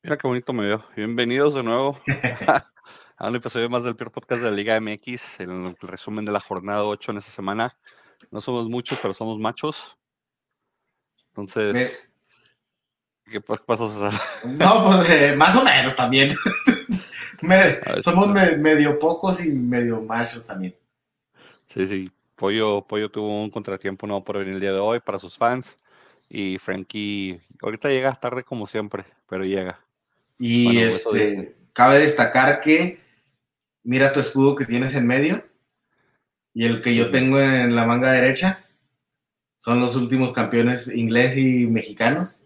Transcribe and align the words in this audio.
Mira 0.00 0.16
qué 0.16 0.28
bonito 0.28 0.52
me 0.52 0.64
veo. 0.64 0.84
Bienvenidos 0.94 1.54
de 1.54 1.64
nuevo 1.64 1.98
a 3.16 3.28
un 3.28 3.34
episodio 3.34 3.68
más 3.68 3.82
del 3.82 3.96
Peor 3.96 4.12
Podcast 4.12 4.42
de 4.42 4.48
la 4.48 4.56
Liga 4.56 4.80
MX, 4.80 5.40
el 5.40 5.76
resumen 5.80 6.24
de 6.24 6.30
la 6.30 6.38
jornada 6.38 6.84
8 6.84 7.10
en 7.10 7.18
esta 7.18 7.32
semana. 7.32 7.76
No 8.30 8.40
somos 8.40 8.68
muchos, 8.68 8.96
pero 9.02 9.12
somos 9.12 9.40
machos. 9.40 9.98
Entonces, 11.30 12.10
¿qué 13.24 13.40
pasó, 13.40 13.88
César? 13.88 14.12
No, 14.44 14.84
pues 14.86 15.10
eh, 15.10 15.34
más 15.36 15.56
o 15.56 15.64
menos 15.64 15.96
también. 15.96 16.32
somos 17.98 18.28
medio 18.28 19.00
pocos 19.00 19.44
y 19.44 19.50
medio 19.50 20.00
machos 20.00 20.46
también. 20.46 20.76
Sí, 21.66 21.86
sí. 21.88 22.12
Pollo, 22.36 22.86
Pollo 22.86 23.10
tuvo 23.10 23.42
un 23.42 23.50
contratiempo 23.50 24.06
no 24.06 24.22
por 24.22 24.38
venir 24.38 24.54
el 24.54 24.60
día 24.60 24.72
de 24.72 24.78
hoy 24.78 25.00
para 25.00 25.18
sus 25.18 25.36
fans. 25.36 25.76
Y 26.28 26.58
Frankie, 26.58 27.40
ahorita 27.60 27.88
llega 27.88 28.14
tarde 28.14 28.44
como 28.44 28.68
siempre, 28.68 29.04
pero 29.28 29.44
llega. 29.44 29.87
Y 30.38 30.78
este, 30.78 31.56
cabe 31.72 31.98
destacar 31.98 32.60
que 32.60 33.00
mira 33.82 34.12
tu 34.12 34.20
escudo 34.20 34.54
que 34.54 34.66
tienes 34.66 34.94
en 34.94 35.06
medio 35.06 35.44
y 36.54 36.66
el 36.66 36.80
que 36.80 36.94
yo 36.94 37.10
tengo 37.10 37.40
en 37.40 37.74
la 37.74 37.86
manga 37.86 38.12
derecha. 38.12 38.64
Son 39.56 39.80
los 39.80 39.96
últimos 39.96 40.32
campeones 40.32 40.94
inglés 40.94 41.36
y 41.36 41.66
mexicanos. 41.66 42.40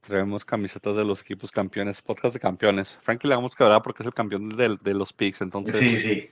Traemos 0.00 0.44
camisetas 0.44 0.96
de 0.96 1.04
los 1.04 1.20
equipos 1.20 1.50
campeones, 1.50 2.00
podcast 2.00 2.32
de 2.32 2.40
campeones. 2.40 2.96
Frankie 3.00 3.28
le 3.28 3.34
vamos 3.34 3.54
que 3.54 3.64
hablar 3.64 3.82
porque 3.82 4.02
es 4.02 4.06
el 4.06 4.14
campeón 4.14 4.56
de, 4.56 4.94
los 4.94 5.12
Pigs, 5.12 5.40
entonces. 5.42 5.76
Sí, 5.76 5.96
sí. 5.98 6.30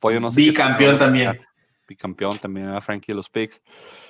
Pollo 0.00 0.20
no 0.20 0.30
Bicampeón 0.30 0.98
también. 0.98 1.40
Bicampeón 1.88 2.38
también 2.38 2.68
a 2.68 2.80
Frankie 2.80 3.12
de 3.12 3.16
los 3.16 3.30
Pigs. 3.30 3.62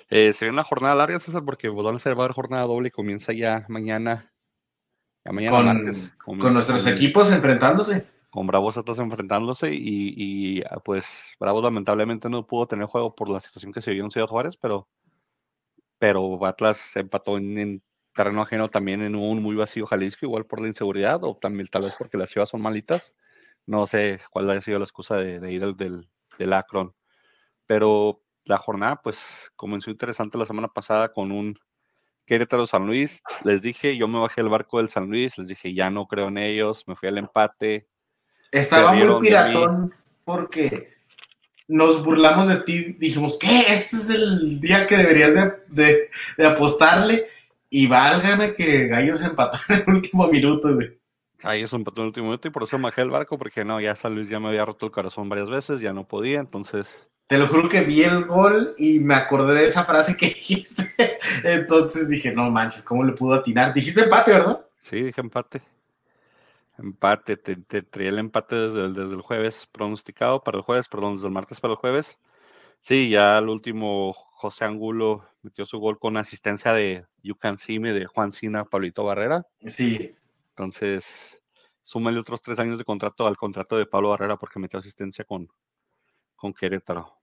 Eh, 0.08 0.32
se 0.32 0.44
viene 0.44 0.54
una 0.54 0.64
jornada 0.64 0.94
larga, 0.94 1.18
César, 1.18 1.44
porque 1.44 1.70
pues, 1.70 1.84
van 1.84 1.96
a 1.96 1.98
ser 1.98 2.16
va 2.18 2.22
a 2.22 2.24
haber 2.24 2.34
jornada 2.34 2.64
doble 2.64 2.88
y 2.88 2.92
comienza 2.92 3.32
ya 3.32 3.66
mañana 3.68 4.33
con, 5.24 6.52
nuestros 6.52 6.86
equipos 6.86 7.32
enfrentándose. 7.32 8.06
Con 8.30 8.46
Bravos 8.46 8.76
Atlas 8.76 8.98
enfrentándose 8.98 9.72
y, 9.72 10.62
ah, 10.68 10.80
pues 10.84 11.34
Bravos 11.38 11.62
lamentablemente 11.62 12.28
no 12.28 12.46
pudo 12.46 12.66
tener 12.66 12.86
juego 12.86 13.14
por 13.14 13.28
la 13.28 13.40
situación 13.40 13.72
que 13.72 13.80
se 13.80 13.92
vio 13.92 14.04
en 14.04 14.10
Ciudad 14.10 14.26
Juárez, 14.26 14.56
pero, 14.56 14.88
pero 15.98 16.44
Atlas 16.44 16.78
se 16.78 17.00
empató 17.00 17.38
en, 17.38 17.82
terreno 18.14 18.42
ajeno 18.42 18.70
también 18.70 19.02
en 19.02 19.14
un 19.16 19.42
muy 19.42 19.56
vacío 19.56 19.86
Jalisco, 19.86 20.24
igual 20.24 20.46
por 20.46 20.60
la 20.60 20.68
inseguridad 20.68 21.22
o 21.24 21.36
también 21.36 21.68
tal 21.68 21.82
vez 21.82 21.94
porque 21.98 22.16
las 22.16 22.30
chivas 22.30 22.48
son 22.48 22.62
malitas. 22.62 23.12
No 23.66 23.86
sé 23.86 24.20
cuál 24.30 24.48
haya 24.50 24.60
sido 24.60 24.78
la 24.78 24.84
excusa 24.84 25.16
de, 25.16 25.52
ir 25.52 25.74
del, 25.74 26.08
del, 26.38 26.52
Akron. 26.52 26.94
Pero 27.66 28.22
la 28.44 28.58
jornada 28.58 29.00
pues 29.02 29.18
comenzó 29.56 29.90
interesante 29.90 30.38
la 30.38 30.46
semana 30.46 30.68
pasada 30.68 31.12
con 31.12 31.32
un 31.32 31.58
Querétaro 32.26 32.66
San 32.66 32.86
Luis, 32.86 33.22
les 33.44 33.62
dije, 33.62 33.96
yo 33.96 34.08
me 34.08 34.18
bajé 34.18 34.40
el 34.40 34.48
barco 34.48 34.78
del 34.78 34.88
San 34.88 35.10
Luis, 35.10 35.36
les 35.38 35.48
dije, 35.48 35.74
ya 35.74 35.90
no 35.90 36.06
creo 36.06 36.28
en 36.28 36.38
ellos, 36.38 36.84
me 36.86 36.96
fui 36.96 37.08
al 37.08 37.18
empate. 37.18 37.86
Estaba 38.50 38.92
muy 38.92 39.20
piratón 39.20 39.94
porque 40.24 40.94
nos 41.68 42.04
burlamos 42.04 42.48
de 42.48 42.56
ti, 42.58 42.96
dijimos, 42.98 43.38
¿qué? 43.38 43.60
Este 43.68 43.96
es 43.96 44.08
el 44.10 44.60
día 44.60 44.86
que 44.86 44.96
deberías 44.96 45.34
de, 45.68 46.10
apostarle. 46.44 47.26
Y 47.70 47.86
válgame 47.88 48.54
que 48.54 48.86
Gallos 48.86 49.22
empató 49.22 49.58
en 49.68 49.82
el 49.86 49.94
último 49.94 50.28
minuto, 50.28 50.74
güey. 50.74 50.98
Gallos 51.44 51.72
empató 51.72 52.00
en 52.00 52.04
el 52.04 52.08
último 52.08 52.26
minuto 52.26 52.48
y 52.48 52.50
por 52.50 52.62
eso 52.62 52.78
bajé 52.78 53.02
el 53.02 53.10
barco, 53.10 53.38
porque 53.38 53.64
no, 53.64 53.80
ya 53.80 53.94
San 53.94 54.14
Luis 54.14 54.28
ya 54.28 54.40
me 54.40 54.48
había 54.48 54.64
roto 54.64 54.86
el 54.86 54.92
corazón 54.92 55.28
varias 55.28 55.48
veces, 55.48 55.80
ya 55.80 55.92
no 55.92 56.08
podía, 56.08 56.40
entonces 56.40 56.88
te 57.26 57.38
lo 57.38 57.46
juro 57.46 57.68
que 57.68 57.82
vi 57.82 58.02
el 58.02 58.26
gol 58.26 58.74
y 58.76 58.98
me 59.00 59.14
acordé 59.14 59.54
de 59.54 59.66
esa 59.66 59.84
frase 59.84 60.16
que 60.16 60.26
dijiste. 60.34 60.94
Entonces 61.42 62.08
dije, 62.08 62.32
no 62.32 62.50
manches, 62.50 62.82
¿cómo 62.82 63.02
le 63.02 63.12
pudo 63.12 63.34
atinar? 63.34 63.72
Dijiste 63.72 64.02
empate, 64.02 64.32
¿verdad? 64.32 64.66
Sí, 64.80 65.02
dije 65.02 65.20
empate. 65.20 65.62
Empate, 66.76 67.36
te, 67.36 67.82
traía 67.82 68.10
el 68.10 68.18
empate 68.18 68.56
desde 68.56 68.84
el, 68.84 68.94
desde 68.94 69.14
el 69.14 69.22
jueves 69.22 69.66
pronosticado 69.70 70.42
para 70.42 70.58
el 70.58 70.64
jueves, 70.64 70.88
perdón, 70.88 71.16
desde 71.16 71.28
el 71.28 71.32
martes 71.32 71.60
para 71.60 71.72
el 71.72 71.78
jueves. 71.78 72.18
Sí, 72.80 73.08
ya 73.08 73.38
al 73.38 73.48
último 73.48 74.12
José 74.12 74.66
Angulo 74.66 75.24
metió 75.40 75.64
su 75.64 75.78
gol 75.78 75.98
con 75.98 76.16
asistencia 76.16 76.72
de 76.74 77.06
You 77.22 77.36
Can 77.36 77.56
See 77.56 77.78
Me 77.78 77.92
de 77.92 78.04
Juan 78.06 78.32
Cina, 78.32 78.64
Pablito 78.64 79.04
Barrera. 79.04 79.46
Sí. 79.64 80.14
Entonces, 80.56 81.04
súmale 81.82 82.20
otros 82.20 82.40
tres 82.40 82.58
años 82.58 82.78
de 82.78 82.84
contrato 82.84 83.26
al 83.26 83.36
contrato 83.36 83.76
de 83.76 83.86
Pablo 83.86 84.10
Barrera 84.10 84.36
porque 84.36 84.60
metió 84.60 84.78
asistencia 84.78 85.24
con, 85.24 85.48
con 86.36 86.54
Querétaro. 86.54 87.18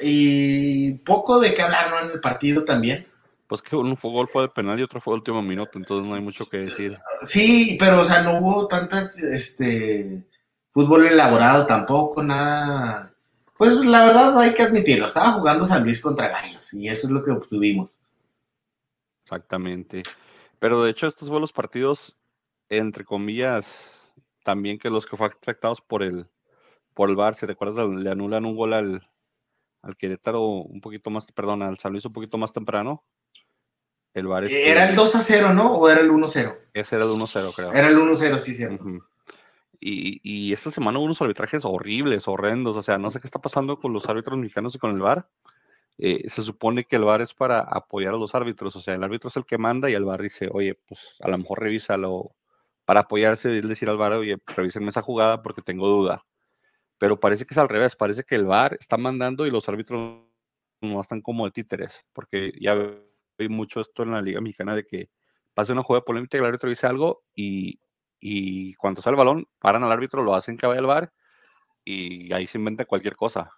Y 0.00 0.92
poco 0.98 1.40
de 1.40 1.52
qué 1.52 1.62
hablar, 1.62 1.90
¿no? 1.90 2.00
En 2.00 2.10
el 2.10 2.20
partido 2.20 2.64
también. 2.64 3.06
Pues 3.48 3.62
que 3.62 3.76
un 3.76 3.96
gol 4.00 4.28
fue 4.28 4.42
de 4.42 4.48
penal 4.48 4.78
y 4.78 4.82
otro 4.82 5.00
fue 5.00 5.12
de 5.12 5.18
último 5.18 5.40
minuto, 5.42 5.72
entonces 5.74 6.06
no 6.06 6.14
hay 6.14 6.20
mucho 6.20 6.44
que 6.50 6.58
decir. 6.58 6.98
Sí, 7.22 7.76
pero 7.78 8.00
o 8.00 8.04
sea, 8.04 8.22
no 8.22 8.40
hubo 8.40 8.66
tantas, 8.66 9.18
este, 9.18 10.26
fútbol 10.70 11.06
elaborado 11.06 11.64
tampoco, 11.64 12.22
nada. 12.22 13.14
Pues 13.56 13.74
la 13.76 14.04
verdad 14.04 14.38
hay 14.38 14.52
que 14.52 14.62
admitirlo, 14.62 15.06
estaba 15.06 15.32
jugando 15.32 15.64
San 15.64 15.82
Luis 15.82 16.02
contra 16.02 16.28
Gallos 16.28 16.74
y 16.74 16.88
eso 16.88 17.06
es 17.06 17.12
lo 17.12 17.24
que 17.24 17.30
obtuvimos. 17.30 18.02
Exactamente. 19.24 20.02
Pero 20.58 20.82
de 20.82 20.90
hecho 20.90 21.06
estos 21.06 21.28
fueron 21.28 21.40
los 21.42 21.52
partidos, 21.52 22.16
entre 22.68 23.04
comillas, 23.04 23.66
también 24.44 24.78
que 24.78 24.90
los 24.90 25.06
que 25.06 25.16
fueron 25.16 25.36
afectados 25.40 25.80
por 25.80 26.02
el, 26.02 26.26
por 26.94 27.10
el 27.10 27.16
VAR, 27.16 27.34
si 27.34 27.46
recuerdas, 27.46 27.88
le 27.88 28.10
anulan 28.10 28.44
un 28.44 28.56
gol 28.56 28.72
al, 28.72 29.08
al 29.82 29.96
Querétaro 29.96 30.42
un 30.42 30.80
poquito 30.80 31.10
más, 31.10 31.26
perdón, 31.26 31.62
al 31.62 31.78
San 31.78 31.92
Luis 31.92 32.04
un 32.04 32.12
poquito 32.12 32.38
más 32.38 32.52
temprano. 32.52 33.04
El 34.14 34.28
VAR 34.28 34.44
Era 34.50 34.88
el 34.88 34.96
2 34.96 35.14
a 35.14 35.20
0, 35.20 35.52
¿no? 35.52 35.74
¿O 35.74 35.90
era 35.90 36.00
el 36.00 36.10
1 36.10 36.26
0? 36.26 36.56
Ese 36.72 36.96
era 36.96 37.04
el 37.04 37.10
1 37.10 37.26
0, 37.26 37.52
creo. 37.54 37.72
Era 37.72 37.88
el 37.88 37.98
1 37.98 38.16
0, 38.16 38.38
sí, 38.38 38.54
cierto. 38.54 38.82
y, 39.78 40.20
y, 40.22 40.54
esta 40.54 40.70
semana 40.70 40.98
hubo 40.98 41.04
unos 41.04 41.20
arbitrajes 41.20 41.66
horribles, 41.66 42.26
horrendos. 42.26 42.76
O 42.76 42.82
sea, 42.82 42.96
no 42.96 43.10
sé 43.10 43.20
qué 43.20 43.26
está 43.26 43.40
pasando 43.40 43.78
con 43.78 43.92
los 43.92 44.08
árbitros 44.08 44.38
mexicanos 44.38 44.74
y 44.74 44.78
con 44.78 44.92
el 44.92 45.00
VAR. 45.00 45.28
Eh, 45.98 46.28
se 46.28 46.42
supone 46.42 46.84
que 46.84 46.96
el 46.96 47.04
VAR 47.04 47.20
es 47.20 47.34
para 47.34 47.60
apoyar 47.60 48.14
a 48.14 48.16
los 48.16 48.34
árbitros. 48.34 48.74
O 48.76 48.80
sea, 48.80 48.94
el 48.94 49.04
árbitro 49.04 49.28
es 49.28 49.36
el 49.36 49.44
que 49.44 49.58
manda 49.58 49.90
y 49.90 49.94
el 49.94 50.04
VAR 50.04 50.22
dice, 50.22 50.48
oye, 50.50 50.78
pues 50.88 51.16
a 51.20 51.28
lo 51.28 51.36
mejor 51.36 51.60
revísalo 51.60 52.34
para 52.86 53.00
apoyarse 53.00 53.50
y 53.52 53.60
decir 53.60 53.90
al 53.90 53.98
VAR, 53.98 54.14
oye, 54.14 54.38
revísenme 54.46 54.88
esa 54.88 55.02
jugada 55.02 55.42
porque 55.42 55.60
tengo 55.60 55.86
duda 55.86 56.24
pero 56.98 57.20
parece 57.20 57.44
que 57.44 57.54
es 57.54 57.58
al 57.58 57.68
revés, 57.68 57.96
parece 57.96 58.24
que 58.24 58.36
el 58.36 58.46
VAR 58.46 58.76
está 58.80 58.96
mandando 58.96 59.46
y 59.46 59.50
los 59.50 59.68
árbitros 59.68 60.22
no 60.80 61.00
están 61.00 61.20
como 61.20 61.44
de 61.44 61.50
títeres, 61.50 62.04
porque 62.12 62.52
ya 62.60 62.74
vi 63.38 63.48
mucho 63.48 63.80
esto 63.80 64.02
en 64.02 64.12
la 64.12 64.22
Liga 64.22 64.40
Mexicana 64.40 64.74
de 64.74 64.86
que 64.86 65.10
pasa 65.54 65.72
una 65.72 65.82
jugada 65.82 66.04
polémica 66.04 66.36
y 66.36 66.40
el 66.40 66.46
árbitro 66.46 66.70
dice 66.70 66.86
algo 66.86 67.24
y, 67.34 67.80
y 68.20 68.74
cuando 68.74 69.02
sale 69.02 69.14
el 69.14 69.18
balón, 69.18 69.48
paran 69.58 69.84
al 69.84 69.92
árbitro, 69.92 70.22
lo 70.22 70.34
hacen 70.34 70.56
que 70.56 70.66
vaya 70.66 70.80
al 70.80 70.86
VAR 70.86 71.12
y 71.84 72.32
ahí 72.32 72.46
se 72.46 72.58
inventa 72.58 72.84
cualquier 72.84 73.16
cosa. 73.16 73.50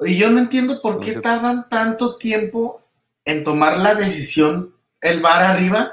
Y 0.00 0.18
yo 0.18 0.30
no 0.30 0.38
entiendo 0.38 0.80
por 0.82 0.98
qué 0.98 1.20
tardan 1.20 1.68
tanto 1.68 2.16
tiempo 2.16 2.80
en 3.24 3.44
tomar 3.44 3.78
la 3.78 3.94
decisión 3.94 4.74
el 5.00 5.20
VAR 5.20 5.42
arriba. 5.42 5.92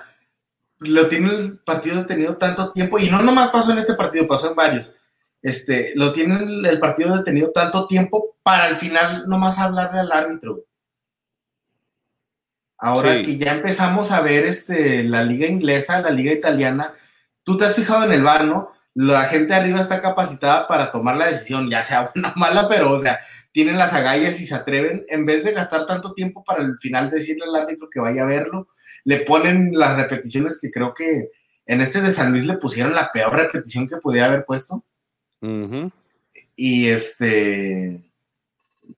Lo 0.79 1.07
tiene 1.07 1.29
el 1.29 1.59
partido 1.59 1.97
detenido 1.97 2.37
tanto 2.37 2.71
tiempo 2.71 2.99
y 2.99 3.09
no 3.09 3.21
nomás 3.21 3.49
pasó 3.49 3.71
en 3.71 3.79
este 3.79 3.95
partido, 3.95 4.27
pasó 4.27 4.49
en 4.49 4.55
varios 4.55 4.95
este, 5.41 5.93
lo 5.95 6.11
tienen 6.11 6.65
el 6.65 6.79
partido 6.79 7.15
detenido 7.15 7.51
tanto 7.51 7.87
tiempo 7.87 8.35
para 8.43 8.65
al 8.65 8.75
final 8.75 9.23
nomás 9.27 9.59
hablarle 9.59 9.99
al 9.99 10.11
árbitro. 10.11 10.65
Ahora 12.77 13.21
que 13.21 13.37
ya 13.37 13.55
empezamos 13.55 14.11
a 14.11 14.21
ver 14.21 14.45
este, 14.45 15.03
la 15.03 15.23
liga 15.23 15.47
inglesa, 15.47 16.01
la 16.01 16.11
liga 16.11 16.31
italiana, 16.31 16.93
tú 17.43 17.57
te 17.57 17.65
has 17.65 17.75
fijado 17.75 18.05
en 18.05 18.13
el 18.13 18.23
bar, 18.23 18.45
¿no? 18.45 18.71
La 19.01 19.23
gente 19.25 19.53
arriba 19.53 19.79
está 19.79 20.01
capacitada 20.01 20.67
para 20.67 20.91
tomar 20.91 21.15
la 21.15 21.27
decisión, 21.27 21.69
ya 21.69 21.83
sea 21.83 22.11
buena 22.13 22.33
o 22.35 22.39
mala, 22.39 22.67
pero 22.67 22.91
o 22.91 22.99
sea, 22.99 23.19
tienen 23.53 23.77
las 23.77 23.93
agallas 23.93 24.41
y 24.41 24.45
se 24.45 24.55
atreven, 24.55 25.05
en 25.07 25.25
vez 25.25 25.45
de 25.45 25.53
gastar 25.53 25.85
tanto 25.85 26.13
tiempo 26.13 26.43
para 26.43 26.63
al 26.63 26.77
final 26.79 27.09
decirle 27.09 27.45
al 27.45 27.55
árbitro 27.55 27.89
que 27.89 28.01
vaya 28.01 28.23
a 28.23 28.27
verlo, 28.27 28.67
le 29.05 29.21
ponen 29.21 29.71
las 29.71 29.95
repeticiones 29.95 30.59
que 30.59 30.69
creo 30.69 30.93
que 30.93 31.29
en 31.65 31.79
este 31.79 32.01
de 32.01 32.11
San 32.11 32.33
Luis 32.33 32.45
le 32.45 32.57
pusieron 32.57 32.93
la 32.93 33.09
peor 33.09 33.33
repetición 33.33 33.87
que 33.87 33.95
podía 33.97 34.25
haber 34.25 34.43
puesto. 34.43 34.83
Y 36.57 36.87
este 36.89 38.03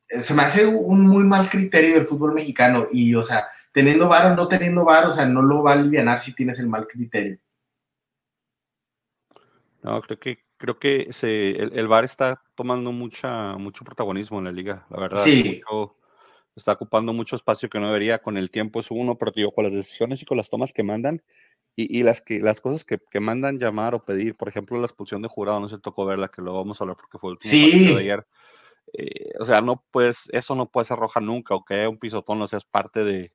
se 0.07 0.33
me 0.33 0.41
hace 0.41 0.65
un 0.65 1.07
muy 1.07 1.25
mal 1.25 1.47
criterio 1.47 1.93
del 1.93 2.07
fútbol 2.07 2.33
mexicano. 2.33 2.87
Y, 2.91 3.13
o 3.15 3.23
sea, 3.23 3.47
teniendo 3.71 4.07
VAR 4.07 4.31
o 4.31 4.35
no 4.35 4.47
teniendo 4.47 4.83
VAR, 4.83 5.05
o 5.05 5.11
sea, 5.11 5.25
no 5.25 5.41
lo 5.41 5.63
va 5.63 5.71
a 5.71 5.75
aliviar 5.75 6.19
si 6.19 6.33
tienes 6.33 6.59
el 6.59 6.67
mal 6.67 6.87
criterio. 6.87 7.37
No, 9.83 10.01
creo 10.01 10.19
que 10.19 10.39
creo 10.57 10.77
que 10.77 11.07
se, 11.11 11.51
el, 11.51 11.77
el, 11.77 11.87
VAR 11.87 12.03
está 12.03 12.41
tomando 12.55 12.91
mucha, 12.91 13.57
mucho 13.57 13.83
protagonismo 13.83 14.37
en 14.37 14.45
la 14.45 14.51
liga, 14.51 14.85
la 14.91 14.99
verdad. 14.99 15.23
Sí. 15.23 15.61
está 16.55 16.73
ocupando 16.73 17.13
mucho 17.13 17.35
espacio 17.35 17.67
que 17.67 17.79
no 17.79 17.87
debería. 17.87 18.19
Con 18.19 18.37
el 18.37 18.51
tiempo 18.51 18.79
es 18.79 18.91
uno, 18.91 19.17
pero 19.17 19.31
digo, 19.31 19.51
con 19.51 19.63
las 19.63 19.73
decisiones 19.73 20.21
y 20.21 20.25
con 20.25 20.37
las 20.37 20.49
tomas 20.49 20.71
que 20.71 20.83
mandan, 20.83 21.23
y, 21.75 22.03
las, 22.03 22.21
que, 22.21 22.39
las 22.41 22.61
cosas 22.61 22.85
que, 22.85 23.19
mandan 23.19 23.57
llamar 23.57 23.95
o 23.95 24.05
pedir, 24.05 24.35
por 24.35 24.49
ejemplo, 24.49 24.77
la 24.77 24.85
expulsión 24.85 25.21
de 25.21 25.29
jurado, 25.29 25.59
no 25.59 25.67
se 25.67 25.79
tocó 25.79 26.05
verla, 26.05 26.27
que 26.27 26.41
lo 26.41 26.53
vamos 26.53 26.79
a 26.79 26.83
hablar 26.83 26.97
porque 26.97 27.17
fue 27.17 27.31
el 27.31 27.37
sí. 27.39 27.93
de 27.93 27.99
ayer. 27.99 28.27
Eh, 28.93 29.31
o 29.39 29.45
sea, 29.45 29.61
no 29.61 29.83
puedes, 29.89 30.29
eso 30.31 30.53
no 30.53 30.67
puede 30.69 30.85
ser 30.85 30.99
roja 30.99 31.19
nunca, 31.21 31.55
o 31.55 31.63
que 31.63 31.87
un 31.87 31.97
pisotón 31.97 32.39
no 32.39 32.47
seas 32.47 32.65
parte 32.65 33.03
de, 33.03 33.31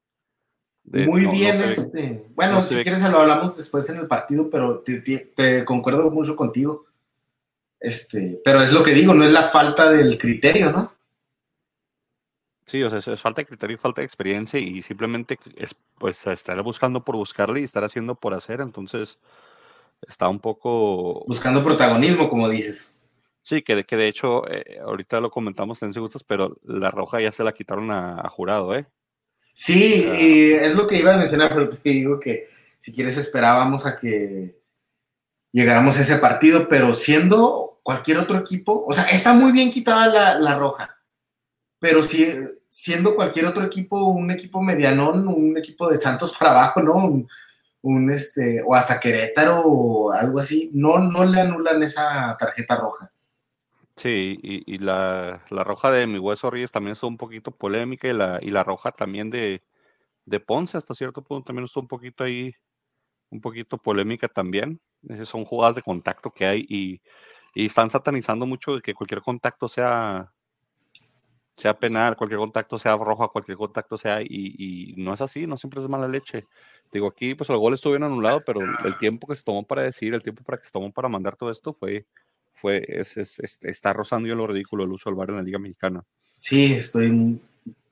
Muy 0.87 1.27
bien, 1.27 1.63
este. 1.63 2.27
Bueno, 2.35 2.63
si 2.63 2.77
quieres 2.83 3.01
lo 3.11 3.19
hablamos 3.19 3.57
después 3.57 3.89
en 3.91 3.99
el 3.99 4.07
partido, 4.07 4.49
pero 4.51 4.83
te, 4.83 5.65
concuerdo 5.65 6.11
mucho 6.11 6.37
contigo. 6.37 6.87
Este, 7.79 8.41
pero 8.45 8.63
es 8.63 8.73
lo 8.73 8.83
que 8.83 8.95
digo, 8.95 9.13
no 9.13 9.25
es 9.25 9.33
la 9.33 9.45
falta 9.45 9.91
del 9.91 10.17
criterio, 10.17 10.71
¿no? 10.71 10.93
Sí, 12.67 12.83
o 12.83 12.91
sea, 12.91 13.13
es, 13.13 13.21
falta 13.21 13.43
de 13.43 13.47
criterio 13.47 13.75
y 13.75 13.79
falta 13.79 14.01
de 14.01 14.07
experiencia 14.07 14.59
y 14.59 14.83
simplemente 14.83 15.39
es 15.57 15.77
pues 15.99 16.27
estar 16.27 16.61
buscando 16.63 17.05
por 17.05 17.15
buscarle 17.15 17.61
y 17.61 17.65
estar 17.65 17.85
haciendo 17.85 18.17
por 18.17 18.35
hacer, 18.35 18.61
entonces 18.61 19.19
está 20.09 20.29
un 20.29 20.41
poco... 20.41 21.25
Buscando 21.29 21.63
protagonismo, 21.63 22.29
como 22.29 22.49
dices. 22.49 22.97
Sí, 23.43 23.63
que 23.63 23.77
de, 23.77 23.85
que 23.85 23.97
de 23.97 24.09
hecho, 24.09 24.49
eh, 24.51 24.81
ahorita 24.85 25.21
lo 25.21 25.31
comentamos 25.31 25.81
en 25.83 25.93
gustos, 25.93 26.25
pero 26.25 26.57
la 26.65 26.91
roja 26.91 27.21
ya 27.21 27.31
se 27.31 27.45
la 27.45 27.53
quitaron 27.53 27.93
a, 27.93 28.29
jurado, 28.29 28.75
¿eh? 28.75 28.87
Sí, 29.59 30.05
y 30.21 30.53
es 30.53 30.75
lo 30.75 30.87
que 30.87 30.99
iba 30.99 31.15
a 31.15 31.17
mencionar, 31.17 31.49
pero 31.49 31.71
te 31.71 31.79
digo 31.89 32.21
que 32.21 32.47
si 32.79 32.93
quieres 32.93 33.17
esperábamos 33.17 33.87
a 33.87 33.97
que 33.97 34.61
llegáramos 35.51 35.97
a 35.97 36.03
ese 36.03 36.19
partido, 36.19 36.69
pero 36.69 36.93
siendo 36.93 37.81
cualquier 37.83 38.19
otro 38.19 38.39
equipo, 38.39 38.85
o 38.87 38.93
sea, 38.93 39.05
está 39.05 39.33
muy 39.33 39.53
bien 39.53 39.71
quitada 39.71 40.09
la, 40.09 40.39
la 40.39 40.59
roja, 40.59 40.99
pero 41.79 42.03
si, 42.03 42.29
siendo 42.69 43.17
cualquier 43.17 43.47
otro 43.47 43.65
equipo, 43.65 44.05
un 44.09 44.31
equipo 44.31 44.61
medianón, 44.61 45.27
un 45.27 45.57
equipo 45.57 45.89
de 45.89 45.97
Santos 45.97 46.37
para 46.39 46.51
abajo, 46.51 46.83
¿no? 46.83 47.27
Un, 47.81 48.11
este, 48.11 48.61
o 48.63 48.75
hasta 48.75 49.01
Querétaro 49.01 49.63
o 49.63 50.13
algo 50.13 50.39
así, 50.39 50.71
no, 50.75 50.99
no 50.99 51.25
le 51.25 51.41
anulan 51.41 51.83
esa 51.83 52.37
tarjeta 52.39 52.77
roja. 52.77 53.11
Sí, 53.97 54.39
y, 54.43 54.79
la, 54.79 55.43
roja 55.51 55.91
de 55.91 56.07
mi 56.07 56.19
hueso 56.19 56.51
Reyes 56.51 56.71
también 56.71 56.93
estuvo 56.93 57.11
un 57.11 57.17
poquito 57.17 57.51
polémica 57.51 58.09
y 58.09 58.13
la, 58.13 58.39
y 58.43 58.51
la 58.51 58.63
roja 58.63 58.93
también 58.93 59.31
de, 59.31 59.63
de 60.27 60.41
Ponce 60.41 60.77
hasta 60.77 60.95
cierto 60.95 61.23
punto 61.23 61.47
también 61.47 61.65
estuvo 61.65 61.83
un 61.83 61.89
poquito 61.89 62.25
ahí, 62.25 62.53
un 63.31 63.41
poquito 63.41 63.79
polémica 63.79 64.29
también. 64.29 64.81
Son 65.25 65.45
jugadas 65.47 65.77
de 65.77 65.83
contacto 65.83 66.31
que 66.31 66.47
hay 66.47 66.67
y, 66.69 67.01
y 67.55 67.67
están 67.67 67.91
satanizando 67.91 68.47
mucho 68.47 68.75
de 68.77 68.83
que 68.83 68.95
cualquier 68.95 69.23
contacto 69.23 69.67
sea, 69.67 70.31
sea 71.57 71.79
penal, 71.79 72.17
cualquier 72.17 72.39
contacto 72.39 72.79
sea 72.79 72.97
roja, 72.97 73.29
cualquier 73.29 73.57
contacto 73.57 73.97
sea, 73.97 74.21
y, 74.21 74.95
no 74.99 75.15
es 75.15 75.23
así, 75.23 75.47
no 75.47 75.57
siempre 75.57 75.81
es 75.81 75.89
mala 75.89 76.07
leche. 76.07 76.45
Digo, 76.93 77.09
aquí 77.09 77.35
pues 77.35 77.49
el 77.49 77.57
gol 77.57 77.73
estuvo 77.73 77.95
bien 77.95 78.03
anulado, 78.03 78.43
pero 78.45 78.61
el 78.85 78.99
tiempo 78.99 79.27
que 79.27 79.37
se 79.37 79.43
tomó 79.43 79.67
para 79.67 79.83
decir, 79.83 80.13
el 80.13 80.23
tiempo 80.23 80.45
para 80.45 80.59
que 80.59 80.67
se 80.67 80.71
tomó 80.71 80.93
para 80.93 81.09
mandar 81.09 81.37
todo 81.37 81.51
esto 81.51 81.73
fue, 81.73 82.07
fue, 82.57 82.85
es, 82.89 83.17
está 83.61 83.93
rozando 83.93 84.29
yo 84.29 84.35
lo 84.35 84.47
ridículo 84.47 84.85
el 84.85 84.93
uso 84.93 85.11
del 85.11 85.17
bar 85.17 85.31
en 85.31 85.37
la 85.37 85.43
Liga 85.43 85.59
Mexicana. 85.59 86.03
Sí, 86.35 86.75
estoy 86.75 87.41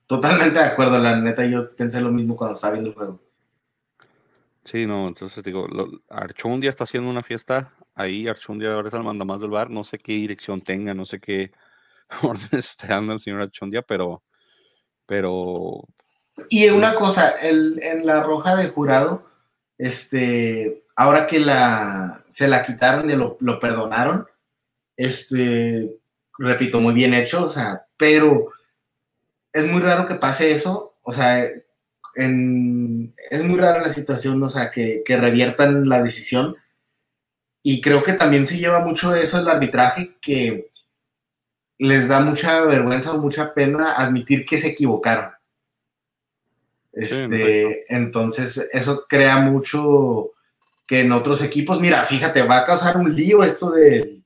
totalmente 0.07 0.59
de 0.59 0.65
acuerdo, 0.65 0.99
la 0.99 1.19
neta, 1.19 1.45
yo 1.45 1.75
pensé 1.75 2.01
lo 2.01 2.11
mismo 2.11 2.35
cuando 2.35 2.55
estaba 2.55 2.73
viendo 2.73 2.89
el 2.89 2.95
juego. 2.95 3.19
Sí, 4.65 4.85
no, 4.85 5.07
entonces 5.07 5.43
digo, 5.43 5.67
Archundia 6.09 6.69
está 6.69 6.85
haciendo 6.85 7.09
una 7.09 7.21
fiesta 7.21 7.71
ahí, 7.93 8.27
Archundia 8.27 8.73
ahora 8.73 8.87
es 8.87 8.93
el 8.93 9.03
mandamás 9.03 9.39
del 9.39 9.51
bar, 9.51 9.69
no 9.69 9.83
sé 9.83 9.99
qué 9.99 10.13
dirección 10.13 10.61
tenga, 10.61 10.93
no 10.93 11.05
sé 11.05 11.19
qué 11.19 11.51
órdenes 12.23 12.65
está 12.65 12.87
dando 12.87 13.13
el 13.13 13.19
señor 13.19 13.41
Achondia, 13.41 13.81
pero, 13.81 14.23
pero. 15.05 15.87
Y 16.49 16.67
una 16.69 16.95
cosa, 16.95 17.29
el, 17.29 17.79
en 17.81 18.05
la 18.05 18.21
roja 18.23 18.55
de 18.55 18.67
jurado, 18.67 19.25
este, 19.77 20.83
ahora 20.95 21.27
que 21.27 21.39
la 21.39 22.23
se 22.27 22.47
la 22.47 22.63
quitaron 22.63 23.09
y 23.09 23.15
lo, 23.15 23.59
perdonaron, 23.59 24.27
este, 24.97 25.91
repito, 26.37 26.79
muy 26.79 26.93
bien 26.93 27.13
hecho, 27.13 27.45
o 27.45 27.49
sea, 27.49 27.85
pero 27.97 28.51
es 29.53 29.65
muy 29.65 29.81
raro 29.81 30.05
que 30.05 30.15
pase 30.15 30.51
eso, 30.51 30.95
o 31.03 31.11
sea, 31.11 31.47
en, 32.15 33.13
es 33.29 33.43
muy 33.43 33.59
rara 33.59 33.81
la 33.81 33.89
situación, 33.89 34.41
o 34.41 34.49
sea, 34.49 34.71
que, 34.71 35.03
que, 35.05 35.17
reviertan 35.17 35.87
la 35.87 36.01
decisión. 36.01 36.55
Y 37.61 37.81
creo 37.81 38.03
que 38.03 38.13
también 38.13 38.45
se 38.45 38.57
lleva 38.57 38.79
mucho 38.79 39.13
eso 39.15 39.39
el 39.39 39.49
arbitraje, 39.49 40.15
que 40.21 40.69
les 41.77 42.07
da 42.07 42.19
mucha 42.21 42.61
vergüenza 42.61 43.13
o 43.13 43.17
mucha 43.17 43.53
pena 43.53 43.93
admitir 43.93 44.45
que 44.45 44.57
se 44.57 44.69
equivocaron. 44.69 45.31
Este, 46.95 47.93
entonces, 47.93 48.69
eso 48.71 49.05
crea 49.07 49.37
mucho 49.37 50.31
que 50.87 51.01
en 51.01 51.11
otros 51.11 51.41
equipos, 51.41 51.81
mira, 51.81 52.05
fíjate, 52.05 52.43
va 52.43 52.59
a 52.59 52.65
causar 52.65 52.97
un 52.97 53.13
lío 53.13 53.43
esto 53.43 53.71
del. 53.71 54.23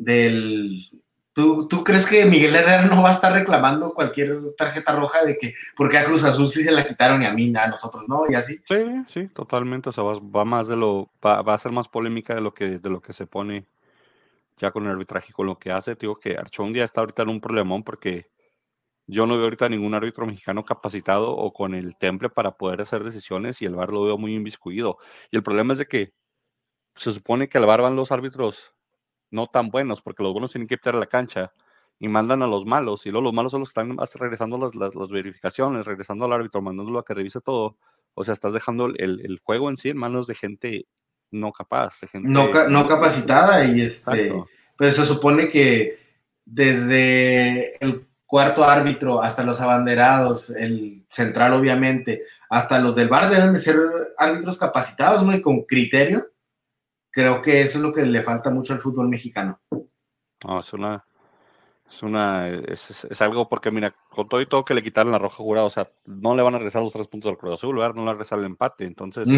Del 0.00 0.88
¿tú, 1.32 1.68
¿Tú 1.68 1.84
crees 1.84 2.06
que 2.06 2.24
Miguel 2.24 2.56
Herrera 2.56 2.86
no 2.86 3.02
va 3.02 3.10
a 3.10 3.12
estar 3.12 3.32
reclamando 3.32 3.92
cualquier 3.92 4.54
tarjeta 4.56 4.96
roja 4.96 5.24
de 5.24 5.36
que, 5.38 5.54
porque 5.76 5.98
a 5.98 6.04
Cruz 6.04 6.24
Azul 6.24 6.48
sí 6.48 6.64
se 6.64 6.72
la 6.72 6.86
quitaron 6.86 7.22
y 7.22 7.26
a 7.26 7.32
mí, 7.32 7.52
a 7.56 7.68
nosotros 7.68 8.04
no, 8.08 8.22
y 8.28 8.34
así? 8.34 8.60
Sí, 8.66 8.84
sí, 9.08 9.28
totalmente. 9.28 9.90
O 9.90 9.92
sea, 9.92 10.04
va, 10.04 10.44
más 10.44 10.66
de 10.66 10.76
lo, 10.76 11.10
va, 11.24 11.42
va, 11.42 11.54
a 11.54 11.58
ser 11.58 11.72
más 11.72 11.88
polémica 11.88 12.34
de 12.34 12.40
lo 12.40 12.54
que, 12.54 12.78
de 12.78 12.90
lo 12.90 13.00
que 13.00 13.12
se 13.12 13.26
pone 13.26 13.66
ya 14.58 14.70
con 14.70 14.84
el 14.84 14.90
arbitraje, 14.90 15.32
con 15.32 15.46
lo 15.46 15.58
que 15.58 15.72
hace, 15.72 15.94
digo 15.94 16.18
que 16.18 16.36
Archondia 16.36 16.84
está 16.84 17.00
ahorita 17.00 17.22
en 17.22 17.30
un 17.30 17.40
problemón 17.40 17.82
porque 17.82 18.28
yo 19.06 19.26
no 19.26 19.34
veo 19.34 19.44
ahorita 19.44 19.68
ningún 19.68 19.94
árbitro 19.94 20.26
mexicano 20.26 20.64
capacitado 20.64 21.30
o 21.34 21.52
con 21.52 21.74
el 21.74 21.96
temple 21.96 22.28
para 22.28 22.52
poder 22.52 22.82
hacer 22.82 23.02
decisiones 23.02 23.60
y 23.60 23.64
el 23.64 23.74
VAR 23.74 23.90
lo 23.90 24.04
veo 24.04 24.18
muy 24.18 24.34
inviscuido. 24.34 24.98
Y 25.30 25.36
el 25.36 25.42
problema 25.42 25.72
es 25.72 25.80
de 25.80 25.86
que 25.86 26.12
se 26.94 27.12
supone 27.12 27.48
que 27.48 27.58
al 27.58 27.66
VAR 27.66 27.82
van 27.82 27.96
los 27.96 28.12
árbitros 28.12 28.72
no 29.30 29.46
tan 29.46 29.70
buenos 29.70 30.02
porque 30.02 30.22
los 30.22 30.32
buenos 30.32 30.52
tienen 30.52 30.68
que 30.68 30.78
a 30.82 30.92
la 30.92 31.06
cancha 31.06 31.52
y 31.98 32.08
mandan 32.08 32.42
a 32.42 32.46
los 32.46 32.64
malos 32.64 33.06
y 33.06 33.10
luego 33.10 33.24
los 33.24 33.34
malos 33.34 33.52
son 33.52 33.60
los 33.60 33.72
que 33.72 33.80
están 33.80 33.96
regresando 34.14 34.58
las, 34.58 34.74
las, 34.74 35.10
verificaciones, 35.10 35.84
regresando 35.84 36.24
al 36.24 36.32
árbitro, 36.32 36.62
mandándolo 36.62 36.98
a 36.98 37.04
que 37.04 37.14
revise 37.14 37.40
todo. 37.40 37.76
O 38.14 38.24
sea, 38.24 38.34
estás 38.34 38.54
dejando 38.54 38.86
el, 38.86 38.98
el 38.98 39.40
juego 39.42 39.68
en 39.70 39.76
sí 39.76 39.90
en 39.90 39.98
manos 39.98 40.26
de 40.26 40.34
gente 40.34 40.86
no 41.30 41.52
capaz, 41.52 41.94
no, 42.14 42.50
no, 42.68 42.86
capacitada 42.86 43.64
y 43.64 43.82
este, 43.82 44.32
pues 44.76 44.96
se 44.96 45.04
supone 45.04 45.48
que 45.48 45.98
desde 46.44 47.76
el 47.84 48.06
cuarto 48.26 48.64
árbitro 48.64 49.22
hasta 49.22 49.44
los 49.44 49.60
abanderados, 49.60 50.50
el 50.50 51.04
central 51.08 51.52
obviamente, 51.54 52.22
hasta 52.48 52.80
los 52.80 52.96
del 52.96 53.08
bar 53.08 53.30
deben 53.30 53.52
de 53.52 53.58
ser 53.58 53.76
árbitros 54.18 54.58
capacitados, 54.58 55.22
¿no? 55.22 55.34
Y 55.34 55.40
con 55.40 55.62
criterio. 55.62 56.26
Creo 57.10 57.42
que 57.42 57.60
eso 57.60 57.78
es 57.78 57.84
lo 57.84 57.92
que 57.92 58.02
le 58.02 58.22
falta 58.22 58.50
mucho 58.50 58.72
al 58.72 58.80
fútbol 58.80 59.08
mexicano. 59.08 59.60
No, 59.70 60.60
es 60.60 60.72
una, 60.72 61.04
es 61.90 62.02
una, 62.02 62.48
es, 62.48 63.20
algo 63.20 63.48
porque 63.48 63.70
mira, 63.70 63.94
con 64.08 64.28
todo 64.28 64.40
y 64.40 64.46
todo 64.46 64.64
que 64.64 64.74
le 64.74 64.82
quitaron 64.82 65.12
la 65.12 65.18
roja 65.18 65.36
jurada, 65.36 65.66
o 65.66 65.70
sea, 65.70 65.90
no 66.06 66.36
le 66.36 66.42
van 66.42 66.54
a 66.54 66.58
regresar 66.58 66.82
los 66.82 66.92
tres 66.92 67.08
puntos 67.08 67.30
al 67.30 67.36
Cruz 67.36 67.54
Azul, 67.54 67.74
no 67.74 67.82
le 67.82 67.88
van 67.88 68.08
a 68.08 68.12
regresar 68.12 68.38
el 68.38 68.44
empate, 68.44 68.84
entonces, 68.84 69.28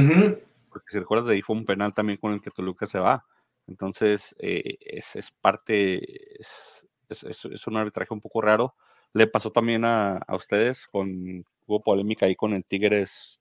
porque 0.68 0.86
si 0.90 0.98
recuerdas 0.98 1.28
de 1.28 1.34
ahí 1.34 1.42
fue 1.42 1.56
un 1.56 1.64
penal 1.64 1.94
también 1.94 2.18
con 2.18 2.32
el 2.32 2.40
que 2.40 2.50
Toluca 2.50 2.86
se 2.86 2.98
va. 2.98 3.24
Entonces, 3.66 4.34
eh, 4.38 4.76
es, 4.80 5.16
es, 5.16 5.30
parte, 5.30 6.40
es, 6.40 6.84
es, 7.08 7.66
un 7.66 7.76
arbitraje 7.76 8.12
un 8.12 8.20
poco 8.20 8.40
raro. 8.40 8.74
Le 9.12 9.26
pasó 9.26 9.50
también 9.50 9.84
a, 9.84 10.16
a, 10.16 10.36
ustedes, 10.36 10.86
con, 10.88 11.44
hubo 11.66 11.82
polémica 11.82 12.26
ahí 12.26 12.34
con 12.34 12.52
el 12.52 12.64
Tigres, 12.64 13.40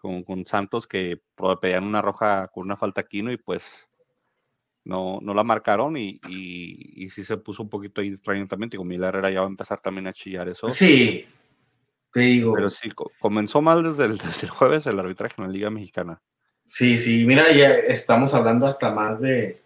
con, 0.00 0.24
con 0.24 0.46
Santos, 0.46 0.86
que 0.86 1.20
pedían 1.60 1.84
una 1.84 2.02
roja 2.02 2.48
con 2.48 2.64
una 2.64 2.76
falta 2.76 3.04
Quino 3.04 3.30
y 3.30 3.36
pues 3.36 3.62
no, 4.84 5.20
no 5.20 5.34
la 5.34 5.44
marcaron 5.44 5.96
y, 5.96 6.20
y, 6.28 7.04
y 7.04 7.10
sí 7.10 7.22
se 7.22 7.36
puso 7.36 7.62
un 7.62 7.68
poquito 7.68 8.00
ahí 8.00 8.08
extraño 8.08 8.48
también. 8.48 8.70
Digo, 8.70 8.84
Mila 8.84 9.08
Herrera 9.08 9.30
ya 9.30 9.40
va 9.40 9.46
a 9.46 9.50
empezar 9.50 9.80
también 9.80 10.06
a 10.06 10.12
chillar 10.12 10.48
eso. 10.48 10.68
Sí, 10.70 11.26
te 12.12 12.20
digo. 12.20 12.54
Pero 12.54 12.70
sí, 12.70 12.88
comenzó 13.20 13.60
mal 13.60 13.82
desde 13.82 14.06
el, 14.06 14.18
desde 14.18 14.46
el 14.46 14.50
jueves 14.50 14.86
el 14.86 14.98
arbitraje 14.98 15.34
en 15.38 15.44
la 15.44 15.52
Liga 15.52 15.70
Mexicana. 15.70 16.20
Sí, 16.64 16.98
sí, 16.98 17.24
mira, 17.26 17.50
ya 17.52 17.70
estamos 17.70 18.32
hablando 18.34 18.66
hasta 18.66 18.92
más 18.92 19.20
de. 19.20 19.60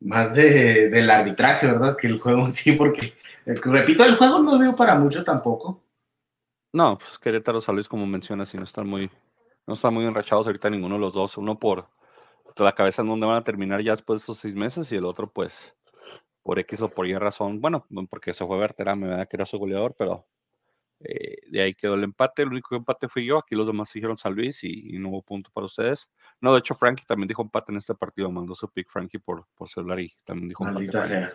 Más 0.00 0.34
de, 0.34 0.90
del 0.90 1.08
arbitraje, 1.08 1.66
¿verdad? 1.66 1.96
Que 1.96 2.08
el 2.08 2.20
juego 2.20 2.44
en 2.44 2.52
sí, 2.52 2.72
porque, 2.72 3.14
repito, 3.46 4.04
el 4.04 4.16
juego 4.16 4.38
no 4.40 4.58
dio 4.58 4.76
para 4.76 4.96
mucho 4.96 5.24
tampoco. 5.24 5.83
No, 6.74 6.98
pues 6.98 7.20
Querétaro, 7.20 7.60
San 7.60 7.80
como 7.84 8.04
mencionas, 8.04 8.52
y 8.52 8.56
no 8.56 8.64
están 8.64 8.88
muy, 8.88 9.08
no 9.64 9.74
están 9.74 9.94
muy 9.94 10.04
enrachados 10.06 10.44
ahorita 10.48 10.68
ninguno 10.68 10.96
de 10.96 11.02
los 11.02 11.14
dos. 11.14 11.38
Uno 11.38 11.56
por 11.56 11.88
la 12.56 12.74
cabeza 12.74 13.02
en 13.02 13.08
donde 13.08 13.26
van 13.26 13.36
a 13.36 13.44
terminar 13.44 13.80
ya 13.80 13.92
después 13.92 14.18
de 14.18 14.22
estos 14.22 14.38
seis 14.38 14.56
meses, 14.56 14.90
y 14.90 14.96
el 14.96 15.04
otro, 15.04 15.30
pues, 15.30 15.72
por 16.42 16.58
X 16.58 16.80
o 16.80 16.88
por 16.88 17.06
Y 17.06 17.16
razón. 17.16 17.60
Bueno, 17.60 17.86
porque 18.10 18.34
se 18.34 18.44
fue 18.44 18.58
Berterame, 18.58 19.06
¿verdad? 19.06 19.28
Que 19.28 19.36
era 19.36 19.46
su 19.46 19.56
goleador, 19.56 19.94
pero 19.96 20.26
eh, 20.98 21.36
de 21.48 21.62
ahí 21.62 21.74
quedó 21.74 21.94
el 21.94 22.02
empate. 22.02 22.42
El 22.42 22.48
único 22.48 22.74
empate 22.74 23.08
fui 23.08 23.24
yo. 23.24 23.38
Aquí 23.38 23.54
los 23.54 23.68
demás 23.68 23.92
dijeron 23.92 24.18
San 24.18 24.34
Luis 24.34 24.64
y, 24.64 24.98
no 24.98 25.10
hubo 25.10 25.22
punto 25.22 25.50
para 25.54 25.66
ustedes. 25.66 26.10
No, 26.40 26.52
de 26.52 26.58
hecho, 26.58 26.74
Frankie 26.74 27.04
también 27.06 27.28
dijo 27.28 27.42
empate 27.42 27.70
en 27.70 27.78
este 27.78 27.94
partido. 27.94 28.32
Mandó 28.32 28.52
su 28.56 28.68
pick 28.68 28.90
Frankie 28.90 29.20
por, 29.20 29.46
por 29.54 29.68
celular 29.68 30.00
y 30.00 30.12
también 30.24 30.48
dijo 30.48 30.64
Maldita 30.64 31.04
Sea. 31.04 31.34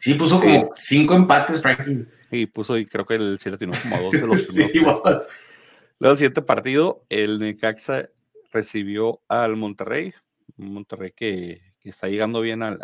Sí, 0.00 0.14
puso 0.14 0.40
como 0.40 0.70
cinco 0.74 1.14
empates, 1.14 1.60
Frankie. 1.60 2.06
Y 2.30 2.46
puso, 2.46 2.78
y 2.78 2.86
creo 2.86 3.04
que 3.04 3.16
el 3.16 3.38
Chile 3.38 3.58
tiene 3.58 3.76
como 3.82 4.00
dos 4.00 4.12
de 4.12 4.26
los 4.26 4.46
sí, 4.46 4.66
Luego, 4.72 6.12
el 6.12 6.16
siguiente 6.16 6.40
partido, 6.40 7.04
el 7.10 7.38
Necaxa 7.38 8.08
recibió 8.50 9.20
al 9.28 9.56
Monterrey. 9.56 10.14
Monterrey 10.56 11.12
que, 11.14 11.60
que 11.80 11.90
está 11.90 12.08
llegando 12.08 12.40
bien 12.40 12.62
a, 12.62 12.78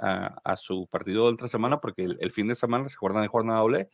a, 0.44 0.56
su 0.56 0.86
partido 0.88 1.24
de 1.24 1.30
entre 1.30 1.48
semana, 1.48 1.80
porque 1.80 2.02
el, 2.04 2.32
fin 2.32 2.48
de 2.48 2.54
semana 2.54 2.86
se 2.90 2.96
juega 2.96 3.22
de 3.22 3.28
jornada 3.28 3.60
doble 3.60 3.88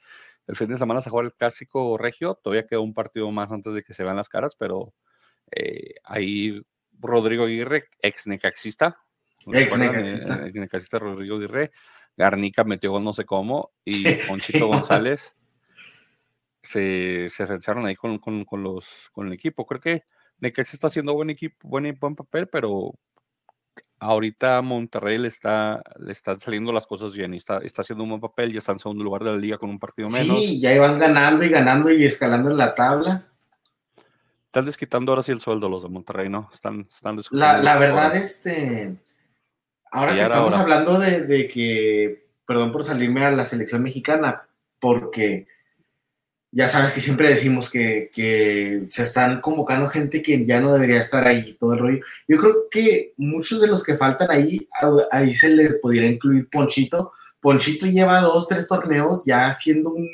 el 0.49 0.57
fin 0.57 0.67
de 0.67 0.77
semana 0.77 1.01
se 1.01 1.09
juega 1.09 1.29
el 1.29 1.35
clásico 1.35 1.97
regio, 1.97 2.35
todavía 2.43 2.67
queda 2.67 2.81
un 2.81 2.95
partido 2.95 3.31
más 3.31 3.53
antes 3.53 3.75
de 3.75 3.85
que 3.85 3.95
se 3.95 4.03
vean 4.03 4.17
las 4.17 4.29
caras, 4.29 4.57
pero 4.57 4.93
eh, 5.53 5.95
ahí 6.03 6.61
Rodrigo 6.99 7.45
Aguirre, 7.45 7.85
ex 8.01 8.27
necaxista, 8.27 8.99
ex 9.53 9.79
necaxista. 9.79 10.45
Eh, 10.45 10.53
necaxista 10.53 10.99
Rodrigo 10.99 11.37
Aguirre, 11.37 11.71
Garnica 12.17 12.65
metió 12.65 12.93
gol 12.93 13.05
no 13.05 13.13
sé 13.13 13.25
cómo, 13.25 13.71
y 13.85 14.05
Ponchito 14.29 14.67
González 14.67 15.33
se, 16.63 17.29
se 17.31 17.45
ahí 17.45 17.97
con, 17.97 18.19
con, 18.19 18.63
los, 18.63 18.87
con 19.13 19.27
el 19.27 19.33
equipo. 19.33 19.67
Creo 19.67 19.81
que 19.81 20.05
Necaxa 20.39 20.75
está 20.75 20.87
haciendo 20.87 21.15
buen 21.15 21.31
equipo, 21.31 21.69
buen, 21.69 21.97
buen 21.99 22.15
papel, 22.15 22.49
pero 22.49 22.95
ahorita 23.99 24.61
Monterrey 24.63 25.19
le 25.19 25.29
está, 25.29 25.83
le 25.99 26.13
están 26.13 26.41
saliendo 26.41 26.73
las 26.73 26.87
cosas 26.87 27.13
bien 27.13 27.35
y 27.35 27.37
está, 27.37 27.59
está 27.59 27.83
haciendo 27.83 28.05
un 28.05 28.11
buen 28.11 28.21
papel, 28.21 28.53
ya 28.53 28.59
está 28.59 28.73
en 28.73 28.79
segundo 28.79 29.05
lugar 29.05 29.25
de 29.25 29.31
la 29.31 29.37
liga 29.37 29.59
con 29.59 29.71
un 29.71 29.79
partido 29.79 30.11
menos. 30.11 30.39
Sí, 30.39 30.61
ya 30.61 30.75
iban 30.75 30.99
ganando 30.99 31.45
y 31.45 31.49
ganando 31.49 31.91
y 31.91 32.05
escalando 32.05 32.51
en 32.51 32.57
la 32.57 32.75
tabla. 32.75 33.29
Están 34.47 34.67
desquitando 34.67 35.13
ahora 35.13 35.23
sí 35.23 35.33
el 35.33 35.41
sueldo 35.41 35.69
los 35.69 35.83
de 35.83 35.89
Monterrey, 35.89 36.29
¿no? 36.29 36.51
Están, 36.53 36.87
están 36.93 37.19
la, 37.31 37.57
la 37.59 37.79
verdad, 37.79 38.15
este, 38.15 38.97
ahora 39.93 40.15
que 40.15 40.23
estamos 40.23 40.55
hablando 40.55 40.99
de, 40.99 41.23
de 41.23 41.47
que, 41.47 42.27
perdón 42.47 42.73
por 42.73 42.83
salirme 42.83 43.25
a 43.25 43.31
la 43.31 43.45
selección 43.45 43.83
mexicana, 43.83 44.49
porque 44.81 45.47
ya 46.55 46.69
sabes 46.69 46.93
que 46.93 47.01
siempre 47.01 47.31
decimos 47.31 47.71
que, 47.71 48.11
se 48.89 49.03
están 49.03 49.41
convocando 49.41 49.89
gente 49.89 50.23
que 50.23 50.45
ya 50.45 50.61
no 50.61 50.75
debería 50.75 51.01
estar 51.01 51.27
ahí, 51.27 51.57
todo 51.59 51.73
el 51.73 51.79
rollo. 51.79 52.05
Yo 52.29 52.37
creo 52.37 52.65
que 52.71 53.15
muchos 53.17 53.61
de 53.63 53.69
los 53.69 53.83
que 53.83 53.97
faltan 53.97 54.31
ahí, 54.31 54.69
ahí 55.11 55.35
se 55.35 55.49
le 55.49 55.71
pudiera 55.75 56.07
incluir 56.07 56.49
Ponchito. 56.51 57.13
Ponchito 57.41 57.87
lleva 57.87 58.21
dos, 58.21 58.47
tres 58.49 58.69
torneos 58.69 59.25
ya 59.25 59.51
siendo 59.53 59.91
un 59.91 60.09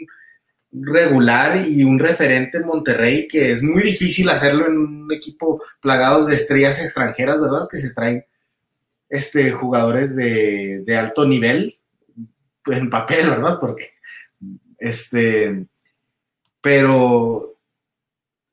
regular 0.70 1.58
y 1.66 1.82
un 1.82 1.98
referente 1.98 2.58
en 2.58 2.66
Monterrey, 2.66 3.26
que 3.26 3.50
es 3.50 3.60
muy 3.60 3.82
difícil 3.82 4.28
hacerlo 4.28 4.66
en 4.66 4.78
un 4.78 5.12
equipo 5.12 5.60
plagado 5.80 6.24
de 6.24 6.36
estrellas 6.36 6.80
extranjeras, 6.80 7.40
¿verdad? 7.40 7.66
Que 7.68 7.78
se 7.78 7.90
traen 7.90 8.24
este, 9.08 9.50
jugadores 9.52 10.14
de, 10.16 10.82
de 10.84 10.96
alto 10.96 11.26
nivel, 11.26 11.78
en 12.66 12.90
papel, 12.90 13.30
¿verdad? 13.30 13.58
Porque 13.60 13.88
este 14.78 15.66
pero 16.60 17.56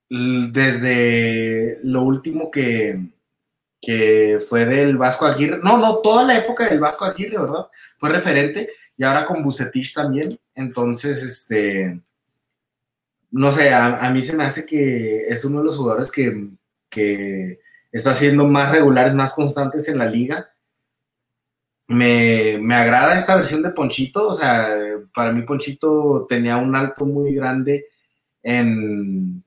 desde 0.10 1.80
lo 1.84 2.04
último 2.04 2.52
que, 2.52 3.00
que 3.82 4.40
fue 4.48 4.66
del 4.66 4.98
Vasco 4.98 5.26
Aguirre, 5.26 5.60
no, 5.62 5.78
no, 5.78 5.98
toda 5.98 6.24
la 6.24 6.38
época 6.38 6.70
del 6.70 6.80
Vasco 6.80 7.06
Aguirre, 7.06 7.38
¿verdad? 7.38 7.68
Fue 7.98 8.10
referente 8.10 8.70
y 8.96 9.04
ahora 9.04 9.26
con 9.26 9.44
Bucetich 9.44 9.94
también. 9.94 10.30
Entonces, 10.54 11.24
este, 11.24 12.00
no 13.32 13.52
sé, 13.52 13.74
a, 13.74 14.10
mí 14.12 14.22
se 14.22 14.36
me 14.36 14.44
hace 14.44 14.66
que 14.66 15.26
es 15.28 15.44
uno 15.44 15.60
de 15.60 15.66
los 15.66 15.76
jugadores 15.76 16.12
que, 16.12 16.50
que 16.90 17.60
está 17.96 18.14
siendo 18.14 18.46
más 18.46 18.72
regulares, 18.72 19.16
más 19.16 19.34
constantes 19.34 19.88
en 19.88 20.00
la 20.00 20.06
liga. 20.06 20.50
Me, 21.88 22.58
me, 22.60 22.76
agrada 22.76 23.16
esta 23.16 23.36
versión 23.36 23.62
de 23.62 23.70
Ponchito, 23.70 24.28
o 24.28 24.34
sea, 24.34 24.68
para 25.14 25.32
mí 25.32 25.44
Ponchito 25.44 26.26
tenía 26.28 26.58
un 26.58 26.76
alto 26.76 27.06
muy 27.06 27.34
grande 27.34 27.86
en, 28.44 29.44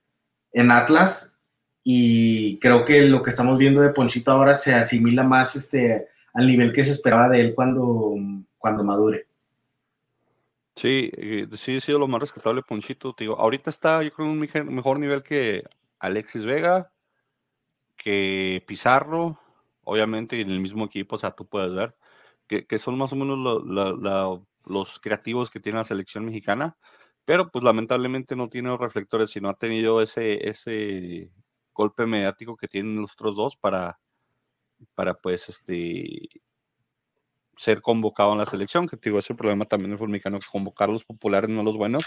Atlas 0.71 1.37
y 1.83 2.57
creo 2.59 2.85
que 2.85 3.03
lo 3.03 3.21
que 3.21 3.29
estamos 3.29 3.57
viendo 3.57 3.81
de 3.81 3.89
Ponchito 3.89 4.31
ahora 4.31 4.55
se 4.55 4.73
asimila 4.73 5.23
más 5.23 5.55
este, 5.55 6.07
al 6.33 6.47
nivel 6.47 6.71
que 6.71 6.83
se 6.83 6.91
esperaba 6.91 7.29
de 7.29 7.41
él 7.41 7.53
cuando, 7.53 8.15
cuando 8.57 8.83
madure. 8.83 9.27
Sí, 10.75 11.11
sí 11.55 11.77
ha 11.77 11.79
sido 11.81 11.99
lo 11.99 12.07
más 12.07 12.21
rescatable 12.21 12.63
Ponchito. 12.63 13.15
digo, 13.17 13.37
ahorita 13.37 13.69
está, 13.69 14.01
yo 14.01 14.11
creo, 14.11 14.27
en 14.27 14.39
un 14.39 14.75
mejor 14.75 14.99
nivel 14.99 15.21
que 15.21 15.63
Alexis 15.99 16.45
Vega, 16.45 16.91
que 17.99 18.63
Pizarro, 18.67 19.39
obviamente 19.83 20.41
en 20.41 20.49
el 20.49 20.59
mismo 20.59 20.85
equipo, 20.85 21.15
o 21.15 21.19
sea, 21.19 21.31
tú 21.31 21.47
puedes 21.47 21.73
ver, 21.73 21.95
que, 22.47 22.79
son 22.79 22.97
más 22.97 23.13
o 23.13 23.15
menos 23.15 23.63
los 24.65 24.99
creativos 24.99 25.51
que 25.51 25.59
tiene 25.59 25.77
la 25.77 25.83
selección 25.83 26.25
mexicana 26.25 26.77
pero 27.29 27.51
pues 27.51 27.63
lamentablemente 27.63 28.35
no 28.35 28.49
tiene 28.49 28.69
los 28.69 28.79
reflectores 28.79 29.35
y 29.35 29.39
no 29.39 29.49
ha 29.49 29.53
tenido 29.53 30.01
ese, 30.01 30.49
ese 30.49 31.29
golpe 31.75 32.07
mediático 32.07 32.57
que 32.57 32.67
tienen 32.67 32.99
los 32.99 33.11
otros 33.13 33.35
dos 33.35 33.55
para, 33.55 33.99
para 34.95 35.13
pues 35.13 35.47
este 35.47 36.27
ser 37.55 37.83
convocado 37.83 38.31
en 38.31 38.39
la 38.39 38.47
selección, 38.47 38.87
que 38.87 38.97
digo, 38.99 39.19
ese 39.19 39.35
problema 39.35 39.65
también 39.65 39.95
del 39.95 40.09
mexicano, 40.09 40.39
convocar 40.51 40.89
a 40.89 40.93
los 40.93 41.05
populares, 41.05 41.51
no 41.51 41.61
los 41.61 41.77
buenos, 41.77 42.03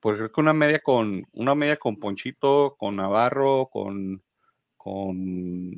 porque 0.00 0.18
creo 0.18 0.32
que 0.32 0.40
una 0.40 0.54
media 0.54 0.80
con, 0.80 1.24
una 1.30 1.54
media 1.54 1.76
con 1.76 2.00
Ponchito, 2.00 2.74
con 2.80 2.96
Navarro, 2.96 3.68
con, 3.70 4.24
con, 4.78 5.74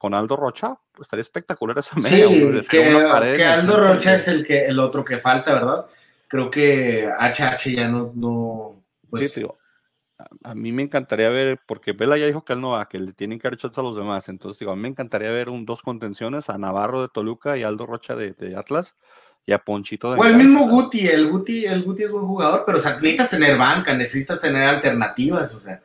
con 0.00 0.14
Aldo 0.14 0.34
Rocha, 0.34 0.74
pues 0.90 1.06
estaría 1.06 1.20
espectacular 1.20 1.78
esa 1.78 1.94
media. 1.94 2.26
Sí, 2.26 2.68
que, 2.68 3.36
que 3.36 3.44
Aldo 3.44 3.76
Rocha 3.76 4.14
es 4.14 4.26
el 4.26 4.44
que 4.44 4.66
el 4.66 4.80
otro 4.80 5.04
que 5.04 5.18
falta, 5.18 5.54
¿verdad? 5.54 5.86
creo 6.34 6.50
que 6.50 7.08
HH 7.08 7.76
ya 7.76 7.88
no, 7.88 8.12
no 8.14 8.84
pues... 9.08 9.32
Sí, 9.32 9.46
a, 10.42 10.54
mí 10.54 10.72
me 10.72 10.82
encantaría 10.82 11.28
ver, 11.28 11.60
porque 11.64 11.92
Vela 11.92 12.16
ya 12.16 12.26
dijo 12.26 12.44
que 12.44 12.54
él 12.54 12.60
no 12.60 12.70
va, 12.70 12.88
que 12.88 12.98
le 12.98 13.12
tienen 13.12 13.38
que 13.38 13.46
haber 13.46 13.58
a 13.62 13.82
los 13.82 13.96
demás, 13.96 14.28
entonces 14.28 14.58
digo, 14.58 14.72
a 14.72 14.76
mí 14.76 14.82
me 14.82 14.88
encantaría 14.88 15.30
ver 15.30 15.48
un, 15.48 15.64
dos 15.64 15.82
contenciones, 15.82 16.50
a 16.50 16.58
Navarro 16.58 17.02
de 17.02 17.08
Toluca 17.08 17.56
y 17.56 17.62
Aldo 17.62 17.86
Rocha 17.86 18.16
de, 18.16 18.54
Atlas, 18.56 18.96
y 19.46 19.52
a 19.52 19.58
Ponchito 19.58 20.12
de... 20.12 20.20
O 20.20 20.24
el 20.24 20.36
mismo 20.36 20.68
Guti, 20.68 21.06
el 21.06 21.30
Guti, 21.30 21.66
el 21.66 21.84
Guti 21.84 22.04
es 22.04 22.10
buen 22.10 22.26
jugador, 22.26 22.64
pero 22.66 22.78
o 22.78 22.80
sea, 22.80 22.94
necesitas 22.94 23.30
tener 23.30 23.56
banca, 23.56 23.94
necesitas 23.94 24.40
tener 24.40 24.64
alternativas, 24.64 25.54
o 25.54 25.58
sea, 25.60 25.82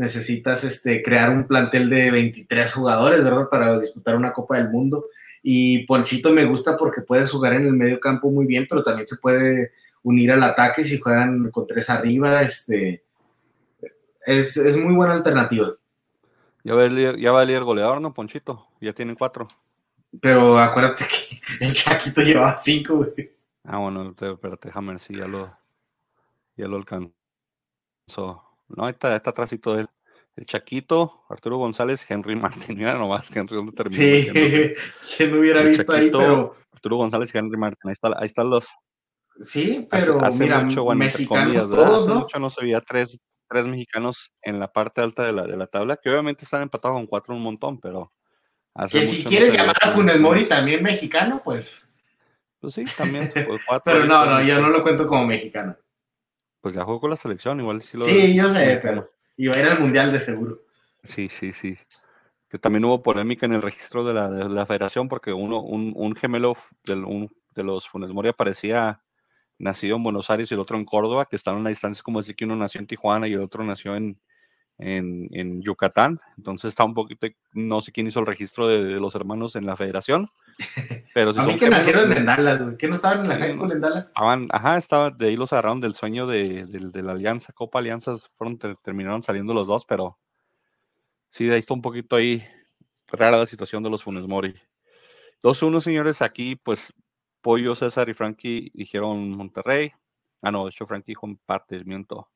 necesitas 0.00 0.64
este, 0.64 1.02
crear 1.02 1.30
un 1.30 1.46
plantel 1.46 1.90
de 1.90 2.10
23 2.10 2.72
jugadores, 2.72 3.22
¿verdad? 3.22 3.50
Para 3.50 3.78
disputar 3.78 4.16
una 4.16 4.32
Copa 4.32 4.56
del 4.56 4.70
Mundo. 4.70 5.04
Y 5.42 5.84
Ponchito 5.84 6.32
me 6.32 6.46
gusta 6.46 6.74
porque 6.76 7.02
puede 7.02 7.26
jugar 7.26 7.52
en 7.52 7.66
el 7.66 7.74
medio 7.74 8.00
campo 8.00 8.30
muy 8.30 8.46
bien, 8.46 8.66
pero 8.68 8.82
también 8.82 9.06
se 9.06 9.16
puede 9.16 9.72
unir 10.02 10.32
al 10.32 10.42
ataque 10.42 10.84
si 10.84 10.98
juegan 10.98 11.50
con 11.50 11.66
tres 11.66 11.90
arriba. 11.90 12.40
Este, 12.40 13.04
es, 14.24 14.76
muy 14.78 14.94
buena 14.94 15.12
alternativa. 15.12 15.74
Ya 16.64 16.74
va, 16.74 16.84
el, 16.84 17.20
ya 17.20 17.32
va 17.32 17.42
el 17.42 17.64
goleador, 17.64 18.00
¿no, 18.00 18.14
Ponchito? 18.14 18.68
Ya 18.80 18.94
tienen 18.94 19.16
cuatro. 19.16 19.48
Pero 20.18 20.58
acuérdate 20.58 21.04
que 21.04 21.40
el 21.66 21.74
Chaquito 21.74 22.22
llevaba 22.22 22.56
cinco, 22.56 22.96
güey. 22.96 23.32
Ah, 23.64 23.76
bueno, 23.76 24.14
espérate, 24.18 24.70
ver 24.74 24.98
si 24.98 25.14
ya 25.14 25.26
lo, 25.26 25.54
ya 26.56 26.66
lo 26.66 26.76
alcanzó. 26.76 28.49
No, 28.76 28.88
está, 28.88 29.16
está 29.16 29.30
atrásito 29.30 29.78
él 29.78 29.88
el 30.36 30.46
Chaquito, 30.46 31.24
Arturo 31.28 31.58
González, 31.58 32.04
Henry 32.08 32.36
Martin. 32.70 32.76
Mira 32.76 32.94
nomás, 32.94 33.34
Henry, 33.34 33.56
¿dónde 33.56 33.72
terminó? 33.72 33.96
Sí, 33.96 34.76
que 35.18 35.26
no 35.28 35.38
hubiera 35.38 35.62
visto 35.62 35.92
ahí, 35.92 36.10
pero. 36.10 36.56
Arturo 36.72 36.96
González 36.96 37.34
y 37.34 37.38
Henry 37.38 37.58
Martin, 37.58 37.90
ahí, 37.90 37.92
está, 37.92 38.08
ahí 38.16 38.26
están 38.26 38.48
los. 38.48 38.68
Sí, 39.38 39.86
pero 39.90 40.24
hace, 40.24 40.44
mira, 40.44 40.60
mucho, 40.60 40.84
bueno, 40.84 41.00
mexicanos 41.00 41.70
todos, 41.70 42.08
¿no? 42.08 42.20
mucho 42.20 42.38
no 42.38 42.48
se 42.48 42.62
veía 42.62 42.80
tres, 42.80 43.18
tres 43.48 43.66
mexicanos 43.66 44.32
en 44.40 44.58
la 44.58 44.72
parte 44.72 45.02
alta 45.02 45.24
de 45.24 45.32
la, 45.32 45.42
de 45.44 45.56
la 45.56 45.66
tabla, 45.66 45.98
que 46.02 46.08
obviamente 46.08 46.44
están 46.44 46.62
empatados 46.62 46.96
con 46.96 47.06
cuatro 47.06 47.34
un 47.34 47.42
montón, 47.42 47.78
pero. 47.80 48.12
que 48.90 49.04
si 49.04 49.24
quieres 49.24 49.54
llamar 49.54 49.76
a 49.82 49.90
Funes 49.90 50.18
Mori 50.20 50.46
también 50.46 50.82
mexicano, 50.82 51.42
pues. 51.44 51.92
Pues 52.60 52.74
sí, 52.74 52.84
también. 52.96 53.30
Pues, 53.34 53.60
pero 53.84 54.06
no, 54.06 54.24
no, 54.24 54.42
yo 54.42 54.58
no 54.58 54.70
lo 54.70 54.82
cuento 54.82 55.06
como 55.06 55.26
mexicano. 55.26 55.76
Pues 56.60 56.74
ya 56.74 56.84
jugó 56.84 57.00
con 57.00 57.10
la 57.10 57.16
selección, 57.16 57.60
igual 57.60 57.82
sí 57.82 57.96
lo. 57.96 58.04
Sí, 58.04 58.34
yo 58.34 58.48
sé, 58.48 58.78
pero. 58.82 59.10
Y 59.36 59.48
va 59.48 59.56
a 59.56 59.58
ir 59.60 59.66
al 59.66 59.80
mundial 59.80 60.12
de 60.12 60.20
seguro. 60.20 60.62
Sí, 61.04 61.28
sí, 61.28 61.52
sí. 61.52 61.78
Que 62.48 62.58
también 62.58 62.84
hubo 62.84 63.02
polémica 63.02 63.46
en 63.46 63.54
el 63.54 63.62
registro 63.62 64.04
de 64.04 64.12
la, 64.12 64.28
de 64.28 64.48
la 64.48 64.66
federación 64.66 65.08
porque 65.08 65.32
uno, 65.32 65.60
un, 65.60 65.92
un 65.96 66.14
gemelo 66.14 66.56
de, 66.84 66.94
un, 66.94 67.30
de 67.54 67.62
los 67.62 67.88
Funes 67.88 68.10
Mori 68.10 68.28
aparecía 68.28 69.02
nacido 69.58 69.96
en 69.96 70.02
Buenos 70.02 70.30
Aires 70.30 70.50
y 70.50 70.54
el 70.54 70.60
otro 70.60 70.76
en 70.76 70.84
Córdoba, 70.84 71.26
que 71.26 71.36
estaban 71.36 71.58
a 71.58 71.60
una 71.60 71.70
distancia 71.70 72.02
como 72.02 72.20
decir 72.20 72.34
que 72.34 72.44
uno 72.44 72.56
nació 72.56 72.80
en 72.80 72.86
Tijuana 72.86 73.28
y 73.28 73.34
el 73.34 73.40
otro 73.40 73.62
nació 73.62 73.94
en, 73.94 74.18
en, 74.80 75.28
en 75.32 75.62
Yucatán. 75.62 76.20
Entonces 76.36 76.70
está 76.70 76.84
un 76.84 76.94
poquito, 76.94 77.26
no 77.52 77.80
sé 77.80 77.92
quién 77.92 78.06
hizo 78.06 78.20
el 78.20 78.26
registro 78.26 78.66
de, 78.66 78.98
los 78.98 79.14
hermanos 79.14 79.56
en 79.56 79.66
la 79.66 79.76
federación. 79.76 80.30
Pero 81.14 81.34
si 81.34 81.40
a 81.40 81.44
mí 81.44 81.56
que 81.56 81.68
nacieron 81.68 82.12
en 82.12 82.24
Dallas, 82.24 82.62
¿qué 82.78 82.88
no 82.88 82.94
estaban 82.94 83.20
en 83.20 83.28
la 83.28 83.38
high 83.38 83.50
school 83.50 83.72
en 83.72 83.80
Dallas? 83.80 84.08
Estaban, 84.08 84.48
ajá, 84.50 84.76
estaba, 84.76 85.10
de 85.10 85.28
ahí 85.28 85.36
los 85.36 85.52
agarraron 85.52 85.80
del 85.80 85.94
sueño 85.94 86.26
de, 86.26 86.66
de, 86.66 87.02
la 87.02 87.12
Alianza, 87.12 87.52
Copa 87.52 87.78
Alianza, 87.78 88.16
fueron, 88.36 88.58
terminaron 88.82 89.22
saliendo 89.22 89.54
los 89.54 89.66
dos, 89.66 89.84
pero 89.86 90.18
sí, 91.30 91.46
de 91.46 91.54
ahí 91.54 91.58
está 91.60 91.74
un 91.74 91.82
poquito 91.82 92.16
ahí 92.16 92.44
rara 93.08 93.38
la 93.38 93.46
situación 93.46 93.82
de 93.82 93.90
los 93.90 94.02
Funes 94.02 94.26
Mori. 94.26 94.54
2-1, 95.42 95.80
señores, 95.80 96.22
aquí 96.22 96.56
pues 96.56 96.92
Pollo, 97.40 97.74
César 97.74 98.08
y 98.08 98.14
Frankie 98.14 98.70
dijeron 98.74 99.30
Monterrey. 99.30 99.92
Ah, 100.42 100.50
no, 100.50 100.64
de 100.64 100.70
hecho 100.70 100.86
Frankie 100.86 101.12
dijo 101.12 101.26
empate, 101.26 101.84
miento. 101.84 102.28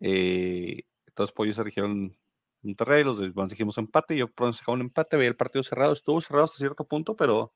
Eh, 0.00 0.82
entonces 1.16 1.34
Pollo 1.34 1.54
se 1.54 1.64
dijeron 1.64 2.14
Monterrey, 2.60 3.02
los 3.02 3.18
demás 3.18 3.48
dijimos 3.48 3.78
empate, 3.78 4.14
yo 4.14 4.28
pronunciaba 4.28 4.74
un 4.74 4.82
empate, 4.82 5.16
veía 5.16 5.30
el 5.30 5.36
partido 5.36 5.62
cerrado, 5.62 5.94
estuvo 5.94 6.20
cerrado 6.20 6.44
hasta 6.44 6.58
cierto 6.58 6.84
punto, 6.84 7.16
pero, 7.16 7.54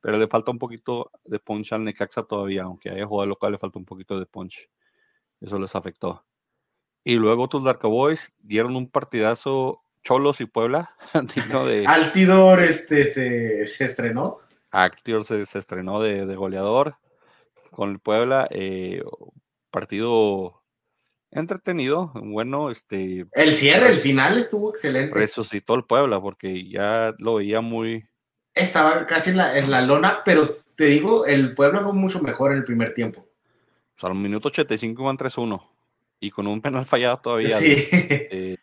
pero 0.00 0.16
le 0.16 0.28
falta 0.28 0.52
un 0.52 0.60
poquito 0.60 1.10
de 1.24 1.40
punch 1.40 1.72
al 1.72 1.82
Necaxa 1.82 2.22
todavía, 2.22 2.62
aunque 2.62 2.88
haya 2.88 3.04
jugado 3.04 3.26
local, 3.26 3.50
le 3.50 3.58
falta 3.58 3.80
un 3.80 3.84
poquito 3.84 4.16
de 4.20 4.26
punch. 4.26 4.70
Eso 5.40 5.58
les 5.58 5.74
afectó. 5.74 6.24
Y 7.02 7.14
luego 7.14 7.48
tus 7.48 7.64
Dark 7.64 7.80
Boys 7.82 8.32
dieron 8.38 8.76
un 8.76 8.88
partidazo 8.88 9.82
Cholos 10.04 10.40
y 10.40 10.46
Puebla. 10.46 10.94
de... 11.12 11.84
Altidor 11.88 12.62
este, 12.62 13.04
se, 13.06 13.62
estrenó. 13.62 14.38
Altidor 14.70 15.24
se, 15.24 15.42
estrenó 15.42 16.00
de, 16.00 16.36
goleador 16.36 16.94
con 17.72 17.90
el 17.90 17.98
Puebla. 17.98 18.46
Eh, 18.52 19.02
partido 19.72 20.59
entretenido, 21.30 22.10
bueno, 22.14 22.70
este... 22.70 23.26
El 23.32 23.52
cierre, 23.54 23.90
el 23.90 23.98
final 23.98 24.38
estuvo 24.38 24.70
excelente. 24.70 25.14
Resucitó 25.14 25.74
el 25.74 25.84
Puebla 25.84 26.20
porque 26.20 26.68
ya 26.68 27.14
lo 27.18 27.36
veía 27.36 27.60
muy... 27.60 28.06
Estaba 28.54 29.06
casi 29.06 29.30
en 29.30 29.36
la, 29.36 29.56
en 29.56 29.70
la 29.70 29.82
lona, 29.82 30.22
pero 30.24 30.42
te 30.74 30.86
digo, 30.86 31.24
el 31.26 31.54
Puebla 31.54 31.80
fue 31.80 31.92
mucho 31.92 32.20
mejor 32.20 32.52
en 32.52 32.58
el 32.58 32.64
primer 32.64 32.92
tiempo. 32.94 33.20
O 33.96 34.00
sea, 34.00 34.10
al 34.10 34.16
minuto 34.16 34.48
85 34.48 35.04
van 35.04 35.16
3-1 35.16 35.62
y 36.20 36.30
con 36.30 36.46
un 36.46 36.60
penal 36.60 36.84
fallado 36.84 37.18
todavía 37.18 37.58
de, 37.58 38.58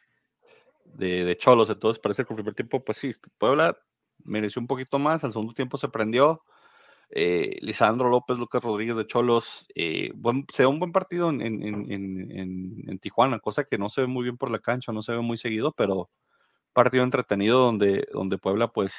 de, 0.98 1.38
Cholos. 1.38 1.70
Entonces 1.70 2.00
parece 2.00 2.24
que 2.24 2.34
el 2.34 2.38
primer 2.38 2.54
tiempo, 2.54 2.84
pues 2.84 2.98
sí, 2.98 3.16
Puebla 3.38 3.78
mereció 4.24 4.62
un 4.62 4.68
poquito 4.68 5.00
más, 5.00 5.24
al 5.24 5.32
segundo 5.32 5.54
tiempo 5.54 5.78
se 5.78 5.88
prendió. 5.88 6.44
Eh, 7.10 7.58
Lisandro 7.62 8.10
López, 8.10 8.38
Lucas 8.38 8.62
Rodríguez 8.62 8.98
de 8.98 9.08
Cholos, 9.08 9.66
eh, 9.76 10.12
se 10.52 10.64
da 10.64 10.70
un 10.70 10.80
buen 10.80 10.92
partido 10.92 11.30
en, 11.30 13.00
Tijuana, 13.02 13.40
cosa 13.40 13.64
que 13.64 13.78
no 13.78 13.90
se 13.90 14.02
ve 14.02 14.08
muy 14.08 14.24
bien 14.24 14.38
por 14.38 14.52
la 14.52 14.60
cancha, 14.60 14.92
no 14.92 15.02
se 15.02 15.14
ve 15.14 15.22
muy 15.22 15.38
seguido, 15.38 15.72
pero 15.72 16.10
partido 16.74 17.04
entretenido 17.04 17.60
donde, 17.60 18.08
donde 18.12 18.38
Puebla 18.38 18.68
pues 18.68 18.94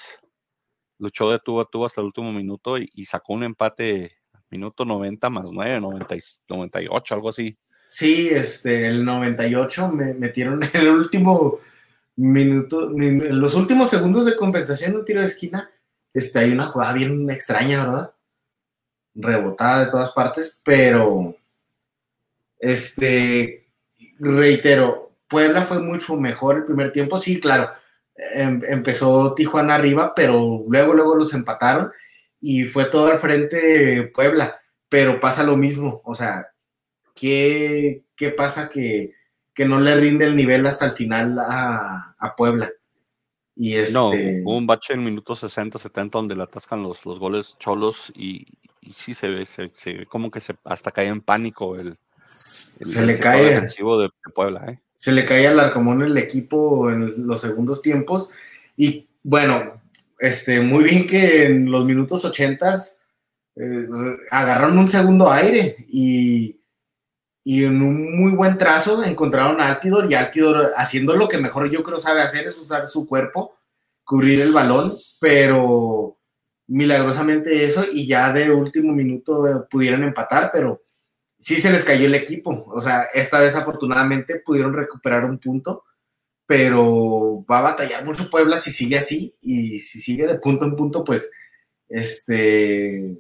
luchó 0.98 1.30
de 1.30 1.38
tubo 1.38 1.60
a 1.60 1.68
tubo 1.70 1.86
hasta 1.86 2.00
el 2.00 2.06
último 2.06 2.32
minuto 2.32 2.76
y, 2.78 3.04
sacó 3.04 3.34
un 3.34 3.44
empate 3.44 4.16
minuto 4.50 4.84
90 4.84 5.30
más 5.30 5.44
9, 5.50 5.80
90, 5.80 6.16
98, 6.48 7.14
algo 7.14 7.28
así. 7.28 7.58
Sí, 7.88 8.28
este, 8.28 8.86
el 8.86 9.04
98 9.04 9.88
me 9.92 10.14
metieron 10.14 10.60
el 10.72 10.88
último 10.88 11.58
minuto, 12.16 12.90
los 12.90 13.54
últimos 13.54 13.90
segundos 13.90 14.24
de 14.24 14.36
compensación, 14.36 14.96
un 14.96 15.04
tiro 15.04 15.20
de 15.20 15.26
esquina. 15.26 15.70
Este, 16.18 16.40
hay 16.40 16.52
una 16.52 16.66
jugada 16.66 16.92
bien 16.92 17.30
extraña, 17.30 17.84
¿verdad? 17.84 18.12
Rebotada 19.14 19.84
de 19.84 19.90
todas 19.90 20.12
partes, 20.12 20.60
pero 20.64 21.36
este, 22.58 23.68
reitero, 24.18 25.12
Puebla 25.28 25.62
fue 25.62 25.80
mucho 25.80 26.16
mejor 26.16 26.56
el 26.56 26.64
primer 26.64 26.92
tiempo. 26.92 27.18
Sí, 27.18 27.40
claro, 27.40 27.70
em, 28.16 28.60
empezó 28.68 29.34
Tijuana 29.34 29.76
arriba, 29.76 30.12
pero 30.14 30.64
luego, 30.68 30.94
luego 30.94 31.14
los 31.14 31.34
empataron 31.34 31.92
y 32.40 32.64
fue 32.64 32.86
todo 32.86 33.08
al 33.08 33.18
frente 33.18 34.10
Puebla. 34.14 34.60
Pero 34.88 35.20
pasa 35.20 35.42
lo 35.42 35.56
mismo, 35.56 36.00
o 36.04 36.14
sea, 36.14 36.48
¿qué, 37.14 38.04
qué 38.16 38.30
pasa 38.30 38.68
que, 38.68 39.14
no 39.66 39.80
le 39.80 39.96
rinde 39.96 40.24
el 40.24 40.36
nivel 40.36 40.66
hasta 40.66 40.86
el 40.86 40.92
final 40.92 41.36
a, 41.40 42.34
Puebla? 42.36 42.70
Y 43.60 43.74
este... 43.74 43.92
No, 43.92 44.10
hubo 44.10 44.56
un 44.56 44.68
bache 44.68 44.94
en 44.94 45.02
minutos 45.04 45.40
60, 45.40 45.78
70 45.78 46.16
donde 46.16 46.36
le 46.36 46.44
atascan 46.44 46.80
los, 46.80 47.04
los 47.04 47.18
goles 47.18 47.56
cholos 47.58 48.12
y, 48.14 48.46
sí 48.96 49.14
se 49.14 49.26
ve, 49.26 49.46
se, 49.46 49.68
ve 49.84 50.06
como 50.06 50.30
que 50.30 50.40
se 50.40 50.54
hasta 50.64 50.92
cae 50.92 51.08
en 51.08 51.20
pánico 51.20 51.74
el, 51.74 51.98
se 52.22 53.04
le 53.04 53.18
cae 53.18 53.60
de, 53.60 54.10
Puebla, 54.32 54.64
¿eh? 54.70 54.78
Se 54.96 55.10
le 55.10 55.24
cae 55.24 55.48
al 55.48 55.58
Arcomón 55.58 56.02
el 56.02 56.16
equipo 56.16 56.88
en 56.88 57.26
los 57.26 57.40
segundos 57.40 57.82
tiempos 57.82 58.30
y 58.76 59.08
bueno, 59.24 59.80
este, 60.20 60.60
muy 60.60 60.84
bien 60.84 61.06
que 61.06 61.46
en 61.46 61.70
los 61.70 61.84
minutos 61.84 62.24
80 62.24 62.76
eh, 63.56 63.88
agarraron 64.30 64.78
un 64.78 64.88
segundo 64.88 65.32
aire 65.32 65.84
y, 65.88 66.57
en 67.64 67.82
un 67.82 68.20
muy 68.20 68.32
buen 68.32 68.58
trazo 68.58 69.02
encontraron 69.04 69.60
a 69.60 69.68
Altidor 69.68 70.10
y 70.10 70.14
Altidor 70.14 70.72
haciendo 70.76 71.14
lo 71.14 71.28
que 71.28 71.38
mejor 71.38 71.70
yo 71.70 71.82
creo 71.82 71.98
sabe 71.98 72.20
hacer 72.20 72.46
es 72.46 72.58
usar 72.58 72.86
su 72.86 73.06
cuerpo, 73.06 73.56
cubrir 74.04 74.40
el 74.40 74.52
balón, 74.52 74.96
pero 75.20 76.18
milagrosamente 76.66 77.64
eso 77.64 77.84
y 77.90 78.06
ya 78.06 78.32
de 78.32 78.50
último 78.50 78.92
minuto 78.92 79.66
pudieron 79.70 80.04
empatar, 80.04 80.50
pero 80.52 80.82
sí 81.38 81.56
se 81.56 81.70
les 81.70 81.84
cayó 81.84 82.06
el 82.06 82.14
equipo. 82.14 82.64
O 82.68 82.80
sea, 82.80 83.06
esta 83.14 83.40
vez 83.40 83.54
afortunadamente 83.54 84.42
pudieron 84.44 84.74
recuperar 84.74 85.24
un 85.24 85.38
punto 85.38 85.84
pero 86.48 87.44
va 87.44 87.58
a 87.58 87.62
batallar 87.62 88.06
mucho 88.06 88.30
Puebla 88.30 88.56
si 88.56 88.72
sigue 88.72 88.96
así 88.96 89.36
y 89.42 89.80
si 89.80 90.00
sigue 90.00 90.26
de 90.26 90.38
punto 90.38 90.64
en 90.64 90.76
punto, 90.76 91.04
pues 91.04 91.30
este 91.90 93.18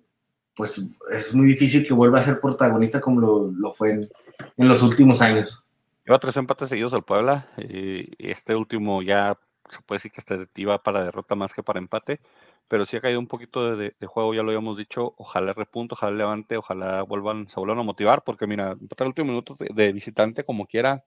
pues 0.58 0.90
es 1.12 1.34
muy 1.36 1.46
difícil 1.46 1.86
que 1.86 1.94
vuelva 1.94 2.18
a 2.18 2.22
ser 2.22 2.40
protagonista 2.40 3.00
como 3.00 3.20
lo, 3.20 3.70
fue 3.70 3.92
en, 3.92 4.68
los 4.68 4.82
últimos 4.82 5.22
años. 5.22 5.62
Lleva 6.04 6.18
tres 6.18 6.36
empates 6.36 6.68
seguidos 6.68 6.92
al 6.92 7.04
Puebla 7.04 7.46
y 7.56 8.08
este 8.18 8.56
último 8.56 9.00
ya 9.00 9.38
se 9.70 9.78
puede 9.82 9.98
decir 9.98 10.10
que 10.10 10.20
este 10.20 10.48
iba 10.56 10.82
para 10.82 11.04
derrota 11.04 11.36
más 11.36 11.54
que 11.54 11.62
para 11.62 11.78
empate, 11.78 12.20
pero 12.66 12.86
sí 12.86 12.96
ha 12.96 13.00
caído 13.00 13.20
un 13.20 13.28
poquito 13.28 13.76
de, 13.76 13.94
juego, 14.04 14.34
ya 14.34 14.42
lo 14.42 14.48
habíamos 14.48 14.76
dicho, 14.76 15.14
ojalá 15.16 15.52
repunte, 15.52 15.94
ojalá 15.94 16.16
levante, 16.16 16.56
ojalá 16.56 17.02
vuelvan, 17.02 17.48
se 17.48 17.60
vuelvan 17.60 17.78
a 17.78 17.84
motivar, 17.84 18.24
porque 18.24 18.48
mira, 18.48 18.72
empatar 18.72 19.04
el 19.06 19.10
último 19.10 19.28
minuto 19.28 19.56
de 19.58 19.92
visitante 19.92 20.42
como 20.42 20.66
quiera, 20.66 21.04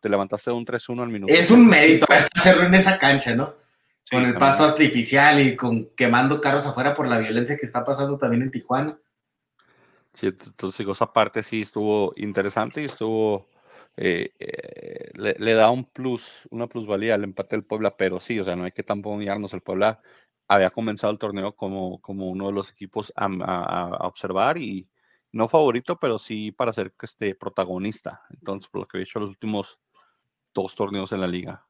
te 0.00 0.08
levantaste 0.08 0.50
de 0.50 0.56
un 0.56 0.66
3-1 0.66 1.02
al 1.04 1.08
minuto. 1.08 1.32
Es 1.32 1.52
un 1.52 1.68
mérito 1.68 2.06
hacerlo 2.34 2.64
en 2.64 2.74
esa 2.74 2.98
cancha, 2.98 3.36
¿no? 3.36 3.61
Con 4.10 4.24
el 4.24 4.34
paso 4.34 4.64
artificial 4.64 5.40
y 5.40 5.56
con 5.56 5.90
quemando 5.94 6.40
carros 6.40 6.66
afuera 6.66 6.94
por 6.94 7.08
la 7.08 7.18
violencia 7.18 7.56
que 7.56 7.66
está 7.66 7.84
pasando 7.84 8.18
también 8.18 8.42
en 8.42 8.50
Tijuana. 8.50 8.98
Sí, 10.14 10.26
entonces 10.26 10.86
esa 10.86 11.12
parte 11.12 11.42
sí 11.42 11.62
estuvo 11.62 12.12
interesante 12.16 12.82
y 12.82 12.84
estuvo, 12.84 13.48
eh, 13.96 14.32
eh, 14.38 15.10
le, 15.14 15.54
da 15.54 15.70
un 15.70 15.84
plus, 15.84 16.46
una 16.50 16.66
plusvalía 16.66 17.14
al 17.14 17.24
empate 17.24 17.56
del 17.56 17.64
Puebla, 17.64 17.96
pero 17.96 18.20
sí, 18.20 18.38
o 18.38 18.44
sea, 18.44 18.54
no 18.54 18.64
hay 18.64 18.72
que 18.72 18.82
tampoco 18.82 19.18
guiarnos. 19.18 19.54
El 19.54 19.62
Puebla 19.62 20.02
había 20.48 20.70
comenzado 20.70 21.12
el 21.12 21.18
torneo 21.18 21.56
como, 21.56 22.00
como 22.02 22.28
uno 22.28 22.48
de 22.48 22.52
los 22.52 22.70
equipos 22.70 23.12
a, 23.16 23.26
a 23.26 24.06
observar 24.06 24.58
y, 24.58 24.86
no 25.32 25.48
favorito, 25.48 25.98
pero 25.98 26.18
sí 26.18 26.52
para 26.52 26.72
ser 26.72 26.94
este, 27.02 27.34
protagonista. 27.34 28.22
Entonces, 28.30 28.70
por 28.70 28.82
lo 28.82 28.88
que 28.88 28.98
he 28.98 29.02
hecho 29.02 29.18
los 29.18 29.30
últimos 29.30 29.78
dos 30.54 30.74
torneos 30.74 31.12
en 31.12 31.20
la 31.22 31.26
liga. 31.26 31.66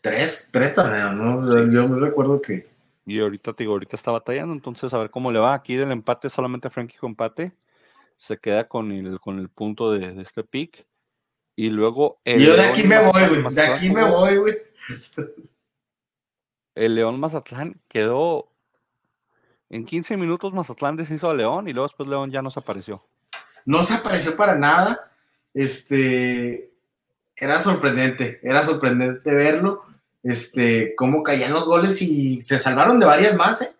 Tres, 0.00 0.50
tres 0.52 0.74
torneos, 0.74 1.14
¿no? 1.14 1.70
Yo 1.70 1.88
me 1.88 1.98
recuerdo 1.98 2.40
que. 2.40 2.68
Y 3.06 3.20
ahorita 3.20 3.52
te 3.52 3.64
digo, 3.64 3.72
ahorita 3.72 3.96
está 3.96 4.10
batallando, 4.10 4.54
entonces 4.54 4.92
a 4.94 4.98
ver 4.98 5.10
cómo 5.10 5.32
le 5.32 5.38
va. 5.38 5.54
Aquí 5.54 5.74
del 5.76 5.92
empate, 5.92 6.30
solamente 6.30 6.70
Frankie 6.70 6.96
con 6.96 7.10
empate. 7.10 7.52
Se 8.16 8.38
queda 8.38 8.68
con 8.68 8.92
el, 8.92 9.20
con 9.20 9.38
el 9.38 9.48
punto 9.48 9.92
de, 9.92 10.20
este 10.20 10.44
pick. 10.44 10.86
Y 11.56 11.70
luego. 11.70 12.20
Yo 12.24 12.56
de 12.56 12.66
aquí 12.66 12.84
me 12.84 12.98
voy, 12.98 13.26
güey. 13.28 13.54
De 13.54 13.62
aquí 13.62 13.90
me 13.90 14.04
voy, 14.04 14.36
güey. 14.36 14.56
El 16.74 16.94
León 16.94 17.20
Mazatlán 17.20 17.80
quedó 17.88 18.50
en 19.70 19.84
15 19.84 20.16
minutos 20.16 20.52
Mazatlán 20.52 20.96
deshizo 20.96 21.30
a 21.30 21.34
León 21.34 21.68
y 21.68 21.72
luego 21.72 21.86
después 21.86 22.08
León 22.08 22.30
ya 22.30 22.42
no 22.42 22.50
se 22.50 22.60
apareció. 22.60 23.04
No 23.64 23.82
se 23.82 23.94
apareció 23.94 24.36
para 24.36 24.56
nada. 24.56 25.10
Este 25.52 26.73
era 27.44 27.60
sorprendente, 27.60 28.40
era 28.42 28.64
sorprendente 28.64 29.34
verlo. 29.34 29.84
Este, 30.22 30.94
cómo 30.96 31.22
caían 31.22 31.52
los 31.52 31.66
goles 31.66 32.00
y 32.00 32.40
se 32.40 32.58
salvaron 32.58 32.98
de 32.98 33.06
varias 33.06 33.36
más, 33.36 33.60
¿eh? 33.60 33.76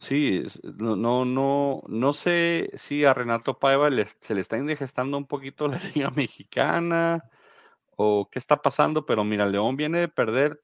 Sí, 0.00 0.42
no, 0.76 0.96
no, 1.24 1.82
no, 1.86 2.12
sé 2.12 2.70
si 2.74 3.04
a 3.04 3.14
Renato 3.14 3.58
Paiva 3.58 3.88
se 4.20 4.34
le 4.34 4.40
está 4.40 4.58
indigestando 4.58 5.16
un 5.16 5.26
poquito 5.26 5.68
la 5.68 5.78
Liga 5.94 6.10
Mexicana 6.10 7.24
o 7.96 8.28
qué 8.30 8.38
está 8.40 8.60
pasando, 8.60 9.06
pero 9.06 9.24
mira, 9.24 9.46
León 9.46 9.76
viene 9.76 10.00
de 10.00 10.08
perder 10.08 10.60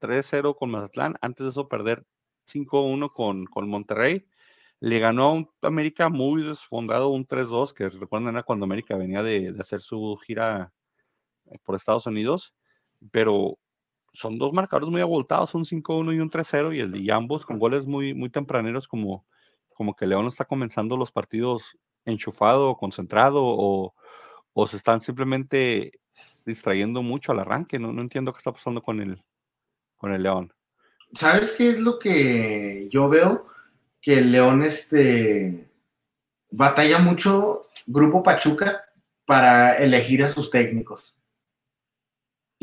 3-0 0.00 0.54
con 0.56 0.70
Mazatlán, 0.70 1.16
antes 1.22 1.46
de 1.46 1.50
eso 1.50 1.68
perder 1.68 2.04
5-1 2.46 3.12
con, 3.12 3.46
con 3.46 3.68
Monterrey. 3.68 4.28
Le 4.80 4.98
ganó 4.98 5.24
a 5.24 5.32
un 5.32 5.50
América 5.62 6.10
muy 6.10 6.42
desfondado, 6.42 7.08
un 7.08 7.26
3-2, 7.26 7.72
que 7.72 7.88
recuerdan 7.88 8.34
era 8.34 8.42
cuando 8.42 8.64
América 8.64 8.96
venía 8.96 9.22
de, 9.22 9.54
hacer 9.58 9.80
su 9.80 10.16
gira 10.26 10.73
por 11.64 11.74
Estados 11.74 12.06
Unidos, 12.06 12.54
pero 13.10 13.58
son 14.12 14.38
dos 14.38 14.52
marcadores 14.52 14.88
muy 14.88 15.00
abultados, 15.00 15.54
un 15.54 15.64
5-1 15.64 16.14
y 16.14 16.20
un 16.20 16.30
3-0, 16.30 16.96
y, 16.96 17.04
y 17.04 17.10
ambos 17.10 17.44
con 17.44 17.58
goles 17.58 17.86
muy, 17.86 18.14
muy 18.14 18.30
tempraneros, 18.30 18.86
como, 18.86 19.26
como 19.74 19.94
que 19.94 20.06
León 20.06 20.26
está 20.26 20.44
comenzando 20.44 20.96
los 20.96 21.10
partidos 21.10 21.76
enchufado, 22.04 22.76
concentrado, 22.76 23.42
o, 23.42 23.94
o 24.52 24.66
se 24.66 24.76
están 24.76 25.00
simplemente 25.00 25.92
distrayendo 26.44 27.02
mucho 27.02 27.32
al 27.32 27.40
arranque. 27.40 27.78
No, 27.78 27.92
no 27.92 28.02
entiendo 28.02 28.32
qué 28.32 28.38
está 28.38 28.52
pasando 28.52 28.82
con 28.82 29.00
el, 29.00 29.22
con 29.96 30.12
el 30.12 30.22
León. 30.22 30.52
¿sabes 31.14 31.52
qué 31.52 31.70
es 31.70 31.80
lo 31.80 31.98
que 31.98 32.88
yo 32.90 33.08
veo? 33.08 33.46
Que 34.00 34.18
el 34.18 34.32
León 34.32 34.62
este, 34.62 35.70
batalla 36.50 36.98
mucho 36.98 37.60
Grupo 37.86 38.22
Pachuca 38.22 38.84
para 39.24 39.76
elegir 39.76 40.22
a 40.22 40.28
sus 40.28 40.50
técnicos. 40.50 41.16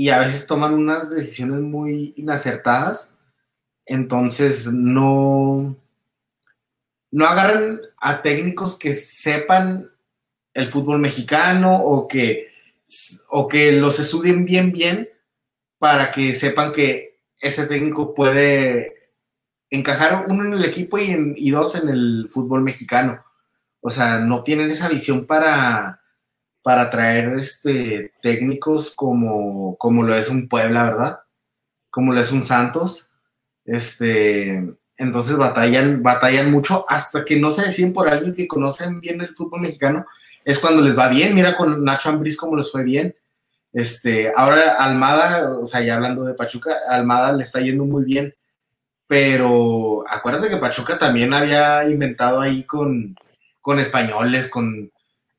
Y 0.01 0.09
a 0.09 0.17
veces 0.17 0.47
toman 0.47 0.73
unas 0.73 1.11
decisiones 1.11 1.59
muy 1.59 2.15
inacertadas. 2.17 3.13
Entonces 3.85 4.65
no, 4.73 5.77
no 7.11 7.25
agarran 7.27 7.81
a 7.97 8.23
técnicos 8.23 8.79
que 8.79 8.95
sepan 8.95 9.91
el 10.55 10.69
fútbol 10.69 10.97
mexicano 10.97 11.83
o 11.83 12.07
que, 12.07 12.47
o 13.29 13.47
que 13.47 13.73
los 13.73 13.99
estudien 13.99 14.43
bien, 14.43 14.71
bien 14.71 15.07
para 15.77 16.09
que 16.09 16.33
sepan 16.33 16.71
que 16.71 17.19
ese 17.37 17.67
técnico 17.67 18.15
puede 18.15 18.95
encajar 19.69 20.25
uno 20.27 20.45
en 20.45 20.53
el 20.53 20.65
equipo 20.65 20.97
y, 20.97 21.33
y 21.35 21.51
dos 21.51 21.75
en 21.75 21.89
el 21.89 22.27
fútbol 22.27 22.63
mexicano. 22.63 23.23
O 23.81 23.91
sea, 23.91 24.17
no 24.17 24.41
tienen 24.41 24.71
esa 24.71 24.89
visión 24.89 25.27
para, 25.27 26.00
para 26.63 26.89
traer 26.89 27.34
este, 27.34 28.13
técnicos 28.21 28.93
como, 28.95 29.78
como 29.78 30.04
lo 30.04 30.15
es 30.15 30.30
un 30.30 30.47
Puebla, 30.47 30.84
¿verdad? 30.84 31.19
Como 31.89 32.13
lo 32.13 32.21
es 32.21 32.32
un 32.32 32.43
Santos. 32.43 33.10
Este, 33.65 34.63
entonces 34.97 35.38
batallan, 35.38 36.04
batallan 36.04 36.52
mucho 36.52 36.86
hasta 36.88 37.26
que 37.26 37.39
no 37.39 37.52
se 37.52 37.63
deciden 37.63 37.93
por 37.93 38.08
alguien 38.08 38.36
que 38.36 38.47
conocen 38.47 39.02
bien 39.02 39.21
el 39.21 39.36
fútbol 39.36 39.62
mexicano. 39.62 40.06
Es 40.45 40.60
cuando 40.60 40.82
les 40.82 40.97
va 40.97 41.10
bien. 41.10 41.34
Mira 41.34 41.58
con 41.58 41.84
Nacho 41.84 42.10
Ambriz 42.10 42.38
cómo 42.38 42.56
les 42.56 42.71
fue 42.71 42.84
bien. 42.84 43.15
Este, 43.74 44.32
ahora 44.36 44.76
Almada, 44.76 45.58
o 45.58 45.65
sea, 45.65 45.82
ya 45.82 45.95
hablando 45.95 46.24
de 46.26 46.34
Pachuca, 46.34 46.76
Almada 46.89 47.32
le 47.34 47.43
está 47.43 47.60
yendo 47.62 47.86
muy 47.86 48.04
bien. 48.04 48.36
Pero 49.08 50.06
acuérdate 50.08 50.50
que 50.50 50.58
Pachuca 50.58 50.97
también 50.97 51.34
había 51.34 51.89
inventado 51.89 52.39
ahí 52.39 52.63
con, 52.63 53.15
con 53.60 53.80
españoles, 53.80 54.47
con, 54.47 54.91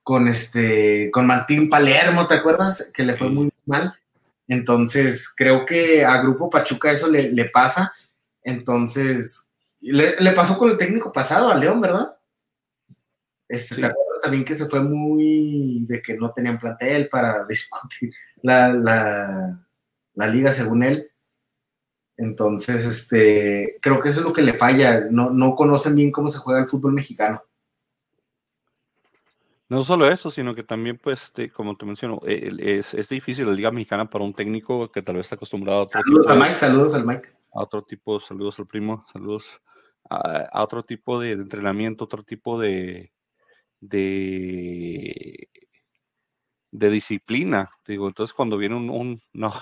con 0.02 0.28
este, 0.28 1.10
con 1.10 1.26
Martín 1.26 1.68
Palermo, 1.68 2.26
¿te 2.26 2.34
acuerdas? 2.34 2.88
Que 2.92 3.02
le 3.02 3.16
fue 3.16 3.28
muy 3.28 3.50
mal. 3.66 3.94
Entonces, 4.48 5.32
creo 5.34 5.64
que 5.64 6.04
a 6.04 6.20
Grupo 6.20 6.50
Pachuca 6.50 6.90
eso 6.90 7.08
le, 7.08 7.32
le 7.32 7.46
pasa. 7.46 7.92
Entonces, 8.42 9.52
le, 9.80 10.32
pasó 10.32 10.58
con 10.58 10.70
el 10.70 10.76
técnico 10.76 11.12
pasado, 11.12 11.50
a 11.50 11.56
León, 11.56 11.80
¿verdad? 11.80 12.16
Este, 13.48 13.76
¿Te 13.76 13.86
acuerdas 13.86 14.22
también 14.22 14.44
que 14.44 14.54
se 14.54 14.66
fue 14.66 14.80
muy 14.80 15.84
de 15.86 16.00
que 16.00 16.16
no 16.16 16.32
tenían 16.32 16.58
plantel 16.58 17.08
para 17.08 17.44
discutir 17.48 18.12
la, 18.42 18.72
la, 20.14 20.26
liga 20.26 20.52
según 20.52 20.82
él? 20.82 21.10
Entonces, 22.16 22.84
este, 22.84 23.78
creo 23.80 24.00
que 24.00 24.08
eso 24.08 24.20
es 24.20 24.26
lo 24.26 24.32
que 24.32 24.42
le 24.42 24.54
falla. 24.54 25.06
No, 25.10 25.30
no 25.30 25.54
conocen 25.54 25.94
bien 25.94 26.12
cómo 26.12 26.28
se 26.28 26.38
juega 26.38 26.60
el 26.60 26.68
fútbol 26.68 26.92
mexicano. 26.92 27.42
No 29.72 29.80
solo 29.80 30.06
eso, 30.06 30.30
sino 30.30 30.54
que 30.54 30.64
también, 30.64 30.98
pues, 30.98 31.22
este, 31.22 31.50
como 31.50 31.78
te 31.78 31.86
menciono, 31.86 32.20
es, 32.26 32.92
es, 32.92 33.08
difícil 33.08 33.46
la 33.46 33.54
Liga 33.54 33.70
Mexicana 33.70 34.10
para 34.10 34.22
un 34.22 34.34
técnico 34.34 34.92
que 34.92 35.00
tal 35.00 35.16
vez 35.16 35.24
está 35.24 35.36
acostumbrado 35.36 35.84
a... 35.84 35.88
Saludos 35.88 36.26
a 36.28 36.34
Mike, 36.34 36.56
saludos 36.56 36.94
al 36.94 37.06
Mike. 37.06 37.30
A 37.54 37.62
otro 37.62 37.82
tipo, 37.82 38.20
saludos 38.20 38.58
al 38.58 38.66
primo, 38.66 39.02
saludos 39.10 39.46
a, 40.10 40.62
otro 40.62 40.82
tipo 40.84 41.18
de, 41.18 41.30
entrenamiento, 41.30 42.04
otro 42.04 42.22
tipo 42.22 42.60
de, 42.60 43.14
de, 43.80 45.48
de 46.70 46.90
disciplina. 46.90 47.70
Digo, 47.86 48.08
entonces 48.08 48.34
cuando 48.34 48.58
viene 48.58 48.74
un, 48.74 48.90
un 48.90 49.22
no, 49.32 49.54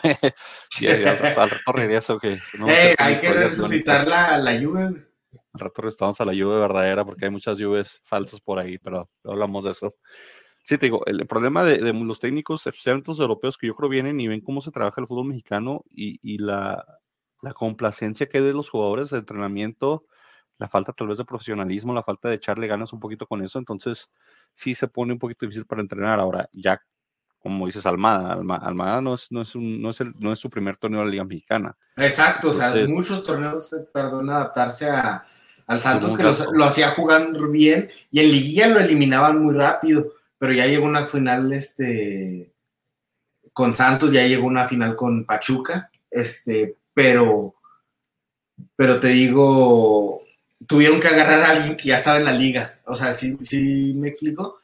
y 0.81 0.89
al, 0.89 1.07
al, 1.07 1.51
rato 1.51 1.73
regreso 1.73 2.19
que... 2.19 2.37
No, 2.59 2.67
hey, 2.67 2.95
hay 2.99 3.21
que 3.21 3.33
resucitar 3.33 4.09
la, 4.09 4.39
la 4.39 4.57
lluvia. 4.57 4.93
Al 5.53 5.61
rato 5.61 5.83
restamos 5.83 6.21
a 6.21 6.25
la 6.25 6.33
lluvia 6.33 6.59
verdadera 6.59 7.05
porque 7.05 7.27
hay 7.27 7.31
muchas 7.31 7.59
lluvias 7.59 8.01
falsas 8.05 8.41
por 8.41 8.59
ahí, 8.59 8.79
pero 8.79 9.09
hablamos 9.25 9.65
de 9.65 9.71
eso. 9.73 9.95
Sí, 10.65 10.79
te 10.79 10.87
digo, 10.87 11.05
el 11.07 11.27
problema 11.27 11.65
de, 11.65 11.93
los 11.93 12.21
técnicos, 12.21 12.67
especialmente 12.67 13.11
europeos, 13.13 13.59
que 13.59 13.67
yo 13.67 13.75
creo 13.75 13.89
vienen 13.89 14.21
y 14.21 14.29
ven 14.29 14.41
cómo 14.41 14.61
se 14.63 14.71
trabaja 14.71 15.01
el 15.01 15.07
fútbol 15.07 15.27
mexicano 15.29 15.85
y, 15.91 16.39
la, 16.39 16.85
complacencia 17.55 18.29
que 18.29 18.39
hay 18.39 18.45
de 18.45 18.53
los 18.53 18.69
jugadores 18.71 19.11
de 19.11 19.19
entrenamiento, 19.19 20.05
la 20.59 20.69
falta 20.69 20.93
tal 20.93 21.09
vez 21.09 21.19
de 21.19 21.25
profesionalismo, 21.25 21.95
la 21.95 22.03
falta 22.03 22.29
de 22.29 22.37
echarle 22.37 22.67
ganas 22.67 22.93
un 22.93 23.01
poquito 23.01 23.27
con 23.27 23.43
eso, 23.43 23.59
entonces 23.59 24.11
sí 24.55 24.75
se 24.75 24.89
pone 24.89 25.13
un 25.15 25.19
poquito 25.19 25.47
difícil 25.47 25.67
para 25.67 25.83
entrenar. 25.83 26.21
Ahora, 26.21 26.49
ya 26.53 26.81
como 27.41 27.67
dices, 27.67 27.87
Almada, 27.87 28.35
Almada, 28.35 29.01
no, 29.01 29.15
es, 29.15 29.27
no, 29.31 29.41
es 29.41 29.55
un, 29.55 29.81
no, 29.81 29.91
es 29.91 30.01
el, 30.01 30.15
no 30.19 30.33
es 30.33 30.39
su 30.39 30.51
primer 30.51 30.77
torneo 30.77 31.01
de 31.01 31.07
la 31.07 31.11
Liga 31.11 31.25
Mexicana. 31.25 31.77
Exacto, 31.97 32.51
o 32.51 32.53
sea, 32.53 32.75
muchos 32.89 33.25
torneos 33.25 33.69
se 33.69 33.81
tardó 33.93 34.21
en 34.21 34.31
adaptarse 34.31 34.89
a, 34.89 35.25
al 35.67 35.81
Santos 35.81 36.17
que 36.17 36.25
lo 36.25 36.65
hacía 36.65 36.91
jugando 36.91 37.49
bien 37.49 37.91
y 38.11 38.21
en 38.21 38.31
liguilla 38.31 38.67
lo 38.69 38.81
eliminaban 38.81 39.43
muy 39.43 39.55
rápido, 39.55 40.13
pero 40.37 40.53
ya 40.53 40.67
llegó 40.67 40.85
una 40.85 41.07
final 41.07 41.53
este 41.53 42.53
con 43.53 43.73
Santos, 43.73 44.13
ya 44.13 44.27
llegó 44.27 44.47
una 44.47 44.67
final 44.67 44.97
con 44.97 45.25
Pachuca, 45.25 45.91
este, 46.11 46.77
pero 46.93 47.55
pero 48.77 49.01
te 49.01 49.09
digo, 49.09 50.23
tuvieron 50.67 51.01
que 51.01 51.09
agarrar 51.09 51.43
a 51.43 51.51
alguien 51.51 51.77
que 51.77 51.89
ya 51.89 51.97
estaba 51.97 52.19
en 52.19 52.25
la 52.25 52.33
liga, 52.33 52.81
o 52.87 52.95
sea, 52.95 53.13
sí, 53.13 53.39
sí 53.43 53.93
me 53.97 54.09
explico, 54.09 54.60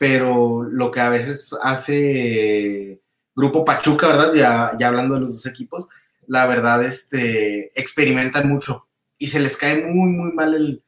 pero 0.00 0.62
lo 0.62 0.90
que 0.90 1.00
a 1.00 1.10
veces 1.10 1.54
hace 1.60 3.02
Grupo 3.36 3.66
Pachuca, 3.66 4.06
¿verdad? 4.06 4.32
Ya, 4.32 4.72
ya 4.78 4.88
hablando 4.88 5.14
de 5.14 5.20
los 5.20 5.34
dos 5.34 5.44
equipos, 5.44 5.88
la 6.26 6.46
verdad, 6.46 6.82
este, 6.82 7.78
experimentan 7.78 8.48
mucho 8.48 8.88
y 9.18 9.26
se 9.26 9.40
les 9.40 9.58
cae 9.58 9.86
muy, 9.86 10.08
muy 10.10 10.32
mal 10.32 10.82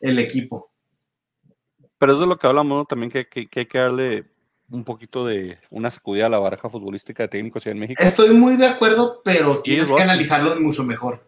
el, 0.00 0.18
equipo. 0.18 0.72
Pero 1.98 2.14
eso 2.14 2.22
es 2.22 2.28
lo 2.28 2.38
que 2.38 2.46
hablamos 2.46 2.88
también, 2.88 3.10
que, 3.10 3.28
hay 3.34 3.66
que 3.66 3.78
darle 3.78 4.24
un 4.70 4.82
poquito 4.82 5.26
de 5.26 5.58
una 5.68 5.90
sacudida 5.90 6.24
a 6.24 6.30
la 6.30 6.38
baraja 6.38 6.70
futbolística 6.70 7.24
de 7.24 7.28
técnicos 7.28 7.66
en 7.66 7.78
México. 7.78 8.02
Estoy 8.02 8.30
muy 8.30 8.56
de 8.56 8.66
acuerdo, 8.66 9.20
pero 9.22 9.60
tienes 9.60 9.92
que 9.92 10.02
analizarlo 10.02 10.58
mucho 10.58 10.84
mejor. 10.84 11.27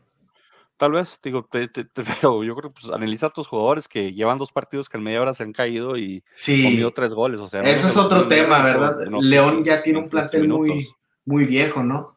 Tal 0.81 0.93
vez, 0.93 1.19
digo, 1.23 1.47
pero 1.51 2.43
yo 2.43 2.57
creo 2.57 2.73
que 2.73 2.81
pues, 2.81 2.91
analiza 2.91 3.27
a 3.27 3.31
tus 3.31 3.47
jugadores 3.47 3.87
que 3.87 4.15
llevan 4.15 4.39
dos 4.39 4.51
partidos 4.51 4.89
que 4.89 4.97
en 4.97 5.05
media 5.05 5.21
hora 5.21 5.35
se 5.35 5.43
han 5.43 5.53
caído 5.53 5.99
y 5.99 6.25
sí, 6.31 6.65
han 6.65 6.73
comido 6.73 6.91
tres 6.95 7.13
goles. 7.13 7.39
O 7.39 7.47
sea, 7.47 7.61
eso 7.61 7.87
es 7.87 7.97
otro 7.99 8.27
tema, 8.27 8.63
¿verdad? 8.63 8.97
León 9.21 9.63
ya 9.63 9.83
tiene 9.83 9.99
un 9.99 10.09
plantel 10.09 10.49
muy, 10.49 10.89
muy 11.27 11.45
viejo, 11.45 11.83
¿no? 11.83 12.17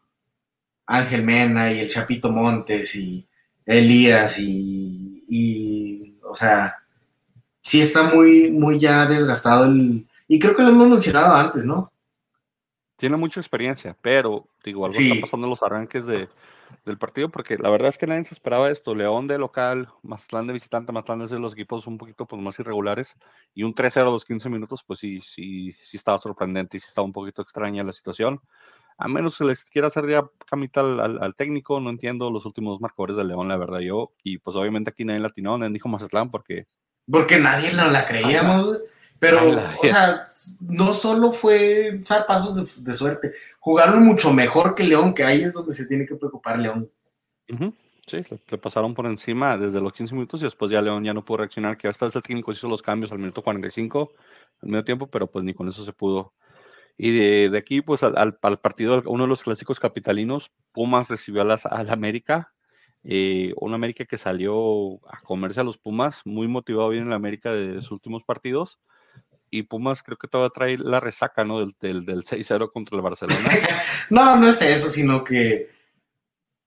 Ángel 0.86 1.26
Mena 1.26 1.74
y 1.74 1.80
el 1.82 1.90
Chapito 1.90 2.30
Montes 2.32 2.96
y 2.96 3.28
Elías 3.66 4.40
y, 4.40 6.18
o 6.24 6.34
sea, 6.34 6.74
sí 7.60 7.82
está 7.82 8.04
muy, 8.04 8.50
muy 8.50 8.80
ya 8.80 9.06
desgastado 9.08 9.66
el, 9.66 10.08
y 10.30 10.40
creo 10.40 10.56
que 10.56 10.64
lo 10.64 10.70
hemos 10.70 10.88
mencionado 10.88 11.36
antes, 11.36 11.66
¿no? 11.66 11.92
Tiene 12.96 13.18
mucha 13.18 13.42
experiencia, 13.42 13.98
pero 14.02 14.48
digo, 14.64 14.86
algo 14.86 14.98
está 14.98 15.20
pasando 15.20 15.48
en 15.48 15.50
los 15.50 15.64
arranques 15.64 16.06
de, 16.06 16.30
del 16.86 16.98
partido, 16.98 17.30
porque 17.30 17.58
la 17.58 17.70
verdad 17.70 17.90
es 17.90 17.98
que 17.98 18.08
nadie 18.08 18.24
se 18.24 18.34
esperaba 18.34 18.70
esto. 18.70 18.96
León 18.96 19.28
de 19.28 19.38
local, 19.38 19.90
Mazatlán 20.02 20.48
de 20.48 20.54
visitante, 20.54 20.92
Mazatlán 20.92 21.22
es 21.24 21.30
de 21.30 21.40
los 21.40 21.54
equipos 21.54 21.88
un 21.88 21.98
poquito 21.98 22.26
pues, 22.26 22.42
más 22.42 22.60
irregulares, 22.60 23.16
y 23.54 23.64
un 23.64 23.74
3-0 23.74 24.08
a 24.08 24.12
los 24.12 24.26
15 24.26 24.50
minutos, 24.50 24.84
pues 24.86 25.00
sí, 25.00 25.20
sí, 25.22 25.72
sí 25.74 25.98
estaba 25.98 26.18
sorprendente 26.18 26.78
y 26.78 26.80
sí 26.80 26.88
estaba 26.88 27.06
un 27.06 27.14
poquito 27.14 27.42
extraña 27.42 27.84
la 27.84 27.94
situación 27.94 28.42
a 28.98 29.08
menos 29.08 29.38
que 29.38 29.46
les 29.46 29.66
quiera 29.66 29.88
hacer 29.88 30.08
ya 30.08 30.26
capital 30.46 31.00
al, 31.00 31.36
técnico, 31.36 31.80
no 31.80 31.90
entiendo 31.90 32.30
los 32.30 32.46
últimos 32.46 32.80
marcadores 32.80 33.18
de 33.18 33.24
León, 33.24 33.48
la 33.48 33.58
verdad, 33.58 33.80
yo, 33.80 34.14
y 34.24 34.38
pues 34.38 34.56
obviamente 34.56 34.92
aquí 34.92 35.06
nadie 35.06 35.20
latino, 35.20 35.58
nadie 35.58 35.74
dijo 35.74 35.90
Mazatlán 35.90 36.32
porque... 36.32 36.68
Porque 37.10 37.38
nadie 37.38 37.74
no 37.74 37.90
la 37.90 38.06
creíamos, 38.06 38.80
pero, 39.24 39.52
o 39.82 39.86
sea, 39.86 40.24
no 40.60 40.92
solo 40.92 41.32
fue 41.32 41.98
zarpazos 42.04 42.56
de, 42.56 42.84
de, 42.84 42.94
suerte, 42.94 43.32
jugaron 43.60 44.04
mucho 44.04 44.34
mejor 44.34 44.76
que 44.76 44.84
León, 44.84 45.14
que 45.14 45.24
ahí 45.24 45.42
es 45.44 45.54
donde 45.54 45.74
se 45.74 45.86
tiene 45.86 46.06
que 46.06 46.16
preocupar 46.16 46.60
León. 46.60 46.92
Sí, 48.06 48.18
le, 48.50 48.58
pasaron 48.58 48.94
por 48.94 49.06
encima 49.06 49.58
desde 49.58 49.80
los 49.80 49.94
15 49.94 50.14
minutos 50.14 50.42
y 50.42 50.44
después 50.44 50.70
ya 50.70 50.82
León 50.82 51.06
ya 51.06 51.14
no 51.14 51.24
pudo 51.24 51.38
reaccionar, 51.38 51.78
que 51.78 51.88
hasta 51.88 52.06
el 52.06 52.12
técnico 52.12 52.52
hizo 52.52 52.68
los 52.68 52.82
cambios 52.82 53.14
al 53.14 53.20
minuto 53.20 53.42
45, 53.42 54.12
al 54.62 54.70
medio 54.70 54.84
tiempo, 54.84 55.08
pero 55.08 55.28
pues 55.28 55.46
ni 55.46 55.54
con 55.54 55.70
eso 55.70 55.86
se 55.86 55.94
pudo 55.94 56.34
y 56.98 57.12
de, 57.50 57.58
aquí, 57.58 57.82
pues 57.82 58.04
al, 58.04 58.38
al, 58.42 58.60
partido, 58.60 59.02
uno 59.08 59.24
de 59.24 59.30
los 59.30 59.42
clásicos 59.42 59.80
capitalinos, 59.80 60.52
Pumas 60.74 61.08
recibió 61.08 61.42
a, 61.42 61.46
las, 61.46 61.66
la 61.66 61.94
América, 61.94 62.54
eh, 63.04 63.54
una 63.58 63.76
América 63.76 64.06
que 64.06 64.18
salió 64.18 64.96
a 65.08 65.20
comerse 65.24 65.60
a 65.60 65.64
los 65.64 65.78
Pumas, 65.78 66.22
muy 66.26 66.48
motivado 66.48 66.90
bien 66.90 67.04
en 67.04 67.10
la 67.10 67.16
América 67.16 67.52
de 67.52 67.82
sus 67.82 67.94
últimos 67.94 68.24
partidos. 68.24 68.80
Y 69.54 69.64
Pumas 69.64 70.02
creo 70.02 70.18
que 70.18 70.28
todavía 70.28 70.52
trae 70.54 70.78
la 70.78 71.00
resaca, 71.00 71.44
¿no? 71.44 71.60
Del, 71.60 71.76
del, 71.80 72.06
del 72.06 72.24
6-0 72.24 72.72
contra 72.72 72.96
el 72.96 73.02
Barcelona. 73.02 73.50
no, 74.10 74.36
no 74.38 74.48
es 74.48 74.62
eso, 74.62 74.90
sino 74.90 75.24
que 75.24 75.70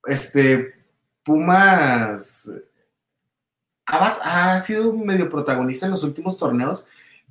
este 0.04 0.74
Pumas 1.22 2.50
ha, 3.86 4.54
ha 4.54 4.60
sido 4.60 4.92
medio 4.92 5.28
protagonista 5.28 5.86
en 5.86 5.92
los 5.92 6.04
últimos 6.04 6.38
torneos 6.38 6.86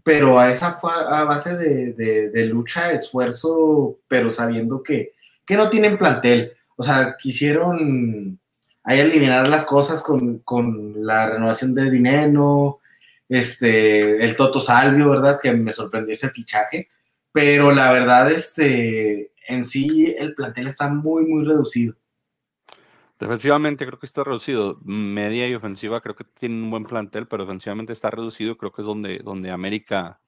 pero 0.06 0.40
a 0.40 0.52
esa 0.52 0.78
a 0.84 1.24
base 1.24 1.58
de, 1.58 2.46
lucha, 2.46 2.92
esfuerzo, 2.92 3.98
pero 4.08 4.30
sabiendo 4.30 4.84
que, 4.84 5.14
no 5.50 5.68
tienen 5.68 5.98
plantel. 5.98 6.54
O 6.76 6.84
sea, 6.84 7.16
quisieron 7.18 8.40
ahí 8.84 9.00
eliminar 9.00 9.50
las 9.50 9.66
cosas 9.66 10.04
con, 10.04 10.44
la 11.04 11.32
renovación 11.32 11.74
de 11.74 11.90
Dinero, 11.90 12.82
este, 13.30 14.24
el 14.24 14.36
Toto 14.36 14.60
Salvio, 14.60 15.10
¿verdad? 15.10 15.40
Que 15.42 15.52
me 15.54 15.74
sorprendió 15.74 16.14
ese 16.14 16.30
fichaje, 16.30 16.90
pero 17.32 17.72
la 17.72 17.92
verdad, 17.92 18.32
este, 18.32 19.32
en 19.48 19.66
sí 19.66 20.16
el 20.18 20.34
plantel 20.34 20.68
está 20.68 20.88
muy, 20.88 21.26
muy 21.26 21.44
reducido. 21.44 21.96
Defensivamente 23.20 23.86
creo 23.86 23.98
que 23.98 24.06
está 24.06 24.24
reducido. 24.24 24.80
Media 24.84 25.48
y 25.48 25.56
ofensiva 25.56 26.02
creo 26.02 26.16
que 26.16 26.26
tiene 26.26 26.56
un 26.56 26.70
buen 26.70 26.84
plantel, 26.84 27.28
pero 27.28 27.46
defensivamente 27.46 27.94
está 27.94 28.12
reducido. 28.12 28.58
Creo 28.58 28.72
que 28.72 28.82
es 28.82 28.86
donde, 28.86 29.20
donde 29.20 29.52
América 29.52 30.20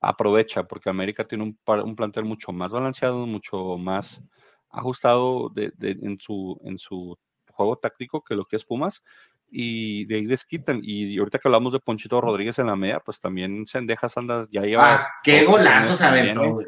aprovecha, 0.00 0.62
porque 0.64 0.88
América 0.88 1.24
tiene 1.24 1.44
un, 1.44 1.58
un 1.66 1.96
plantel 1.96 2.24
mucho 2.24 2.52
más 2.52 2.70
balanceado, 2.70 3.26
mucho 3.26 3.76
más 3.76 4.20
ajustado 4.70 5.48
de, 5.48 5.72
en, 5.80 6.20
su, 6.20 6.60
en 6.64 6.78
su 6.78 7.18
juego 7.52 7.76
táctico 7.76 8.22
que 8.22 8.36
lo 8.36 8.44
que 8.44 8.56
es 8.56 8.64
Pumas, 8.64 9.02
y 9.50 10.04
de 10.06 10.16
ahí 10.16 10.26
desquitan. 10.26 10.80
Y 10.82 11.18
ahorita 11.18 11.38
que 11.38 11.48
hablamos 11.48 11.72
de 11.72 11.80
Ponchito 11.80 12.20
Rodríguez 12.20 12.58
en 12.58 12.66
la 12.66 12.76
media, 12.76 13.00
pues 13.00 13.20
también 13.20 13.66
Sendejas 13.66 14.16
anda, 14.16 14.46
ya 14.50 14.62
lleva. 14.62 14.94
Ah, 14.94 15.08
qué 15.22 15.44
golazo 15.44 15.94
se 15.94 16.04
aventó, 16.04 16.60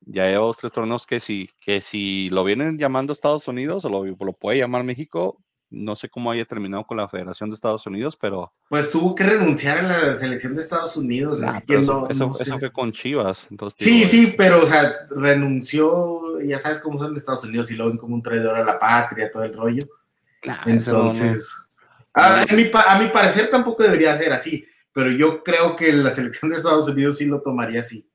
Ya 0.00 0.26
lleva 0.26 0.44
dos, 0.44 0.56
tres 0.56 0.72
torneos 0.72 1.06
que 1.06 1.20
si, 1.20 1.48
que 1.64 1.80
si 1.80 2.30
lo 2.30 2.44
vienen 2.44 2.78
llamando 2.78 3.12
Estados 3.12 3.46
Unidos 3.48 3.84
o 3.84 3.88
lo, 3.88 4.04
lo 4.04 4.32
puede 4.32 4.58
llamar 4.58 4.84
México, 4.84 5.38
no 5.70 5.96
sé 5.96 6.08
cómo 6.08 6.30
haya 6.30 6.44
terminado 6.44 6.84
con 6.84 6.96
la 6.96 7.08
Federación 7.08 7.50
de 7.50 7.54
Estados 7.54 7.86
Unidos, 7.86 8.16
pero. 8.16 8.52
Pues 8.68 8.90
tuvo 8.90 9.14
que 9.14 9.24
renunciar 9.24 9.78
a 9.78 9.82
la 9.82 10.14
selección 10.14 10.54
de 10.54 10.62
Estados 10.62 10.96
Unidos. 10.96 11.42
así 11.42 11.66
que 11.66 11.78
eso, 11.78 12.08
eso, 12.08 12.32
fue 12.32 12.72
con 12.72 12.92
Chivas. 12.92 13.46
Entonces, 13.50 13.78
sí, 13.78 14.04
sí, 14.04 14.34
pero, 14.36 14.62
o 14.62 14.66
sea, 14.66 14.92
renunció. 15.10 16.40
Ya 16.42 16.58
sabes 16.58 16.80
cómo 16.80 16.98
son 16.98 17.10
en 17.10 17.16
Estados 17.16 17.44
Unidos 17.44 17.70
y 17.70 17.76
lo 17.76 17.88
ven 17.88 17.96
como 17.96 18.14
un 18.14 18.22
traidor 18.22 18.56
a 18.56 18.64
la 18.64 18.78
patria, 18.78 19.30
todo 19.30 19.44
el 19.44 19.54
rollo. 19.54 19.84
Entonces. 20.66 21.63
A, 22.14 22.46
mi, 22.54 22.70
a 22.72 22.98
mi 22.98 23.08
parecer 23.08 23.50
tampoco 23.50 23.82
debería 23.82 24.16
ser 24.16 24.32
así, 24.32 24.64
pero 24.92 25.10
yo 25.10 25.42
creo 25.42 25.74
que 25.74 25.92
la 25.92 26.10
selección 26.10 26.50
de 26.50 26.58
Estados 26.58 26.88
Unidos 26.88 27.18
sí 27.18 27.26
lo 27.26 27.42
tomaría 27.42 27.80
así. 27.80 28.08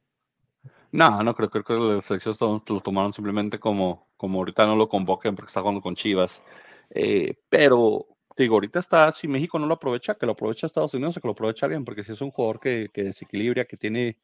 No, 0.91 1.21
no 1.21 1.35
creo, 1.35 1.49
creo 1.49 1.63
que 1.63 1.73
la 1.73 2.01
selección 2.01 2.35
lo 2.67 2.81
tomaron 2.81 3.13
simplemente 3.13 3.59
como, 3.59 4.07
como 4.17 4.39
ahorita 4.39 4.65
no 4.65 4.75
lo 4.75 4.89
convoquen 4.89 5.35
porque 5.35 5.49
está 5.49 5.61
jugando 5.61 5.81
con 5.81 5.95
Chivas. 5.95 6.41
Eh, 6.89 7.35
pero, 7.49 8.07
digo, 8.35 8.55
ahorita 8.55 8.79
está, 8.79 9.11
si 9.11 9.27
México 9.27 9.59
no 9.59 9.67
lo 9.67 9.75
aprovecha, 9.75 10.15
que 10.15 10.25
lo 10.25 10.31
aprovecha 10.31 10.65
Estados 10.65 10.93
Unidos 10.93 11.17
o 11.17 11.21
que 11.21 11.27
lo 11.27 11.33
aprovecha 11.33 11.67
bien, 11.67 11.85
porque 11.85 12.03
si 12.03 12.13
es 12.13 12.21
un 12.21 12.31
jugador 12.31 12.59
que, 12.59 12.89
que 12.91 13.03
desequilibra, 13.03 13.65
que 13.65 13.77
tiene... 13.77 14.17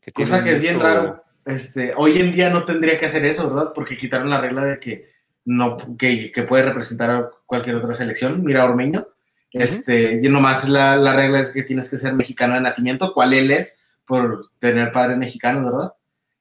Que 0.00 0.12
Cosa 0.12 0.44
que 0.44 0.52
es 0.52 0.60
bien 0.60 0.78
raro. 0.78 1.24
Este, 1.44 1.92
hoy 1.96 2.18
en 2.18 2.32
día 2.32 2.50
no 2.50 2.64
tendría 2.64 2.98
que 2.98 3.06
hacer 3.06 3.24
eso, 3.24 3.48
¿verdad? 3.48 3.72
Porque 3.74 3.96
quitaron 3.96 4.30
la 4.30 4.40
regla 4.40 4.64
de 4.64 4.78
que 4.78 5.10
no, 5.46 5.76
que, 5.98 6.30
que 6.30 6.42
puede 6.42 6.64
representar 6.64 7.10
a 7.10 7.30
cualquier 7.46 7.76
otra 7.76 7.94
selección. 7.94 8.44
Mira, 8.44 8.64
Ormeño. 8.64 9.08
Este, 9.54 10.18
y 10.20 10.28
nomás 10.28 10.68
la, 10.68 10.96
la, 10.96 11.14
regla 11.14 11.38
es 11.38 11.50
que 11.50 11.62
tienes 11.62 11.88
que 11.88 11.96
ser 11.96 12.12
mexicano 12.12 12.54
de 12.54 12.60
nacimiento, 12.60 13.12
cual 13.12 13.32
él 13.32 13.52
es 13.52 13.80
por 14.04 14.50
tener 14.58 14.90
padres 14.90 15.16
mexicanos, 15.16 15.64
¿verdad? 15.72 15.94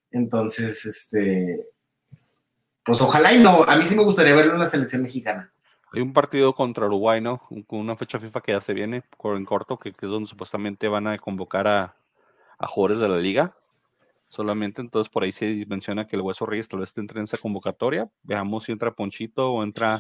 Entonces, 0.10 0.84
este, 0.84 1.70
pues 2.84 3.00
ojalá 3.02 3.32
y 3.32 3.40
no, 3.40 3.64
a 3.64 3.76
mí 3.76 3.84
sí 3.86 3.96
me 3.96 4.04
gustaría 4.04 4.34
verlo 4.34 4.54
en 4.54 4.60
la 4.60 4.66
selección 4.66 5.04
mexicana. 5.04 5.54
Hay 5.94 6.02
un 6.02 6.12
partido 6.12 6.56
contra 6.56 6.88
Uruguay, 6.88 7.22
¿no? 7.22 7.40
Con 7.68 7.80
una 7.80 7.96
fecha 7.96 8.20
FIFA 8.20 8.42
que 8.42 8.52
ya 8.54 8.62
se 8.62 8.74
viene 8.74 9.04
en 9.24 9.46
corto, 9.46 9.78
que, 9.78 9.90
es 9.90 9.96
donde 10.02 10.28
supuestamente 10.28 10.88
van 10.88 11.06
a 11.06 11.18
convocar 11.20 11.68
a, 11.68 11.96
a, 12.58 12.68
jugadores 12.68 13.00
de 13.00 13.10
la 13.10 13.18
liga. 13.18 13.56
Solamente 14.32 14.82
entonces 14.82 15.14
por 15.14 15.24
ahí 15.24 15.32
se 15.32 15.68
menciona 15.68 16.08
que 16.08 16.16
el 16.16 16.24
Hueso 16.24 16.48
Reyes 16.48 16.68
tal 16.68 16.80
vez 16.80 16.92
entre 16.96 17.20
en 17.20 17.26
esa 17.26 17.38
convocatoria. 17.38 18.10
Veamos 18.24 18.64
si 18.64 18.72
entra 18.72 18.92
Ponchito 18.92 19.54
o 19.54 19.62
entra 19.62 20.00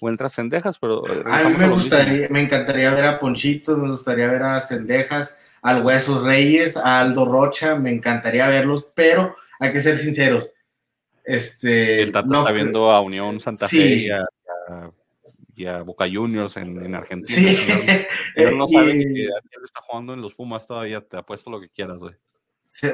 o 0.00 0.28
Cendejas, 0.28 0.78
pero... 0.78 1.02
Eh, 1.06 1.22
a 1.24 1.48
mí 1.48 1.54
me 1.56 1.68
gustaría, 1.68 2.28
me 2.28 2.42
encantaría 2.42 2.90
ver 2.90 3.04
a 3.04 3.18
Ponchito, 3.18 3.76
me 3.76 3.90
gustaría 3.90 4.26
ver 4.28 4.42
a 4.42 4.60
Cendejas, 4.60 5.38
al 5.62 5.84
Hueso 5.84 6.24
Reyes, 6.24 6.76
a 6.76 7.00
Aldo 7.00 7.24
Rocha, 7.24 7.76
me 7.76 7.90
encantaría 7.90 8.46
verlos, 8.46 8.86
pero 8.94 9.34
hay 9.60 9.72
que 9.72 9.80
ser 9.80 9.96
sinceros. 9.96 10.52
Este, 11.24 12.02
el 12.02 12.12
Tata 12.12 12.38
está 12.38 12.52
viendo 12.52 12.90
a 12.90 13.00
Unión 13.00 13.40
Santa 13.40 13.66
Fe 13.66 13.96
y 13.96 14.10
a 14.10 14.26
y 15.56 15.66
a 15.66 15.82
Boca 15.82 16.06
Juniors 16.10 16.56
en, 16.56 16.94
Argentina. 16.94 17.36
Sí. 17.36 17.56
Él 18.36 18.56
no 18.58 18.66
sabe 18.68 18.92
que 18.92 19.24
él 19.24 19.64
está 19.64 19.80
jugando 19.86 20.14
en 20.14 20.20
los 20.20 20.34
Pumas 20.34 20.66
todavía, 20.66 21.00
te 21.00 21.16
apuesto 21.16 21.50
lo 21.50 21.60
que 21.60 21.68
quieras, 21.68 22.00
güey. 22.00 22.14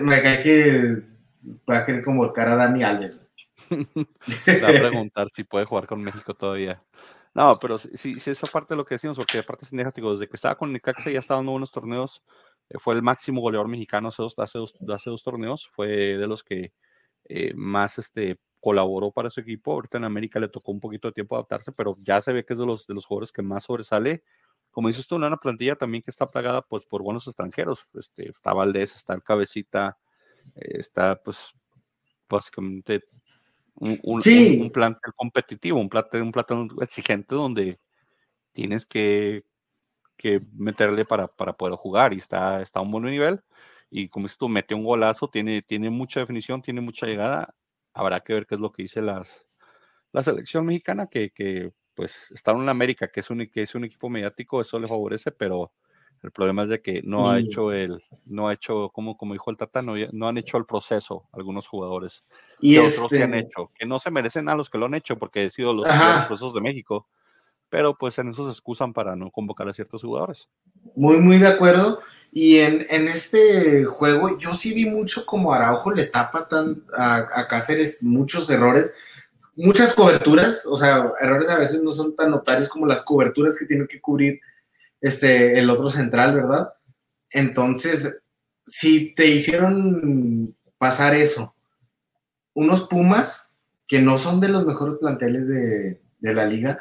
me 0.03 0.23
cae 0.23 0.43
que 0.43 1.03
va 1.69 1.79
a 1.79 1.87
querer 1.87 2.05
como 2.05 2.31
cara 2.33 2.53
a 2.53 2.57
Dani 2.57 2.83
Alves, 2.83 3.21
a 4.64 4.80
preguntar 4.80 5.28
si 5.35 5.44
puede 5.44 5.64
jugar 5.64 5.87
con 5.87 6.02
México 6.02 6.35
todavía. 6.35 6.80
No, 7.33 7.52
pero 7.61 7.78
sí, 7.78 8.18
sí, 8.18 8.30
esa 8.30 8.46
parte 8.48 8.74
de 8.74 8.78
lo 8.78 8.85
que 8.85 8.96
decimos, 8.96 9.16
porque 9.16 9.38
aparte 9.38 9.66
digo, 9.94 10.12
desde 10.12 10.28
que 10.28 10.37
estaba 10.37 10.56
con 10.56 10.72
Necaxa 10.72 11.11
ya 11.11 11.20
estaba 11.20 11.38
dando 11.38 11.52
buenos 11.52 11.70
torneos, 11.70 12.22
eh, 12.68 12.78
fue 12.78 12.94
el 12.94 13.02
máximo 13.02 13.40
goleador 13.40 13.68
mexicano 13.68 14.09
hace 14.09 14.22
dos, 14.22 14.35
hace 14.38 14.59
hace 14.88 15.11
dos 15.11 15.22
torneos, 15.22 15.68
fue 15.72 15.88
de 15.88 16.26
los 16.26 16.42
que 16.42 16.72
eh, 17.24 17.52
más 17.54 17.98
este, 17.98 18.40
colaboró 18.61 19.12
para 19.12 19.30
su 19.30 19.40
equipo. 19.40 19.72
Ahorita 19.72 19.98
en 19.98 20.04
América 20.04 20.40
le 20.40 20.48
tocó 20.48 20.72
un 20.72 20.80
poquito 20.80 21.09
de 21.09 21.12
tiempo 21.12 21.37
adaptarse, 21.37 21.72
pero 21.72 21.96
ya 22.02 22.20
se 22.20 22.33
ve 22.33 22.44
que 22.44 22.54
es 22.54 22.59
de 22.59 22.66
los, 22.66 22.87
de 22.87 22.94
los 22.94 23.06
jugadores 23.06 23.33
que 23.33 23.42
más 23.42 23.64
sobresale. 23.64 24.24
Como 24.70 24.88
dices 24.88 25.06
tú, 25.06 25.16
una 25.16 25.37
plantilla 25.37 25.76
también 25.76 26.02
que 26.02 26.11
está 26.11 26.26
plagada 26.28 26.62
pues, 26.62 26.85
por 26.87 27.02
buenos 27.02 27.26
extranjeros. 27.26 27.87
Este, 27.94 28.30
está 28.30 28.52
Valdés, 28.52 28.94
está 28.96 29.14
el 29.14 29.22
Cabecita, 29.22 29.98
eh, 30.56 30.78
está 30.78 31.20
pues 31.22 31.52
básicamente 32.28 33.02
un, 33.81 33.99
un, 34.05 34.23
un, 34.62 34.71
plantel 34.71 35.12
competitivo, 35.16 35.81
un 35.81 35.88
plantel, 35.88 36.23
un 36.23 36.33
plantel 36.33 36.69
exigente 36.81 37.35
donde 37.35 37.81
tienes 38.53 38.87
que, 38.87 39.45
que 40.16 40.40
meterle 40.55 41.05
para, 41.05 41.29
para 41.29 41.55
poder 41.55 41.75
jugar 41.75 42.14
y 42.14 42.19
está, 42.19 42.62
está 42.62 42.81
a 42.81 42.83
un 42.83 42.93
buen 42.93 43.05
nivel. 43.05 43.40
Y 43.90 44.09
como 44.09 44.27
dices 44.27 44.38
tú, 44.38 44.49
mete 44.49 44.75
un 44.75 44.85
golazo, 44.85 45.29
tiene, 45.29 45.62
tiene 45.62 45.90
mucha 45.90 46.21
definición, 46.21 46.62
tiene 46.62 46.81
mucha 46.81 47.07
llegada 47.07 47.55
habrá 47.95 48.21
que 48.21 48.35
ver 48.35 48.47
qué 48.47 48.55
es 48.55 48.61
lo 48.61 48.73
que 48.73 48.83
dice 48.83 49.03
las, 49.03 49.47
la 50.12 50.23
selección 50.23 50.66
mexicana, 50.66 51.07
que, 51.07 51.31
que 51.31 51.73
pues 51.95 52.31
está 52.33 52.53
en 52.53 52.69
América, 52.69 53.09
que 53.09 53.21
es, 53.21 53.31
un, 53.31 53.47
que 53.47 53.62
es 53.62 53.75
un 53.75 53.85
equipo 53.85 54.09
mediático, 54.09 54.61
eso 54.61 54.79
le 54.79 54.87
favorece, 54.87 55.33
pero 55.33 55.73
el 56.22 56.33
problema 56.33 56.64
es 56.64 56.68
de 56.68 56.83
que 56.83 57.00
no 57.02 57.30
ha 57.30 57.38
hecho 57.38 57.72
el, 57.72 58.02
no 58.26 58.48
ha 58.48 58.52
hecho, 58.52 58.90
como, 58.90 59.16
como 59.16 59.33
dijo 59.33 59.50
el 59.50 59.56
Tata, 59.56 59.80
no, 59.80 59.94
no 60.12 60.28
han 60.28 60.37
hecho 60.37 60.59
el 60.59 60.66
proceso 60.66 61.28
algunos 61.33 61.66
jugadores. 61.66 62.24
Y 62.61 62.76
otros 62.76 63.09
se 63.09 63.22
han 63.22 63.35
este 63.35 63.48
hecho, 63.48 63.70
que 63.74 63.87
no 63.87 63.98
se 63.98 64.11
merecen 64.11 64.48
a 64.48 64.54
los 64.54 64.68
que 64.68 64.76
lo 64.76 64.87
han 64.87 64.94
hecho, 64.94 65.16
porque 65.16 65.44
han 65.44 65.50
sido 65.50 65.72
los, 65.72 65.87
procesos 66.26 66.52
de 66.52 66.61
México, 66.61 67.06
pero 67.70 67.96
pues 67.96 68.18
en 68.18 68.28
eso 68.28 68.44
se 68.44 68.50
excusan 68.50 68.92
para 68.92 69.16
no 69.16 69.30
convocar 69.30 69.66
a 69.68 69.72
ciertos 69.72 70.02
jugadores. 70.02 70.46
Muy, 70.94 71.18
muy 71.20 71.38
de 71.38 71.48
acuerdo. 71.48 72.00
Y 72.33 72.59
en, 72.59 72.85
en, 72.90 73.09
este 73.09 73.85
juego 73.85 74.38
yo 74.38 74.54
sí 74.54 74.74
vi 74.74 74.85
mucho 74.85 75.24
como 75.24 75.54
Araujo 75.54 75.90
le 75.90 76.06
tapa 76.06 76.46
tan, 76.46 76.85
a, 76.96 77.28
a, 77.33 77.48
Cáceres 77.48 78.02
muchos 78.02 78.50
errores, 78.50 78.94
muchas 79.56 79.94
coberturas, 79.94 80.66
o 80.66 80.76
sea, 80.76 81.12
errores 81.20 81.48
a 81.48 81.59
veces 81.59 81.83
no 81.83 81.92
son 81.92 82.14
tan 82.14 82.30
notarios 82.30 82.68
como 82.68 82.87
las 82.87 83.02
coberturas 83.02 83.59
que 83.59 83.66
tiene 83.66 83.87
que 83.87 84.00
cubrir 84.00 84.40
este, 85.01 85.59
el 85.59 85.71
otro 85.71 85.91
central, 85.91 86.35
¿verdad? 86.35 86.75
Entonces, 87.31 88.23
si 88.65 89.15
te 89.15 89.27
hicieron 89.27 90.57
pasar 90.79 91.15
eso, 91.15 91.55
unos 92.55 92.89
Pumas 92.89 93.55
que 93.87 94.01
no 94.01 94.19
son 94.19 94.41
de 94.41 94.49
los 94.49 94.67
mejores 94.67 94.99
planteles 94.99 95.49
de, 95.49 96.01
de 96.21 96.35
la 96.35 96.47
liga, 96.47 96.79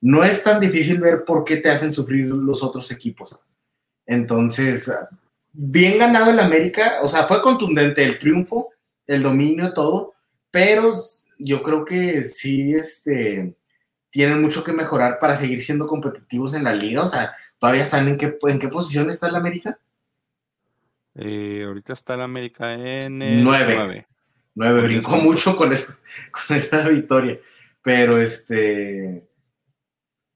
no 0.00 0.24
es 0.24 0.42
tan 0.42 0.60
difícil 0.60 1.00
ver 1.00 1.24
por 1.24 1.44
qué 1.44 1.56
te 1.56 1.70
hacen 1.70 1.92
sufrir 1.92 2.30
los 2.30 2.62
otros 2.62 2.90
equipos. 2.90 3.44
Entonces, 4.06 4.90
bien 5.52 5.98
ganado 5.98 6.30
el 6.30 6.40
América, 6.40 6.98
o 7.02 7.08
sea, 7.08 7.26
fue 7.26 7.42
contundente 7.42 8.04
el 8.04 8.18
triunfo, 8.18 8.70
el 9.06 9.22
dominio, 9.22 9.72
todo, 9.74 10.14
pero 10.50 10.90
yo 11.38 11.62
creo 11.62 11.84
que 11.84 12.22
sí, 12.22 12.74
este, 12.74 13.54
tienen 14.10 14.40
mucho 14.40 14.64
que 14.64 14.72
mejorar 14.72 15.18
para 15.18 15.34
seguir 15.34 15.62
siendo 15.62 15.86
competitivos 15.86 16.54
en 16.54 16.64
la 16.64 16.74
liga, 16.74 17.02
o 17.02 17.06
sea, 17.06 17.34
todavía 17.58 17.82
están 17.82 18.08
en 18.08 18.16
qué, 18.16 18.38
en 18.42 18.58
qué 18.58 18.68
posición 18.68 19.10
está 19.10 19.28
el 19.28 19.36
América. 19.36 19.78
Eh, 21.14 21.64
ahorita 21.66 21.92
está 21.92 22.14
el 22.14 22.22
América 22.22 22.74
en 22.74 23.18
nueve. 23.42 23.74
nueve. 23.76 24.06
Nueve, 24.54 24.82
brincó 24.82 25.16
mucho 25.16 25.56
con, 25.56 25.70
con 26.30 26.56
esa 26.56 26.88
victoria, 26.88 27.38
pero 27.82 28.20
este, 28.20 29.28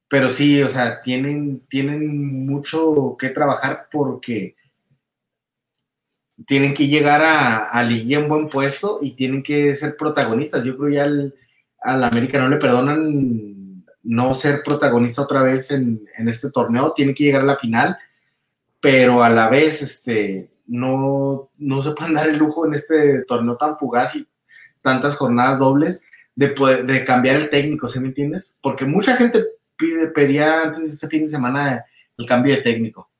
pero 0.09 0.29
sí, 0.31 0.63
o 0.63 0.69
sea, 0.69 1.01
tienen, 1.01 1.61
tienen 1.69 2.47
mucho 2.47 3.17
que 3.19 3.31
trabajar 3.31 3.89
porque 3.91 4.57
tienen 6.47 6.75
que 6.75 6.87
llegar 6.87 7.23
a, 7.23 7.77
a 7.77 7.83
en 7.83 8.29
buen 8.29 8.49
puesto 8.49 8.99
y 9.01 9.13
tienen 9.13 9.43
que 9.43 9.75
ser 9.75 9.97
protagonistas. 9.97 10.65
Yo 10.65 10.77
creo 10.77 10.91
ya 10.91 11.05
al, 11.05 11.35
al 11.81 12.05
América 12.05 12.39
no 12.39 12.49
le 12.49 12.59
perdonan 12.59 13.62
no 14.03 14.35
ser 14.35 14.63
protagonista 14.63 15.23
otra 15.23 15.43
vez 15.43 15.71
en, 15.71 16.07
este 16.19 16.51
torneo, 16.51 16.93
tienen 16.93 17.15
que 17.15 17.25
llegar 17.25 17.43
a 17.43 17.47
la 17.47 17.57
final, 17.57 17.97
pero 18.81 19.23
a 19.23 19.31
la 19.31 19.49
vez 19.49 19.83
este, 19.83 20.51
no, 20.67 21.51
no 21.59 21.83
se 21.83 21.93
pueden 21.93 22.15
dar 22.15 22.29
el 22.29 22.39
lujo 22.39 22.67
en 22.67 22.75
este 22.75 23.25
torneo 23.25 23.57
tan 23.57 23.77
fugaz 23.77 24.17
y 24.17 24.27
tantas 24.81 25.17
jornadas 25.17 25.59
dobles 25.59 26.05
de, 26.35 26.49
de 26.85 27.05
cambiar 27.05 27.37
el 27.37 27.51
técnico, 27.51 27.89
¿sí 27.89 28.01
me 28.01 28.09
entiendes? 28.09 28.57
Porque 28.61 28.85
mucha 28.85 29.17
gente 29.17 29.45
pide, 29.77 30.09
pedía 30.09 30.63
antes 30.63 30.81
de 30.81 30.95
este 30.95 31.09
fin 31.09 31.23
de 31.23 31.29
semana 31.29 31.85
el 32.17 32.27
cambio 32.27 32.55
de 32.55 32.63
técnico. 32.63 33.11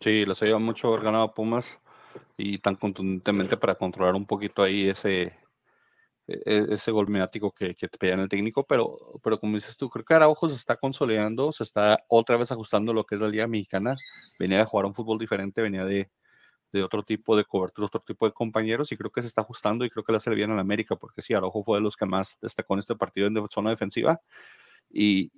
Sí, 0.00 0.24
les 0.24 0.42
ayuda 0.42 0.58
mucho 0.58 0.88
haber 0.88 1.02
ganado 1.04 1.34
Pumas 1.34 1.66
y 2.36 2.58
tan 2.58 2.76
contundentemente 2.76 3.56
para 3.56 3.74
controlar 3.74 4.14
un 4.14 4.26
poquito 4.26 4.62
ahí 4.62 4.88
ese, 4.88 5.34
ese 6.44 6.90
gol 6.90 7.08
mediático 7.08 7.52
que, 7.52 7.74
que 7.74 7.88
te 7.88 7.98
pedían 7.98 8.20
el 8.20 8.28
técnico, 8.28 8.64
pero, 8.66 8.96
pero 9.22 9.38
como 9.38 9.56
dices 9.56 9.76
tú, 9.76 9.88
creo 9.88 10.04
que 10.04 10.14
Araujo 10.14 10.48
se 10.48 10.56
está 10.56 10.76
consolidando, 10.76 11.52
se 11.52 11.62
está 11.64 12.04
otra 12.08 12.36
vez 12.36 12.52
ajustando 12.52 12.92
lo 12.92 13.04
que 13.04 13.16
es 13.16 13.20
la 13.20 13.28
Liga 13.28 13.46
Mexicana, 13.46 13.96
venía 14.38 14.58
de 14.58 14.64
jugar 14.64 14.86
un 14.86 14.94
fútbol 14.94 15.18
diferente, 15.18 15.62
venía 15.62 15.84
de, 15.84 16.10
de 16.72 16.82
otro 16.82 17.02
tipo 17.02 17.36
de 17.36 17.44
cobertura, 17.44 17.86
otro 17.86 18.00
tipo 18.00 18.26
de 18.26 18.32
compañeros, 18.32 18.92
y 18.92 18.96
creo 18.96 19.10
que 19.10 19.22
se 19.22 19.28
está 19.28 19.42
ajustando 19.42 19.84
y 19.84 19.90
creo 19.90 20.04
que 20.04 20.12
le 20.12 20.16
hace 20.16 20.30
bien 20.30 20.50
a 20.50 20.54
la 20.54 20.60
América, 20.60 20.96
porque 20.96 21.22
sí, 21.22 21.34
Araujo 21.34 21.64
fue 21.64 21.78
de 21.78 21.82
los 21.82 21.96
que 21.96 22.06
más 22.06 22.38
destacó 22.40 22.74
en 22.74 22.80
este 22.80 22.96
partido 22.96 23.26
en 23.26 23.48
zona 23.48 23.70
defensiva, 23.70 24.20
y, 24.92 25.30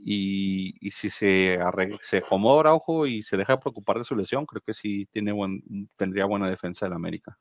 y, 0.80 0.90
si 0.90 1.10
se, 1.10 1.58
arregla, 1.60 1.98
se 2.00 2.18
acomoda 2.18 2.60
Araujo 2.60 3.06
y 3.06 3.22
se 3.22 3.36
deja 3.36 3.54
de 3.54 3.58
preocupar 3.58 3.98
de 3.98 4.04
su 4.04 4.16
lesión, 4.16 4.46
creo 4.46 4.62
que 4.62 4.72
sí 4.72 5.06
tiene 5.12 5.32
buen, 5.32 5.62
tendría 5.96 6.24
buena 6.24 6.48
defensa 6.48 6.88
la 6.88 6.96
América. 6.96 7.38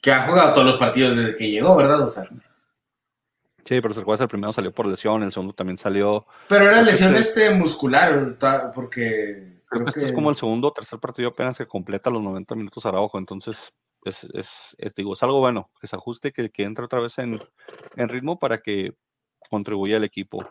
Que 0.00 0.12
ha 0.12 0.26
jugado 0.26 0.52
todos 0.52 0.66
los 0.66 0.76
partidos 0.76 1.16
desde 1.16 1.36
que 1.36 1.50
llegó, 1.50 1.76
¿verdad? 1.76 2.02
O 2.02 2.06
sea, 2.06 2.24
Sí, 3.68 3.82
pero 3.82 3.92
se 3.92 4.22
el 4.22 4.28
primero 4.28 4.50
salió 4.50 4.72
por 4.72 4.86
lesión, 4.86 5.22
el 5.22 5.30
segundo 5.30 5.52
también 5.52 5.76
salió. 5.76 6.26
Pero 6.48 6.70
era 6.70 6.80
lesión 6.80 7.14
este, 7.16 7.50
muscular, 7.50 8.38
porque. 8.74 9.60
Creo, 9.68 9.84
que 9.84 9.90
este 9.90 10.06
es 10.06 10.12
como 10.12 10.30
el 10.30 10.36
segundo 10.36 10.68
o 10.68 10.72
tercer 10.72 10.98
partido 10.98 11.28
apenas 11.28 11.58
que 11.58 11.66
completa 11.66 12.08
los 12.08 12.22
90 12.22 12.54
minutos 12.54 12.86
Araujo, 12.86 13.18
entonces 13.18 13.58
es, 14.06 14.26
es, 14.32 14.94
digo, 14.96 15.12
es 15.12 15.22
algo 15.22 15.40
bueno, 15.40 15.70
que 15.78 15.86
se 15.86 15.96
ajuste, 15.96 16.32
que, 16.32 16.48
que 16.48 16.62
entre 16.62 16.86
otra 16.86 17.00
vez 17.00 17.18
en, 17.18 17.38
en, 17.96 18.08
ritmo 18.08 18.38
para 18.38 18.56
que 18.56 18.94
contribuya 19.50 19.98
al 19.98 20.04
equipo. 20.04 20.48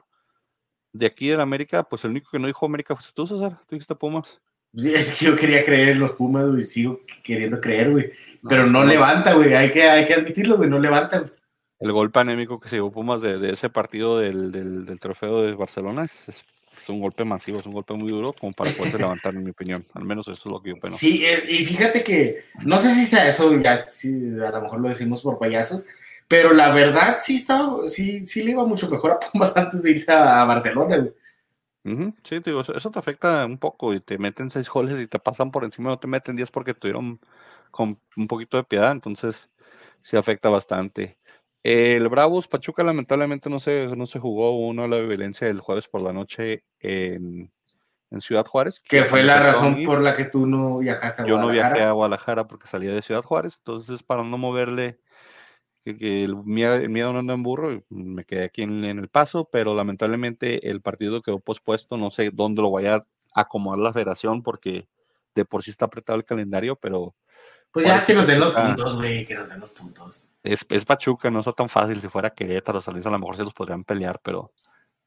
De 0.94 1.08
aquí 1.08 1.32
en 1.32 1.40
América, 1.40 1.82
pues 1.82 2.04
el 2.04 2.12
único 2.12 2.30
que 2.30 2.38
no 2.38 2.46
dijo 2.46 2.68
América 2.68 2.96
fue 2.96 3.04
tú, 3.16 3.26
César, 3.26 3.60
tú 3.62 3.76
dijiste 3.76 3.96
Pumas. 3.96 4.40
Es 4.76 5.18
que 5.18 5.26
yo 5.26 5.36
quería 5.36 5.66
creer 5.66 5.90
en 5.90 6.02
los 6.02 6.12
Pumas, 6.12 6.48
güey, 6.48 6.62
sigo 6.62 7.02
queriendo 7.24 7.60
creer, 7.60 7.90
güey. 7.90 8.12
Pero 8.48 8.68
no, 8.68 8.84
levanta, 8.84 9.34
güey, 9.34 9.56
hay 9.56 9.72
que, 9.72 9.82
hay 9.82 10.06
que 10.06 10.14
admitirlo, 10.14 10.58
güey, 10.58 10.70
no 10.70 10.78
levanta, 10.78 11.18
güey 11.18 11.32
el 11.80 11.92
golpe 11.92 12.20
anémico 12.20 12.60
que 12.60 12.70
se 12.70 12.78
llevó 12.78 12.92
Pumas 12.92 13.22
de, 13.22 13.50
ese 13.52 13.70
partido 13.70 14.20
del, 14.20 14.52
del, 14.52 15.00
trofeo 15.00 15.44
de 15.44 15.54
Barcelona 15.54 16.06
es, 16.06 16.44
un 16.90 17.02
golpe 17.02 17.26
masivo, 17.26 17.60
es 17.60 17.66
un 17.66 17.74
golpe 17.74 17.94
muy 17.96 18.10
duro 18.10 18.32
como 18.32 18.54
para 18.54 18.72
poderse 18.72 18.98
levantar, 18.98 19.36
en 19.36 19.44
mi 19.44 19.50
opinión. 19.50 19.86
Al 19.94 20.06
menos 20.06 20.26
eso 20.30 20.40
es 20.40 20.46
lo 20.46 20.62
que 20.62 20.70
yo 20.70 20.76
pienso. 20.80 20.98
Sí, 20.98 21.26
eh, 21.26 21.44
y 21.50 21.66
fíjate 21.66 22.02
que 22.02 22.46
no 22.64 22.78
sé 22.78 22.94
si 22.94 23.06
sea 23.06 23.28
eso, 23.28 23.54
ya 23.60 23.74
a 23.74 24.52
lo 24.52 24.62
mejor 24.62 24.80
lo 24.80 24.88
decimos 24.88 25.22
por 25.22 25.38
payasos, 25.38 25.84
pero 26.30 26.54
la 26.54 26.72
verdad 26.74 27.18
sí 27.20 27.36
estaba, 27.36 27.86
sí, 27.88 28.24
sí 28.24 28.42
le 28.44 28.52
iba 28.52 28.66
mucho 28.66 28.90
mejor 28.90 29.12
a 29.12 29.20
Pumas 29.20 29.56
antes 29.58 29.84
de 29.84 29.92
irse 29.92 30.12
a, 30.14 30.46
Barcelona. 30.46 31.10
Sí, 32.24 32.40
digo, 32.40 32.62
eso, 32.62 32.92
te 32.92 33.00
afecta 33.00 33.46
un 33.46 33.58
poco 33.58 33.94
y 33.94 34.00
te 34.00 34.18
meten 34.18 34.50
seis 34.50 34.70
goles 34.70 35.00
y 35.00 35.08
te 35.08 35.20
pasan 35.20 35.52
por 35.52 35.66
encima, 35.66 35.90
no 35.90 36.00
te 36.00 36.08
meten 36.08 36.36
diez 36.36 36.52
porque 36.52 36.74
tuvieron 36.74 37.20
con 37.72 38.00
un 38.16 38.28
poquito 38.28 38.58
de 38.58 38.64
piedad, 38.64 38.92
entonces 38.92 39.50
sí 40.02 40.18
afecta 40.18 40.50
bastante. 40.50 41.17
El 41.70 42.08
Bravos 42.08 42.48
Pachuca 42.48 42.82
lamentablemente 42.82 43.50
no 43.50 43.60
se, 43.60 43.88
no 43.88 44.08
se 44.08 44.20
jugó 44.20 44.58
uno 44.58 44.88
la 44.88 45.02
violencia 45.02 45.48
del 45.48 45.60
jueves 45.60 45.90
por 45.90 46.02
la 46.02 46.14
noche 46.14 46.64
en, 46.80 47.52
Ciudad 48.22 48.46
Juárez. 48.46 48.80
Que 48.80 49.04
fue 49.04 49.22
la 49.22 49.44
razón 49.44 49.84
por 49.84 50.00
la 50.00 50.14
que 50.14 50.24
tú 50.24 50.48
no 50.48 50.78
viajaste 50.78 51.24
a 51.24 51.26
Guadalajara. 51.26 51.28
Yo 51.28 51.46
no 51.46 51.52
viajé 51.52 51.84
a 51.84 51.92
Guadalajara 51.92 52.48
porque 52.48 52.68
salía 52.68 52.94
de 52.94 53.02
Ciudad 53.02 53.22
Juárez, 53.22 53.58
entonces 53.58 54.02
para 54.02 54.24
no 54.24 54.38
moverle, 54.38 55.02
que, 55.84 56.24
el, 56.24 56.38
miedo, 56.38 57.12
no 57.12 57.20
anda 57.20 57.34
en 57.34 57.44
burro, 57.44 57.84
me 57.90 58.24
quedé 58.24 58.46
aquí 58.46 58.62
en, 58.62 58.86
el 58.86 59.10
paso, 59.10 59.50
pero 59.52 59.76
lamentablemente 59.76 60.70
el 60.70 60.80
partido 60.80 61.22
quedó 61.22 61.42
pospuesto, 61.42 61.98
no 61.98 62.12
sé 62.12 62.32
dónde 62.32 62.62
lo 62.62 62.72
vaya 62.72 62.96
a 62.96 63.42
acomodar 63.42 63.80
la 63.80 63.92
federación 63.92 64.42
porque 64.42 64.88
de 65.36 65.44
por 65.44 65.64
sí 65.64 65.72
está 65.72 65.88
apretado 65.88 66.18
el 66.18 66.24
calendario, 66.24 66.78
pero... 66.78 67.14
Pues 67.72 67.86
ya 67.86 68.06
que 68.06 68.14
nos 68.14 68.26
den 68.26 68.40
los 68.40 68.54
puntos, 68.54 68.96
güey, 68.96 69.26
que 69.26 69.36
nos 69.36 69.50
den 69.50 69.60
los 69.60 69.72
puntos 69.72 70.30
es, 70.54 70.66
es, 70.70 70.86
Pachuca, 70.86 71.30
no 71.30 71.40
está 71.40 71.54
tan 71.54 71.70
fácil. 71.70 72.00
Si 72.02 72.08
fuera 72.08 72.30
Querétaro, 72.30 72.82
San 72.82 72.94
Luis, 72.94 73.06
a 73.06 73.10
lo 73.10 73.20
mejor 73.20 73.38
se 73.38 73.44
los 73.44 73.54
podrían 73.54 73.84
pelear, 73.84 74.20
pero, 74.24 74.52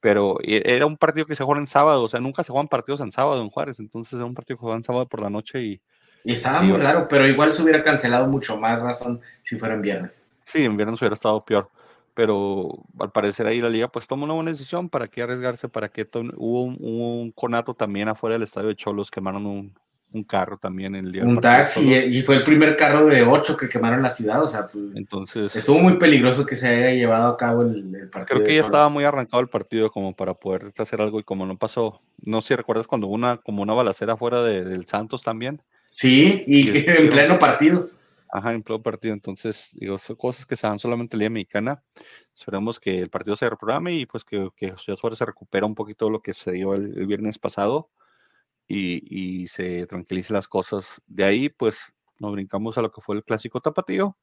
pero 0.01 0.37
era 0.43 0.87
un 0.87 0.97
partido 0.97 1.27
que 1.27 1.37
se 1.37 1.45
juega 1.45 1.61
en 1.61 1.67
sábado, 1.67 2.05
o 2.05 2.09
sea, 2.09 2.21
nunca 2.21 2.43
se 2.43 2.53
juegan 2.53 2.69
partidos 2.69 3.01
en 3.01 3.13
sábado 3.13 3.43
en 3.43 3.49
Juárez, 3.49 3.81
entonces 3.81 4.15
era 4.15 4.25
un 4.25 4.35
partido 4.35 4.57
que 4.57 4.63
jugaban 4.63 4.85
sábado 4.85 5.07
por 5.07 5.21
la 5.21 5.31
noche 5.31 5.63
y. 5.63 5.81
Y 6.23 6.35
estaba 6.35 6.61
muy 6.61 6.77
raro, 6.77 7.09
pero 7.09 7.27
igual 7.27 7.53
se 7.53 7.63
hubiera 7.63 7.83
cancelado 7.83 8.27
mucho 8.27 8.59
más 8.59 8.79
razón 8.79 9.23
si 9.41 9.57
fuera 9.57 9.75
en 9.75 9.81
viernes. 9.81 10.29
Sí, 10.45 10.65
en 10.65 10.77
viernes 10.77 11.01
hubiera 11.01 11.15
estado 11.15 11.43
peor, 11.43 11.71
pero 12.13 12.69
al 12.99 13.11
parecer 13.11 13.47
ahí 13.47 13.61
la 13.61 13.71
liga 13.71 13.89
pues 13.89 14.07
tomó 14.07 14.25
una 14.25 14.35
buena 14.35 14.51
decisión, 14.51 14.91
¿para 14.91 15.09
qué 15.09 15.23
arriesgarse? 15.23 15.71
¿Para 15.71 15.89
qué 15.89 16.07
hubo 16.37 16.65
un, 16.65 16.77
un, 16.79 17.33
conato 17.33 17.73
también 17.73 18.09
afuera 18.09 18.35
del 18.35 18.43
estadio 18.43 18.69
de 18.69 18.77
Cholos, 18.77 19.11
quemaron 19.11 19.47
un, 19.47 19.75
un 20.13 20.25
carro 20.25 20.59
también 20.59 20.95
en 20.95 21.07
el. 21.07 21.23
Un 21.25 21.41
taxi, 21.41 21.95
y 21.95 22.23
fue 22.23 22.37
el 22.37 22.43
primer 22.43 22.77
carro 22.77 23.07
de 23.07 23.23
ocho 23.23 23.57
que 23.57 23.69
quemaron 23.69 24.03
la 24.03 24.11
ciudad, 24.11 24.43
o 24.43 24.47
sea, 24.47 24.69
entonces 24.95 25.55
estuvo 25.55 25.79
muy 25.79 25.95
peligroso 25.95 26.45
que 26.45 26.57
se 26.57 26.69
haya 26.69 26.91
llevado 26.93 27.29
a 27.29 27.37
cabo 27.37 27.63
el, 27.63 28.09
partido. 28.11 28.39
Creo 28.39 28.45
que 28.45 28.55
ya 28.55 28.63
estaba 28.63 28.89
muy 28.89 29.05
arrancado 29.05 29.41
el 29.41 29.49
partido 29.49 29.91
como 29.91 30.15
para 30.15 30.35
poder 30.35 30.73
hacer 30.77 31.01
algo 31.01 31.21
y 31.21 31.25
como 31.25 31.47
no 31.47 31.57
pasó, 31.57 32.01
no 32.19 32.41
sé 32.41 32.49
si 32.49 32.57
recuerdas 32.57 32.87
cuando 32.87 33.07
hubo 33.07 33.15
una, 33.15 33.37
como 33.39 33.63
una 33.63 33.75
balacera 33.75 34.17
fuera 34.17 34.43
del 34.43 34.87
Santos 34.87 35.23
también. 35.23 35.63
Sí, 35.89 36.45
y, 36.47 36.69
en 36.91 37.09
pleno 37.09 37.39
partido. 37.39 37.91
Ajá, 38.33 38.53
en 38.53 38.63
pleno 38.63 38.83
partido, 38.83 39.13
entonces, 39.13 39.69
digo, 39.73 39.99
son 39.99 40.17
cosas 40.17 40.47
que 40.47 40.57
se 40.57 40.67
dan 40.67 40.79
solamente 40.79 41.17
en 41.17 41.19
Liga 41.19 41.31
Mexicana. 41.31 41.83
Esperemos 42.35 42.79
que 42.79 43.01
el 43.01 43.11
partido 43.11 43.37
se 43.37 43.51
reprograme 43.51 43.93
y 43.93 44.07
pues 44.07 44.25
que, 44.25 44.49
que 44.57 44.71
José 44.71 44.97
Suárez 44.97 45.19
se 45.19 45.27
recupera 45.27 45.67
un 45.67 45.75
poquito 45.75 46.07
de 46.07 46.13
lo 46.13 46.23
que 46.23 46.33
se 46.33 46.53
dio 46.53 46.75
el 46.75 47.07
viernes 47.07 47.39
pasado 47.39 47.91
y, 48.71 49.49
se 49.49 49.87
tranquilicen 49.87 50.35
las 50.35 50.49
cosas. 50.49 51.03
De 51.07 51.25
ahí, 51.25 51.49
pues, 51.49 51.93
nos 52.19 52.33
brincamos 52.33 52.79
a 52.79 52.83
lo 52.83 52.93
que 52.93 53.01
fue 53.01 53.17
el 53.17 53.25
clásico 53.25 53.61
tapatío. 53.61 54.17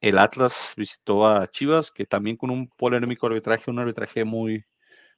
El 0.00 0.18
Atlas 0.18 0.74
visitó 0.76 1.26
a 1.26 1.46
Chivas, 1.48 1.90
que 1.90 2.06
también 2.06 2.36
con 2.36 2.50
un 2.50 2.68
polémico 2.68 3.26
arbitraje, 3.26 3.70
un 3.70 3.78
arbitraje 3.78 4.24
muy, 4.24 4.64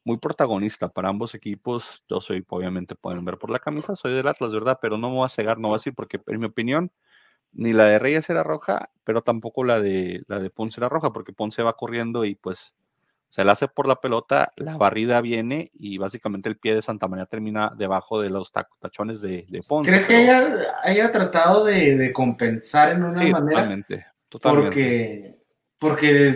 muy 0.04 0.18
protagonista 0.18 0.88
para 0.88 1.08
ambos 1.08 1.34
equipos. 1.34 2.04
Yo 2.08 2.20
soy, 2.20 2.44
obviamente, 2.48 2.94
pueden 2.94 3.24
ver 3.24 3.38
por 3.38 3.50
la 3.50 3.58
camisa, 3.58 3.96
soy 3.96 4.14
del 4.14 4.28
Atlas, 4.28 4.52
¿verdad? 4.54 4.78
Pero 4.80 4.98
no 4.98 5.10
me 5.10 5.16
voy 5.16 5.26
a 5.26 5.28
cegar, 5.28 5.58
no 5.58 5.68
voy 5.68 5.76
a 5.76 5.78
decir, 5.78 5.94
porque 5.94 6.20
en 6.26 6.40
mi 6.40 6.46
opinión, 6.46 6.92
ni 7.52 7.72
la 7.72 7.84
de 7.86 7.98
Reyes 7.98 8.30
era 8.30 8.44
roja, 8.44 8.90
pero 9.04 9.22
tampoco 9.22 9.64
la 9.64 9.80
de, 9.80 10.22
la 10.28 10.38
de 10.40 10.50
Ponce 10.50 10.80
era 10.80 10.88
roja, 10.88 11.12
porque 11.12 11.32
Ponce 11.32 11.62
va 11.62 11.74
corriendo 11.74 12.24
y 12.24 12.36
pues 12.36 12.74
se 13.30 13.44
la 13.44 13.52
hace 13.52 13.68
por 13.68 13.86
la 13.86 14.00
pelota, 14.00 14.52
la 14.56 14.76
barrida 14.76 15.20
viene 15.20 15.70
y 15.74 15.98
básicamente 15.98 16.48
el 16.48 16.56
pie 16.56 16.74
de 16.74 16.82
Santa 16.82 17.08
María 17.08 17.26
termina 17.26 17.72
debajo 17.76 18.20
de 18.20 18.30
los 18.30 18.50
tachones 18.80 19.20
de, 19.20 19.46
de 19.48 19.60
Ponce. 19.66 19.90
¿Crees 19.90 20.06
que 20.06 20.16
haya, 20.82 21.12
tratado 21.12 21.64
de, 21.64 22.12
compensar 22.12 22.92
en 22.92 23.04
una 23.04 23.20
manera? 23.20 23.40
Totalmente, 23.40 24.06
totalmente. 24.28 24.70
Porque, 24.70 25.38
porque 25.78 26.32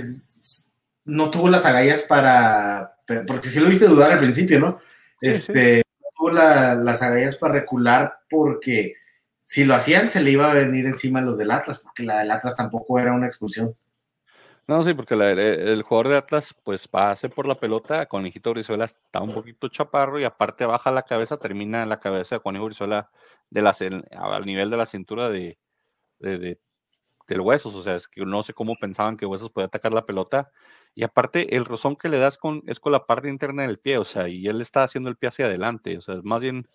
no 1.05 1.31
tuvo 1.31 1.49
las 1.49 1.65
agallas 1.65 2.03
para. 2.03 2.97
Porque 3.27 3.49
sí 3.49 3.61
lo 3.61 3.69
viste 3.69 3.87
dudar 3.87 4.13
al 4.13 4.19
principio, 4.19 4.61
¿no? 4.61 4.79
Este, 5.21 5.83
no 6.01 6.09
tuvo 6.17 6.31
las 6.33 7.03
agallas 7.03 7.37
para 7.37 7.55
recular 7.55 8.21
porque 8.29 8.95
si 9.39 9.65
lo 9.65 9.75
hacían 9.75 10.11
se 10.11 10.23
le 10.23 10.31
iba 10.31 10.51
a 10.51 10.55
venir 10.55 10.87
encima 10.87 11.19
a 11.19 11.23
los 11.23 11.39
del 11.39 11.51
Atlas, 11.51 11.81
porque 11.81 12.05
la 12.05 12.21
del 12.21 12.31
Atlas 12.31 12.57
tampoco 12.57 12.99
era 13.01 13.13
una 13.13 13.27
expulsión. 13.27 13.75
No, 14.71 14.85
sí, 14.85 14.95
porque 14.95 15.15
el 15.15 15.83
jugador 15.83 16.09
de 16.13 16.17
Atlas, 16.17 16.55
pues 16.63 16.87
pase 16.87 17.29
por 17.29 17.49
la 17.49 17.57
pelota, 17.59 18.07
con 18.07 18.25
Hijito 18.25 18.53
Brizuela 18.53 18.85
está 18.85 19.21
un 19.21 19.35
poquito 19.35 19.67
chaparro 19.67 20.21
y 20.21 20.23
aparte 20.23 20.65
baja 20.65 20.93
la 20.93 21.03
cabeza, 21.03 21.39
termina 21.39 21.83
en 21.83 21.89
la 21.89 21.99
cabeza 21.99 22.37
de 22.37 22.41
Juanito 22.41 22.67
Brizuela 22.67 23.11
de 23.51 23.63
la, 23.63 23.75
al 24.13 24.47
nivel 24.47 24.71
de 24.71 24.77
la 24.77 24.87
cintura 24.87 25.29
de, 25.29 25.59
de, 26.21 26.61
del 27.27 27.41
Huesos. 27.41 27.75
O 27.75 27.83
sea, 27.83 27.97
es 27.97 28.07
que 28.07 28.25
no 28.25 28.45
sé 28.45 28.55
cómo 28.55 28.77
pensaban 28.77 29.17
que 29.17 29.27
Huesos 29.27 29.51
podía 29.51 29.67
atacar 29.67 29.93
la 29.93 30.07
pelota. 30.07 30.53
Y 30.95 31.03
aparte, 31.03 31.57
el 31.57 31.65
rozón 31.65 31.97
que 31.97 32.09
le 32.09 32.19
das 32.19 32.39
con, 32.39 32.63
es 32.69 32.79
con 32.79 32.93
la 32.93 33.07
parte 33.07 33.29
interna 33.29 33.63
del 33.63 33.81
pie, 33.81 33.99
o 33.99 34.05
sea, 34.05 34.29
y 34.29 34.47
él 34.47 34.61
está 34.61 34.85
haciendo 34.85 35.11
el 35.11 35.17
pie 35.17 35.31
hacia 35.31 35.47
adelante. 35.47 35.99
O 35.99 36.01
sea, 36.01 36.15
es 36.15 36.23
más 36.23 36.43
bien 36.43 36.69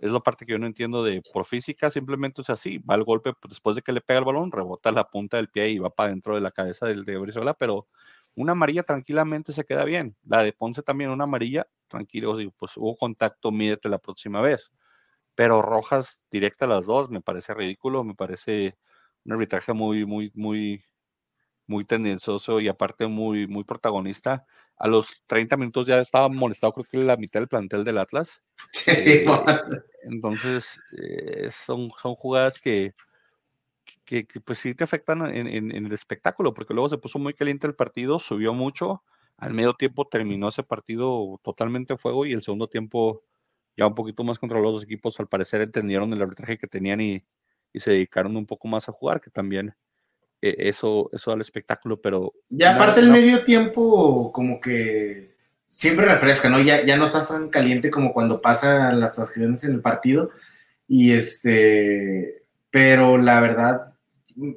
es 0.00 0.10
la 0.12 0.20
parte 0.20 0.46
que 0.46 0.52
yo 0.52 0.58
no 0.58 0.66
entiendo 0.66 1.04
de 1.04 1.22
por 1.32 1.44
física, 1.46 1.90
simplemente 1.90 2.42
es 2.42 2.50
así, 2.50 2.78
va 2.78 2.94
el 2.96 3.04
golpe 3.04 3.32
pues, 3.34 3.50
después 3.50 3.76
de 3.76 3.82
que 3.82 3.92
le 3.92 4.00
pega 4.00 4.20
el 4.20 4.24
balón, 4.24 4.50
rebota 4.52 4.90
la 4.92 5.08
punta 5.08 5.36
del 5.36 5.48
pie 5.48 5.70
y 5.70 5.78
va 5.78 5.90
para 5.90 6.10
dentro 6.10 6.34
de 6.34 6.40
la 6.40 6.50
cabeza 6.50 6.86
del 6.86 7.04
de 7.04 7.18
Brizuela, 7.18 7.54
pero 7.54 7.86
una 8.34 8.52
amarilla 8.52 8.82
tranquilamente 8.82 9.52
se 9.52 9.64
queda 9.64 9.84
bien. 9.84 10.16
La 10.24 10.42
de 10.42 10.52
Ponce 10.52 10.82
también, 10.82 11.10
una 11.10 11.24
amarilla, 11.24 11.66
tranquilo, 11.88 12.36
pues 12.58 12.76
hubo 12.76 12.96
contacto, 12.96 13.50
mídete 13.52 13.88
la 13.88 13.98
próxima 13.98 14.40
vez. 14.40 14.70
Pero 15.34 15.62
rojas 15.62 16.20
directa 16.30 16.66
las 16.66 16.86
dos, 16.86 17.10
me 17.10 17.20
parece 17.22 17.54
ridículo, 17.54 18.04
me 18.04 18.14
parece 18.14 18.76
un 19.24 19.32
arbitraje 19.32 19.72
muy, 19.72 20.06
muy, 20.06 20.32
muy, 20.34 20.84
muy 21.66 21.84
tendencioso 21.84 22.60
y 22.60 22.68
aparte 22.68 23.06
muy, 23.08 23.46
muy 23.46 23.64
protagonista 23.64 24.46
a 24.80 24.88
los 24.88 25.22
30 25.26 25.58
minutos 25.58 25.86
ya 25.86 26.00
estaba 26.00 26.30
molestado, 26.30 26.72
creo 26.72 26.86
que 26.86 26.96
la 26.96 27.18
mitad 27.18 27.38
del 27.38 27.48
plantel 27.48 27.84
del 27.84 27.98
Atlas. 27.98 28.42
Eh, 28.86 29.26
entonces, 30.04 30.80
eh, 30.96 31.50
son, 31.52 31.90
son 32.00 32.14
jugadas 32.14 32.58
que, 32.58 32.94
que, 34.06 34.26
pues 34.42 34.58
sí 34.58 34.74
te 34.74 34.82
afectan 34.82 35.26
en, 35.26 35.46
en, 35.46 35.86
el 35.86 35.92
espectáculo, 35.92 36.54
porque 36.54 36.72
luego 36.72 36.88
se 36.88 36.96
puso 36.96 37.18
muy 37.18 37.34
caliente 37.34 37.66
el 37.66 37.74
partido, 37.74 38.18
subió 38.18 38.54
mucho, 38.54 39.04
al 39.36 39.52
medio 39.52 39.74
tiempo 39.74 40.08
terminó 40.08 40.48
ese 40.48 40.62
partido 40.62 41.38
totalmente 41.42 41.92
a 41.92 41.98
fuego 41.98 42.24
y 42.24 42.32
el 42.32 42.42
segundo 42.42 42.66
tiempo 42.66 43.22
ya 43.76 43.86
un 43.86 43.94
poquito 43.94 44.24
más 44.24 44.38
controlado 44.38 44.72
los 44.72 44.84
equipos, 44.84 45.20
al 45.20 45.28
parecer 45.28 45.60
entendieron 45.60 46.10
el 46.14 46.22
arbitraje 46.22 46.56
que 46.56 46.66
tenían 46.66 47.02
y, 47.02 47.22
y 47.74 47.80
se 47.80 47.90
dedicaron 47.90 48.34
un 48.34 48.46
poco 48.46 48.66
más 48.66 48.88
a 48.88 48.92
jugar, 48.92 49.20
que 49.20 49.30
también 49.30 49.74
eso, 50.40 51.10
eso 51.12 51.32
al 51.32 51.40
espectáculo, 51.40 52.00
pero... 52.00 52.32
Ya 52.48 52.74
aparte 52.74 53.00
el 53.00 53.10
medio 53.10 53.44
tiempo 53.44 54.32
como 54.32 54.60
que 54.60 55.36
siempre 55.66 56.06
refresca, 56.06 56.48
¿no? 56.48 56.60
Ya, 56.60 56.84
ya 56.84 56.96
no 56.96 57.04
estás 57.04 57.28
tan 57.28 57.48
caliente 57.48 57.90
como 57.90 58.12
cuando 58.12 58.40
pasan 58.40 59.00
las 59.00 59.18
acciones 59.18 59.64
en 59.64 59.74
el 59.74 59.80
partido 59.80 60.30
y 60.88 61.12
este... 61.12 62.44
pero 62.70 63.18
la 63.18 63.40
verdad, 63.40 63.94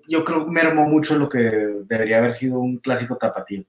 yo 0.07 0.23
creo 0.23 0.45
que 0.45 0.51
mermó 0.51 0.87
mucho 0.87 1.17
lo 1.17 1.29
que 1.29 1.39
debería 1.85 2.19
haber 2.19 2.31
sido 2.31 2.59
un 2.59 2.77
clásico 2.77 3.17
tapatío. 3.17 3.65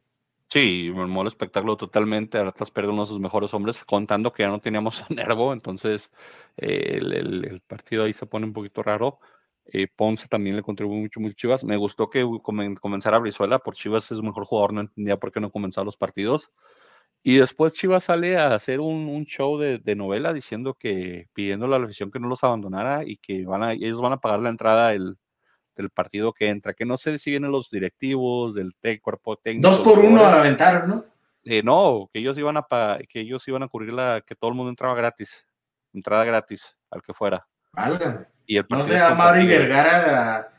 Sí, 0.55 0.89
mermó 0.95 1.23
el 1.23 1.27
espectáculo 1.27 1.77
totalmente. 1.77 2.39
Atlas 2.39 2.71
perdió 2.71 2.93
uno 2.93 3.03
de 3.03 3.09
sus 3.09 3.19
mejores 3.19 3.53
hombres, 3.55 3.85
contando 3.85 4.33
que 4.33 4.45
ya 4.45 4.49
no 4.49 4.61
teníamos 4.61 5.03
a 5.03 5.07
Nervo, 5.09 5.53
entonces 5.53 6.11
eh, 6.57 6.99
el, 7.01 7.61
partido 7.67 8.05
ahí 8.05 8.13
se 8.13 8.27
pone 8.27 8.47
un 8.47 8.53
poquito 8.53 8.81
raro. 8.83 9.19
Eh, 9.67 9.89
Ponce 9.95 10.29
también 10.29 10.57
le 10.57 10.63
contribuyó 10.63 11.01
mucho, 11.01 11.21
mucho 11.21 11.35
Chivas. 11.35 11.65
Me 11.65 11.77
gustó 11.77 12.11
que 12.11 12.27
comenzara 12.43 13.19
Brizuela, 13.19 13.59
por 13.59 13.75
Chivas 13.75 14.11
es 14.13 14.21
mejor 14.21 14.45
jugador, 14.45 14.73
no 14.73 14.81
entendía 14.83 15.17
por 15.17 15.33
qué 15.33 15.41
no 15.41 15.51
comenzaba 15.51 15.85
los 15.85 15.97
partidos. 15.97 16.53
Y 17.23 17.39
después 17.39 17.73
Chivas 17.73 18.05
sale 18.05 18.37
a 18.37 18.55
hacer 18.55 18.81
un, 18.81 19.25
show 19.25 19.59
de, 19.59 19.97
novela 19.97 20.35
diciendo 20.35 20.75
que 20.75 21.29
pidiéndole 21.33 21.75
a 21.75 21.79
la 21.79 21.87
afición 21.87 22.11
que 22.11 22.21
no 22.21 22.29
los 22.29 22.45
abandonara 22.45 23.03
y 23.05 23.17
que 23.17 23.47
van 23.47 23.63
a, 23.63 23.73
ellos 23.73 24.01
van 24.03 24.13
a 24.13 24.21
pagar 24.21 24.41
la 24.41 24.51
entrada 24.51 24.91
del, 24.91 25.17
partido 25.95 26.33
que 26.35 26.49
entra, 26.49 26.75
que 26.75 26.85
no 26.85 26.99
sé 26.99 27.19
si 27.19 27.31
vienen 27.31 27.51
los 27.51 27.71
directivos 27.71 28.55
del 28.55 28.75
cuerpo 29.01 29.37
técnico. 29.37 29.69
Dos 29.69 29.81
por 29.81 29.99
uno 29.99 30.23
aventaron, 30.23 30.89
¿no? 30.89 31.05
Eh, 31.45 31.63
no, 31.63 32.09
que 32.13 32.21
ellos 32.21 32.39
iban 32.39 32.57
a 32.57 32.67
que 33.09 33.21
ellos 33.21 33.47
iban 33.49 33.63
a 33.63 33.69
cubrir 33.69 33.93
la, 33.93 34.23
que 34.25 34.35
todo 34.35 34.51
el 34.51 34.57
mundo 34.57 34.71
entraba 34.71 34.95
gratis, 34.95 35.47
entrada 35.93 36.25
gratis, 36.25 36.77
al 36.91 37.03
que 37.03 37.13
fuera. 37.13 37.47
Y 38.47 38.57
el 38.57 38.67
no 38.69 38.83
sé, 38.83 38.99
Mauri 38.99 39.47
Vergara 39.47 40.53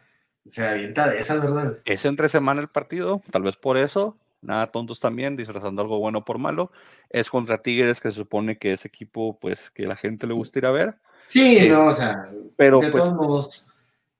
se 0.46 0.68
avienta 0.68 1.10
de 1.10 1.20
esas, 1.20 1.42
¿verdad? 1.42 1.78
Es 1.86 2.06
entre 2.06 2.30
semana 2.30 2.62
el 2.62 2.68
partido, 2.68 3.22
tal 3.32 3.44
vez 3.44 3.56
por 3.56 3.78
eso, 3.78 4.18
nada 4.42 4.68
tontos 4.68 5.00
también, 5.00 5.36
disfrazando 5.36 5.82
algo 5.82 6.00
bueno 6.00 6.24
por 6.24 6.38
malo. 6.38 6.72
Es 7.10 7.30
contra 7.30 7.62
Tigres, 7.62 8.00
que 8.00 8.12
se 8.12 8.18
supone 8.18 8.58
que 8.58 8.74
es 8.74 8.86
equipo, 8.86 9.38
pues, 9.40 9.72
que 9.72 9.88
la 9.88 9.96
gente 9.96 10.28
le 10.28 10.34
gusta 10.34 10.60
ir 10.60 10.66
a 10.66 10.72
ver. 10.72 10.96
Sí, 11.28 11.58
eh, 11.58 11.70
no, 11.70 11.88
o 11.88 11.92
sea, 11.92 12.30
pero 12.56 12.80
de 12.80 12.90
pues 12.90 13.04
todos 13.04 13.16
modos, 13.16 13.66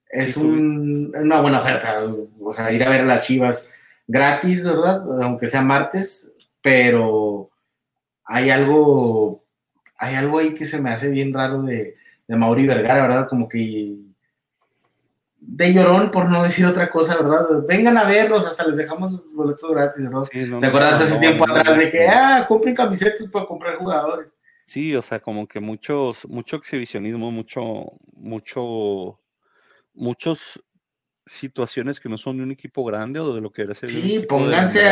es 0.08 0.36
una 0.36 1.40
buena 1.40 1.60
oferta, 1.60 2.04
o 2.40 2.52
sea, 2.52 2.72
ir 2.72 2.82
a 2.82 2.90
ver 2.90 3.02
a 3.02 3.06
las 3.06 3.24
Chivas 3.24 3.70
gratis, 4.06 4.66
¿verdad? 4.66 5.22
Aunque 5.22 5.46
sea 5.46 5.62
martes, 5.62 6.34
pero 6.60 7.50
hay 8.24 8.50
algo, 8.50 9.44
hay 9.98 10.16
algo 10.16 10.38
ahí 10.38 10.54
que 10.54 10.64
se 10.64 10.80
me 10.80 10.90
hace 10.90 11.10
bien 11.10 11.32
raro 11.32 11.62
de, 11.62 11.96
de 12.26 12.36
Mauri 12.36 12.66
Vergara, 12.66 13.02
¿verdad? 13.02 13.28
Como 13.28 13.48
que 13.48 13.96
de 15.38 15.72
llorón, 15.72 16.10
por 16.10 16.28
no 16.28 16.42
decir 16.42 16.66
otra 16.66 16.90
cosa, 16.90 17.16
¿verdad? 17.16 17.46
Vengan 17.68 17.96
a 17.98 18.04
verlos, 18.04 18.46
hasta 18.46 18.66
les 18.66 18.76
dejamos 18.76 19.12
los 19.12 19.34
boletos 19.34 19.70
gratis, 19.70 20.04
¿verdad? 20.04 20.22
¿Te 20.60 20.66
acuerdas 20.66 21.00
hace 21.00 21.18
tiempo 21.20 21.48
atrás 21.48 21.78
de 21.78 21.90
que, 21.90 22.08
ah, 22.08 22.44
compren 22.48 22.74
camisetas 22.74 23.28
para 23.30 23.46
comprar 23.46 23.76
jugadores? 23.76 24.38
Sí, 24.66 24.96
o 24.96 25.02
sea, 25.02 25.20
como 25.20 25.46
que 25.46 25.60
muchos, 25.60 26.26
mucho 26.28 26.56
exhibicionismo, 26.56 27.30
mucho, 27.30 27.92
mucho, 28.14 29.20
muchos 29.94 30.60
situaciones 31.24 32.00
que 32.00 32.08
no 32.08 32.16
son 32.16 32.38
de 32.38 32.42
un 32.42 32.50
equipo 32.50 32.84
grande 32.84 33.20
o 33.20 33.32
de 33.32 33.40
lo 33.40 33.52
que 33.52 33.62
debe 33.62 33.74
ser. 33.76 33.88
Sí, 33.88 34.24
pónganse, 34.28 34.82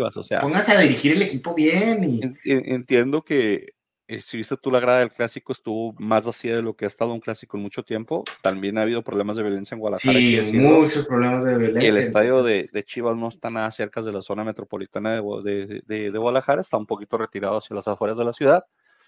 o 0.00 0.22
sea, 0.22 0.40
pónganse 0.40 0.72
a 0.72 0.80
dirigir 0.80 1.12
el 1.12 1.22
equipo 1.22 1.54
bien. 1.54 2.04
Y... 2.04 2.20
Entiendo 2.44 3.22
que 3.22 3.74
si 4.20 4.36
viste 4.36 4.56
tú 4.56 4.70
la 4.70 4.80
grada 4.80 4.98
del 4.98 5.10
clásico, 5.10 5.52
estuvo 5.52 5.94
más 5.98 6.24
vacía 6.24 6.56
de 6.56 6.62
lo 6.62 6.74
que 6.74 6.84
ha 6.84 6.88
estado 6.88 7.12
un 7.12 7.20
clásico 7.20 7.56
en 7.56 7.62
mucho 7.62 7.82
tiempo. 7.82 8.24
También 8.42 8.78
ha 8.78 8.82
habido 8.82 9.02
problemas 9.02 9.36
de 9.36 9.42
violencia 9.42 9.74
en 9.74 9.80
Guadalajara. 9.80 10.18
Sí, 10.18 10.52
muchos 10.54 11.06
problemas 11.06 11.44
de 11.44 11.56
violencia. 11.56 11.82
Y 11.82 11.86
el 11.86 11.96
estadio 11.96 12.42
de, 12.42 12.84
Chivas 12.84 13.16
no 13.16 13.28
está 13.28 13.50
nada 13.50 13.70
cerca 13.70 14.02
de 14.02 14.12
la 14.12 14.22
zona 14.22 14.44
metropolitana 14.44 15.20
de, 15.20 15.82
de, 15.86 16.10
Guadalajara, 16.10 16.60
está 16.60 16.76
un 16.76 16.86
poquito 16.86 17.18
retirado 17.18 17.58
hacia 17.58 17.76
las 17.76 17.88
afueras 17.88 18.16
de 18.16 18.24
la 18.24 18.32
ciudad. 18.32 18.64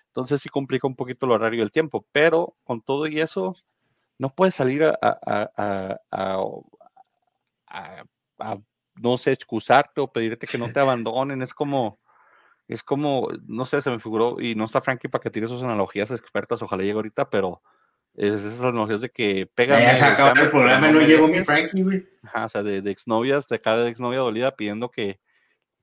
Entonces 0.07 0.41
sí 0.41 0.49
complica 0.49 0.87
un 0.87 0.95
poquito 0.95 1.27
el 1.27 1.33
horario 1.33 1.61
y 1.61 1.63
el 1.63 1.73
tiempo, 1.73 2.07
pero 2.13 2.57
con 2.63 2.81
todo 2.83 3.07
y 3.07 3.21
eso, 3.21 3.57
no 4.19 4.33
puedes 4.35 4.55
salir 4.55 4.85
a, 4.85 4.99
a, 5.03 6.01
a 8.41 8.59
no 8.97 9.17
sé, 9.17 9.33
excusarte 9.33 10.01
o 10.01 10.13
pedirte 10.13 10.47
que 10.47 10.59
no 10.59 10.73
te 10.73 10.81
abandonen. 10.81 11.43
Es 11.43 11.55
como 11.55 11.99
es 12.69 12.83
como, 12.83 13.29
no 13.47 13.67
sé, 13.67 13.81
se 13.81 13.91
me 13.91 14.01
figuró, 14.01 14.41
y 14.41 14.55
no 14.55 14.65
está 14.65 14.81
Frankie 14.81 15.09
para 15.09 15.23
que 15.23 15.31
tire 15.31 15.49
sus 15.49 15.63
analogías 15.63 16.11
expertas, 16.11 16.63
ojalá 16.63 16.83
llegue 16.83 16.95
ahorita, 16.95 17.29
pero 17.29 17.63
es 18.15 18.43
esas 18.43 18.61
analogías 18.61 19.01
de 19.01 19.11
que 19.11 19.49
pega. 19.55 19.81
Ya 19.81 19.95
se 19.95 20.05
acaba 20.05 20.41
el 20.41 20.49
programa, 20.49 20.91
no 20.91 21.01
llegó 21.01 21.29
mi 21.29 21.45
Frankie, 21.45 21.83
güey. 21.83 22.07
Ajá, 22.23 22.47
o 22.47 22.49
sea, 22.49 22.63
de, 22.63 22.81
de, 22.81 22.91
exnovias, 22.91 23.49
de 23.49 23.61
cada 23.61 23.89
exnovia 23.89 24.21
dolida 24.21 24.57
pidiendo 24.57 24.91
que, 24.91 25.21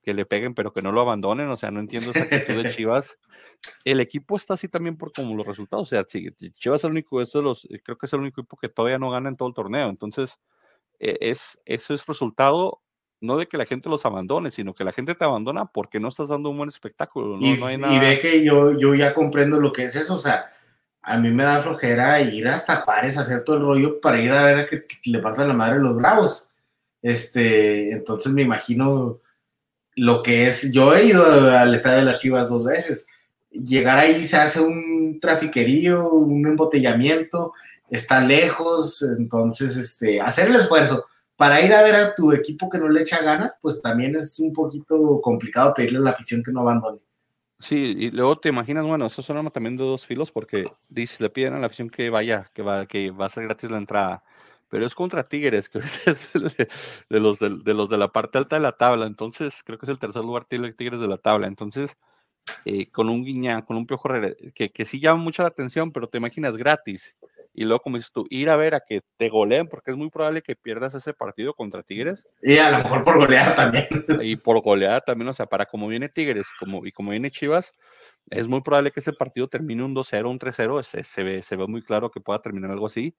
que 0.01 0.13
le 0.13 0.25
peguen, 0.25 0.55
pero 0.55 0.73
que 0.73 0.81
no 0.81 0.91
lo 0.91 1.01
abandonen, 1.01 1.49
o 1.49 1.57
sea, 1.57 1.71
no 1.71 1.79
entiendo 1.79 2.11
esa 2.11 2.23
actitud 2.23 2.63
de 2.63 2.69
Chivas. 2.75 3.15
El 3.83 3.99
equipo 3.99 4.35
está 4.35 4.55
así 4.55 4.67
también 4.67 4.97
por 4.97 5.11
como 5.13 5.35
los 5.35 5.45
resultados, 5.45 5.87
o 5.87 5.89
sea, 5.89 6.05
Chivas 6.05 6.81
es 6.81 6.83
el 6.83 6.91
único, 6.91 7.21
esto 7.21 7.39
de 7.39 7.43
los, 7.43 7.67
creo 7.83 7.97
que 7.97 8.07
es 8.07 8.13
el 8.13 8.21
único 8.21 8.41
equipo 8.41 8.57
que 8.57 8.69
todavía 8.69 8.97
no 8.97 9.11
gana 9.11 9.29
en 9.29 9.37
todo 9.37 9.49
el 9.49 9.53
torneo, 9.53 9.89
entonces, 9.89 10.39
e, 10.99 11.17
es, 11.21 11.59
ese 11.65 11.93
es 11.93 12.05
resultado 12.07 12.81
no 13.21 13.37
de 13.37 13.47
que 13.47 13.57
la 13.57 13.65
gente 13.65 13.87
los 13.87 14.03
abandone, 14.05 14.49
sino 14.51 14.73
que 14.73 14.83
la 14.83 14.91
gente 14.91 15.13
te 15.15 15.23
abandona 15.23 15.65
porque 15.65 15.99
no 15.99 16.09
estás 16.09 16.29
dando 16.29 16.49
un 16.49 16.57
buen 16.57 16.69
espectáculo. 16.69 17.37
y, 17.39 17.55
ve 17.99 18.19
que 18.19 18.43
yo, 18.43 18.77
yo 18.77 18.95
ya 18.95 19.13
comprendo 19.13 19.59
lo 19.59 19.71
que 19.71 19.83
es 19.83 19.95
eso, 19.95 20.15
o 20.15 20.19
sea, 20.19 20.51
a 21.03 21.17
mí 21.17 21.29
me 21.29 21.43
da 21.43 21.61
flojera 21.61 22.19
ir 22.21 22.47
hasta 22.47 22.77
Juárez 22.77 23.17
a 23.17 23.21
hacer 23.21 23.43
todo 23.43 23.57
el 23.57 23.63
rollo 23.63 24.01
para 24.01 24.19
ir 24.19 24.31
a 24.31 24.43
ver 24.43 24.57
a 24.59 24.65
que 24.65 24.85
le 25.05 25.19
partan 25.19 25.47
la 25.47 25.53
madre 25.53 25.79
los 25.79 25.95
bravos. 25.95 26.47
Este, 27.01 27.91
entonces 27.91 28.31
me 28.33 28.41
imagino 28.41 29.19
lo 29.95 30.21
que 30.23 30.47
es, 30.47 30.71
yo 30.71 30.95
he 30.95 31.05
ido 31.05 31.25
al 31.25 31.73
estadio 31.75 31.99
de 31.99 32.05
las 32.05 32.19
Chivas 32.19 32.49
dos 32.49 32.65
veces, 32.65 33.07
llegar 33.51 33.99
ahí 33.99 34.23
se 34.25 34.37
hace 34.37 34.61
un 34.61 35.19
trafiquerío, 35.19 36.09
un 36.09 36.47
embotellamiento, 36.47 37.53
está 37.89 38.21
lejos, 38.21 39.01
entonces, 39.01 39.75
este, 39.75 40.21
hacer 40.21 40.47
el 40.47 40.55
esfuerzo 40.55 41.05
para 41.41 41.59
ir 41.59 41.73
a 41.73 41.81
ver 41.81 41.95
a 41.95 42.13
tu 42.13 42.31
equipo 42.33 42.69
que 42.69 42.77
no 42.77 42.87
le 42.87 43.01
echa 43.01 43.19
ganas, 43.19 43.57
pues 43.59 43.81
también 43.81 44.15
es 44.15 44.37
un 44.37 44.53
poquito 44.53 45.19
complicado 45.19 45.73
pedirle 45.73 45.97
a 45.97 46.01
la 46.01 46.11
afición 46.11 46.43
que 46.43 46.51
no 46.51 46.61
abandone. 46.61 46.99
Sí, 47.57 47.95
y 47.97 48.11
luego 48.11 48.37
te 48.37 48.49
imaginas, 48.49 48.85
bueno, 48.85 49.07
eso 49.07 49.23
suena 49.23 49.49
también 49.49 49.75
de 49.75 49.83
dos 49.83 50.05
filos 50.05 50.31
porque 50.31 50.65
dice, 50.87 51.23
le 51.23 51.31
piden 51.31 51.53
a 51.53 51.59
la 51.59 51.65
afición 51.65 51.89
que 51.89 52.11
vaya, 52.11 52.51
que 52.53 52.61
va, 52.61 52.85
que 52.85 53.09
va 53.09 53.25
a 53.25 53.29
ser 53.29 53.45
gratis 53.45 53.71
la 53.71 53.77
entrada, 53.77 54.23
pero 54.69 54.85
es 54.85 54.93
contra 54.93 55.23
Tigres, 55.23 55.67
que 55.67 55.79
es 56.05 56.29
de, 57.09 57.19
los 57.19 57.39
de, 57.39 57.73
los 57.73 57.89
de 57.89 57.97
la 57.97 58.09
parte 58.09 58.37
alta 58.37 58.57
de 58.57 58.61
la 58.61 58.73
tabla, 58.73 59.07
entonces 59.07 59.63
creo 59.65 59.79
que 59.79 59.87
es 59.87 59.89
el 59.89 59.97
tercer 59.97 60.21
lugar 60.21 60.45
Tigres 60.45 60.99
de 60.99 61.07
la 61.07 61.17
tabla, 61.17 61.47
entonces 61.47 61.97
eh, 62.65 62.91
con 62.91 63.09
un 63.09 63.23
guiñán, 63.23 63.63
con 63.63 63.77
un 63.77 63.87
piojo 63.87 64.09
que, 64.53 64.71
que 64.71 64.85
sí 64.85 64.99
llama 64.99 65.23
mucha 65.23 65.41
la 65.41 65.49
atención, 65.49 65.91
pero 65.91 66.07
te 66.07 66.19
imaginas 66.19 66.55
gratis, 66.55 67.15
y 67.53 67.65
luego, 67.65 67.81
como 67.81 67.97
dices 67.97 68.11
tú, 68.11 68.25
ir 68.29 68.49
a 68.49 68.55
ver 68.55 68.75
a 68.75 68.79
que 68.79 69.01
te 69.17 69.29
goleen, 69.29 69.67
porque 69.67 69.91
es 69.91 69.97
muy 69.97 70.09
probable 70.09 70.41
que 70.41 70.55
pierdas 70.55 70.93
ese 70.93 71.13
partido 71.13 71.53
contra 71.53 71.83
Tigres. 71.83 72.27
Y 72.41 72.57
a 72.57 72.71
lo 72.71 72.77
mejor 72.77 73.03
por 73.03 73.17
golear 73.17 73.55
también. 73.55 73.85
Y 74.21 74.37
por 74.37 74.61
golear 74.61 75.01
también, 75.01 75.27
o 75.29 75.33
sea, 75.33 75.45
para 75.47 75.65
como 75.65 75.87
viene 75.87 76.07
Tigres 76.07 76.47
como, 76.59 76.85
y 76.85 76.91
como 76.91 77.11
viene 77.11 77.29
Chivas, 77.29 77.73
es 78.29 78.47
muy 78.47 78.61
probable 78.61 78.91
que 78.91 79.01
ese 79.01 79.11
partido 79.13 79.49
termine 79.49 79.83
un 79.83 79.93
2-0, 79.93 80.29
un 80.29 80.39
3-0, 80.39 80.83
se, 80.83 81.03
se, 81.03 81.23
ve, 81.23 81.43
se 81.43 81.55
ve 81.55 81.67
muy 81.67 81.81
claro 81.81 82.09
que 82.09 82.21
pueda 82.21 82.41
terminar 82.41 82.71
algo 82.71 82.85
así. 82.85 83.15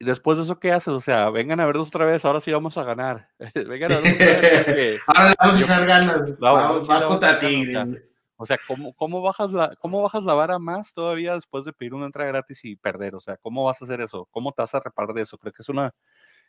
Y 0.00 0.04
después 0.04 0.38
de 0.38 0.44
eso, 0.44 0.60
¿qué 0.60 0.70
haces? 0.70 0.94
O 0.94 1.00
sea, 1.00 1.28
vengan 1.30 1.58
a 1.58 1.66
vernos 1.66 1.88
otra 1.88 2.06
vez, 2.06 2.24
ahora 2.24 2.40
sí 2.40 2.52
vamos 2.52 2.78
a 2.78 2.84
ganar. 2.84 3.28
vengan 3.54 3.90
a 3.90 3.96
vernos 3.96 4.12
otra 4.12 4.74
vez. 4.74 5.00
ahora 5.08 5.28
le 5.30 5.34
vamos 5.40 5.56
a 5.56 5.60
echar 5.60 5.86
ganas. 5.86 6.38
Vamos, 6.38 6.86
vas 6.86 7.04
contra 7.04 7.40
Tigres. 7.40 8.04
O 8.40 8.46
sea, 8.46 8.56
¿cómo, 8.68 8.94
cómo, 8.94 9.20
bajas 9.20 9.52
la, 9.52 9.74
¿cómo 9.80 10.00
bajas 10.00 10.22
la 10.22 10.32
vara 10.32 10.60
más 10.60 10.94
todavía 10.94 11.34
después 11.34 11.64
de 11.64 11.72
pedir 11.72 11.92
una 11.92 12.06
entrada 12.06 12.28
gratis 12.28 12.64
y 12.64 12.76
perder? 12.76 13.16
O 13.16 13.20
sea, 13.20 13.36
¿cómo 13.36 13.64
vas 13.64 13.82
a 13.82 13.84
hacer 13.84 14.00
eso? 14.00 14.28
¿Cómo 14.30 14.52
te 14.52 14.62
vas 14.62 14.74
a 14.74 14.80
reparar 14.80 15.12
de 15.12 15.22
eso? 15.22 15.36
Creo 15.38 15.52
que 15.52 15.62
es 15.62 15.68
una, 15.68 15.92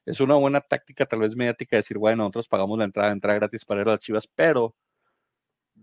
es 0.05 0.21
una 0.21 0.35
buena 0.35 0.61
táctica, 0.61 1.07
tal 1.07 1.21
vez 1.21 1.35
mediática, 1.35 1.77
decir, 1.77 1.97
bueno, 1.97 2.23
nosotros 2.23 2.47
pagamos 2.47 2.77
la 2.77 2.83
entrada, 2.83 3.11
entrada 3.11 3.39
gratis 3.39 3.65
para 3.65 3.81
ir 3.81 3.87
a 3.87 3.91
las 3.93 3.99
chivas, 4.01 4.27
pero 4.27 4.75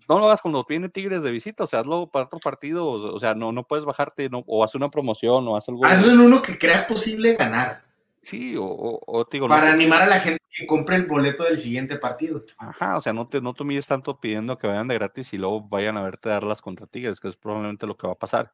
no 0.09 0.19
lo 0.21 0.27
hagas 0.27 0.43
cuando 0.43 0.65
viene 0.69 0.89
Tigres 0.89 1.25
de 1.25 1.33
visita, 1.33 1.65
o 1.65 1.67
sea, 1.67 1.81
hazlo 1.81 2.09
para 2.09 2.27
otro 2.27 2.39
partido, 2.39 2.87
o, 2.87 3.19
sea, 3.19 3.35
no, 3.35 3.51
no 3.51 3.65
puedes 3.65 3.85
bajarte, 3.85 4.29
no, 4.29 4.43
o 4.47 4.63
haz 4.63 4.77
una 4.77 4.91
promoción, 4.91 5.47
o 5.49 5.57
haz 5.57 5.69
algo. 5.69 5.85
Hazlo 5.85 6.13
en 6.13 6.21
uno 6.21 6.41
que 6.41 6.57
creas 6.57 6.85
posible 6.85 7.35
ganar. 7.35 7.86
Sí, 8.27 8.57
o, 8.59 9.29
digo, 9.31 9.47
Para 9.47 9.73
animar 9.73 10.03
a 10.03 10.07
la 10.07 10.19
gente 10.19 10.43
que 10.51 10.67
compre 10.67 10.97
el 10.97 11.07
boleto 11.07 11.45
del 11.45 11.59
siguiente 11.59 11.97
partido. 11.97 12.45
Ajá, 12.59 12.97
o 12.97 13.01
sea, 13.01 13.13
no 13.13 13.29
te, 13.29 13.41
no 13.41 13.55
te 13.55 13.63
mides 13.63 13.87
tanto 13.87 14.19
pidiendo 14.19 14.59
que 14.59 14.67
vayan 14.67 14.89
de 14.89 14.97
gratis 14.97 15.33
y 15.33 15.39
luego 15.39 15.61
vayan 15.69 15.97
a 15.97 16.03
verte 16.03 16.31
dar 16.31 16.43
las 16.43 16.61
contra 16.61 16.89
Tigres, 16.89 17.21
que 17.21 17.29
es 17.29 17.37
probablemente 17.37 17.87
lo 17.87 17.97
que 17.97 18.09
va 18.09 18.15
a 18.15 18.19
pasar. 18.19 18.53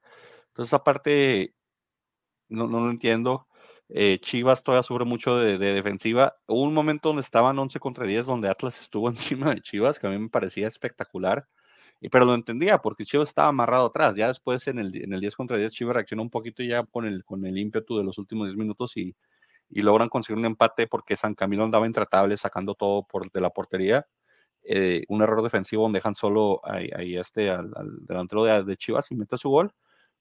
Entonces, 0.49 0.75
aparte, 0.75 1.55
no, 2.51 2.69
no 2.69 2.81
lo 2.85 2.91
entiendo. 2.91 3.49
Eh, 3.89 4.19
Chivas 4.21 4.63
todavía 4.63 4.83
sufre 4.83 5.07
mucho 5.07 5.39
de, 5.39 5.57
defensiva. 5.57 6.37
Hubo 6.47 6.65
un 6.65 6.75
momento 6.75 7.09
donde 7.09 7.23
estaban 7.23 7.59
11 7.59 7.81
contra 7.81 8.05
10, 8.05 8.27
donde 8.27 8.51
Atlas 8.51 8.79
estuvo 8.79 9.09
encima 9.09 9.55
de 9.55 9.63
Chivas, 9.63 9.99
que 9.99 10.07
a 10.07 10.11
mí 10.11 10.19
me 10.19 10.29
parecía 10.29 10.69
espectacular. 10.69 11.49
Y, 11.99 12.11
pero 12.11 12.27
lo 12.27 12.35
entendía 12.35 12.77
porque 12.77 13.07
Chivas 13.07 13.29
estaba 13.31 13.49
amarrado 13.49 13.87
atrás. 13.87 14.17
Ya 14.17 14.29
después 14.29 14.67
en 14.69 14.79
el, 14.81 14.95
en 15.03 15.15
el 15.15 15.21
10 15.21 15.35
contra 15.35 15.57
10, 15.57 15.73
Chivas 15.73 15.95
reaccionó 15.95 16.21
un 16.21 16.31
poquito 16.31 16.63
ya 16.63 16.85
con 16.85 17.07
el, 17.07 17.25
con 17.25 17.47
el 17.47 17.57
ímpetu 17.57 17.97
de 17.97 18.05
los 18.05 18.19
últimos 18.19 18.49
10 18.49 18.59
minutos 18.59 18.95
y, 18.99 19.17
y 19.73 19.83
logran 19.83 20.09
conseguir 20.09 20.39
un 20.39 20.45
empate 20.45 20.87
porque 20.87 21.17
San 21.17 21.35
Camilo 21.35 21.65
andaba 21.65 21.87
intratable 21.87 22.37
sacando 22.37 22.75
todo 22.75 23.05
por, 23.05 23.31
de 23.33 23.41
la 23.41 23.51
portería. 23.51 24.07
Eh, 24.63 25.05
un 25.09 25.23
error 25.23 25.43
defensivo 25.43 25.83
donde 25.83 25.97
dejan 25.97 26.15
solo 26.15 26.61
ahí, 26.65 27.17
este 27.17 27.51
al, 27.51 27.73
delantero 28.07 28.45
de, 28.45 28.77
Chivas 28.77 29.11
y 29.11 29.17
mete 29.17 29.37
su 29.37 29.49
gol, 29.49 29.75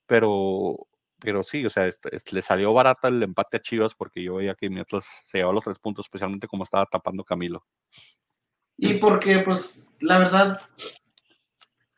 pero 0.07 0.87
pero 1.19 1.43
sí, 1.43 1.63
o 1.63 1.69
sea, 1.69 1.85
este, 1.85 2.09
le 2.31 2.41
salió 2.41 2.73
barata 2.73 3.07
el 3.07 3.21
empate 3.21 3.57
a 3.57 3.61
Chivas 3.61 3.93
porque 3.93 4.23
yo 4.23 4.35
veía 4.35 4.55
que 4.55 4.71
mi 4.71 4.79
Atlas 4.79 5.05
se 5.23 5.37
llevaba 5.37 5.53
los 5.53 5.63
tres 5.63 5.77
puntos, 5.77 6.07
especialmente 6.07 6.47
como 6.47 6.63
estaba 6.63 6.87
tapando 6.87 7.23
Camilo. 7.23 7.63
Y 8.75 8.95
porque, 8.95 9.37
pues, 9.37 9.87
la 9.99 10.17
verdad, 10.17 10.59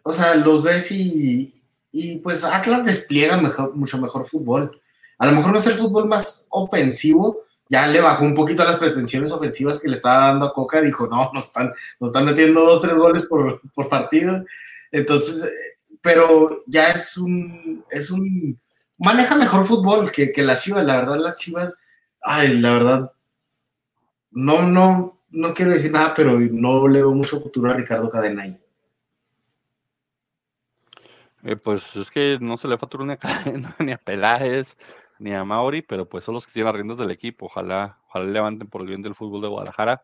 o 0.04 0.12
sea, 0.12 0.36
los 0.36 0.62
ves 0.62 0.92
y, 0.92 1.64
y 1.90 2.18
pues 2.18 2.44
Atlas 2.44 2.84
despliega 2.84 3.38
mejor, 3.38 3.74
mucho 3.74 3.98
mejor 3.98 4.28
fútbol. 4.28 4.82
A 5.24 5.28
lo 5.28 5.32
mejor 5.32 5.54
no 5.54 5.60
es 5.60 5.68
el 5.68 5.76
fútbol 5.76 6.06
más 6.06 6.48
ofensivo, 6.50 7.44
ya 7.70 7.88
le 7.88 8.02
bajó 8.02 8.26
un 8.26 8.36
poquito 8.36 8.66
las 8.66 8.78
pretensiones 8.78 9.32
ofensivas 9.32 9.80
que 9.80 9.88
le 9.88 9.96
estaba 9.96 10.28
dando 10.28 10.48
a 10.48 10.54
Coca, 10.54 10.82
dijo, 10.82 11.08
no, 11.08 11.32
nos 11.34 11.46
están, 11.46 11.74
nos 12.02 12.10
están 12.10 12.26
metiendo 12.26 12.60
dos, 12.60 12.82
tres 12.82 12.98
goles 12.98 13.26
por, 13.28 13.62
por 13.74 13.88
partido. 13.88 14.44
Entonces, 14.92 15.50
pero 16.02 16.58
ya 16.68 16.90
es 16.90 17.16
un, 17.16 17.86
es 17.90 18.12
un, 18.12 18.60
maneja 18.98 19.38
mejor 19.38 19.64
fútbol 19.66 20.12
que, 20.12 20.34
que 20.34 20.44
las 20.44 20.62
Chivas, 20.62 20.86
la 20.86 20.98
verdad, 20.98 21.18
las 21.18 21.38
Chivas, 21.38 21.78
ay, 22.22 22.58
la 22.58 22.74
verdad, 22.74 23.12
no, 24.32 24.64
no, 24.64 25.22
no 25.30 25.54
quiero 25.54 25.72
decir 25.72 25.94
nada, 25.94 26.14
pero 26.14 26.38
no 26.38 26.86
le 26.90 27.00
veo 27.00 27.14
mucho 27.14 27.40
futuro 27.40 27.72
a 27.72 27.76
Ricardo 27.76 28.10
Cadena 28.10 28.44
ahí. 28.44 28.60
Eh, 31.46 31.56
pues 31.56 31.96
es 31.96 32.12
que 32.12 32.38
no 32.42 32.58
se 32.58 32.68
le 32.68 32.78
futuro 32.78 33.06
ni 33.06 33.14
a 33.14 33.18
Cadena, 33.18 33.74
ni 33.80 33.94
a 33.94 33.98
Peláez, 33.98 34.76
ni 35.20 35.34
a 35.34 35.44
Mauri, 35.44 35.82
pero 35.82 36.08
pues 36.08 36.24
son 36.24 36.36
los 36.36 36.46
que 36.46 36.54
tienen 36.54 36.68
las 36.68 36.76
riendas 36.76 36.98
del 36.98 37.12
equipo. 37.12 37.48
Ojalá, 37.48 38.00
ojalá 38.08 38.26
levanten 38.26 38.68
por 38.68 38.82
el 38.82 38.88
bien 38.88 39.02
del 39.02 39.16
fútbol 39.16 39.42
de 39.42 39.48
Guadalajara 39.48 40.04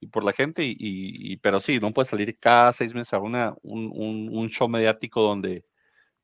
y 0.00 0.06
por 0.08 0.24
la 0.24 0.32
gente. 0.32 0.62
Y, 0.64 1.36
pero 1.38 1.60
sí, 1.60 1.80
no 1.80 1.92
puede 1.92 2.08
salir 2.08 2.38
cada 2.38 2.72
seis 2.72 2.94
meses 2.94 3.14
a 3.14 3.18
una, 3.18 3.54
un, 3.62 3.90
un, 4.32 4.48
show 4.50 4.68
mediático 4.68 5.22
donde 5.22 5.64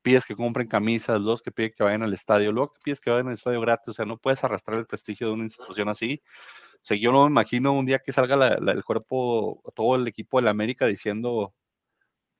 pides 0.01 0.25
que 0.25 0.35
compren 0.35 0.67
camisas, 0.67 1.21
los 1.21 1.41
que 1.41 1.51
piden 1.51 1.73
que 1.77 1.83
vayan 1.83 2.03
al 2.03 2.13
estadio, 2.13 2.51
luego 2.51 2.73
que 2.73 2.81
pides 2.83 3.01
que 3.01 3.11
vayan 3.11 3.27
al 3.27 3.33
estadio 3.35 3.61
gratis. 3.61 3.89
O 3.89 3.93
sea, 3.93 4.05
no 4.05 4.17
puedes 4.17 4.43
arrastrar 4.43 4.79
el 4.79 4.87
prestigio 4.87 5.27
de 5.27 5.33
una 5.33 5.43
institución 5.45 5.89
así. 5.89 6.21
O 6.75 6.85
sea, 6.85 6.97
yo 6.97 7.11
no 7.11 7.25
me 7.25 7.31
imagino 7.31 7.73
un 7.73 7.85
día 7.85 7.99
que 7.99 8.11
salga 8.13 8.55
el 8.55 8.83
cuerpo, 8.83 9.61
todo 9.75 9.95
el 9.95 10.07
equipo 10.07 10.39
de 10.39 10.45
la 10.45 10.51
América 10.51 10.87
diciendo 10.87 11.53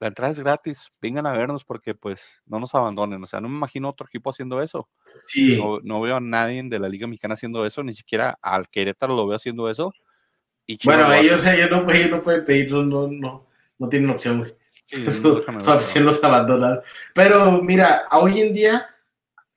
la 0.01 0.07
entrada 0.07 0.31
es 0.31 0.39
gratis, 0.39 0.91
vengan 0.99 1.27
a 1.27 1.31
vernos 1.31 1.63
porque 1.63 1.93
pues 1.93 2.41
no 2.47 2.59
nos 2.59 2.73
abandonen. 2.73 3.21
O 3.21 3.27
sea, 3.27 3.39
no 3.39 3.47
me 3.47 3.55
imagino 3.55 3.87
otro 3.87 4.07
equipo 4.07 4.31
haciendo 4.31 4.59
eso. 4.59 4.89
Sí. 5.27 5.61
No, 5.83 6.01
veo 6.01 6.15
a 6.15 6.19
nadie 6.19 6.63
de 6.63 6.79
la 6.79 6.89
Liga 6.89 7.05
Mexicana 7.05 7.35
haciendo 7.35 7.63
eso, 7.67 7.83
ni 7.83 7.93
siquiera 7.93 8.39
al 8.41 8.67
Querétaro 8.67 9.15
lo 9.15 9.27
veo 9.27 9.35
haciendo 9.35 9.69
eso. 9.69 9.93
bueno, 10.83 11.13
ellos, 11.13 11.45
ellos, 11.45 11.69
no, 11.69 11.85
pueden 11.85 12.43
pedirlo, 12.43 12.83
no, 12.83 13.07
no, 13.09 13.47
no 13.77 13.89
tienen 13.89 14.09
opción, 14.09 14.51
su, 14.85 15.45
opción 15.67 16.05
los 16.05 16.23
abandonar. 16.23 16.81
Pero 17.13 17.61
mira, 17.61 18.01
hoy 18.11 18.41
en 18.41 18.53
día 18.53 18.89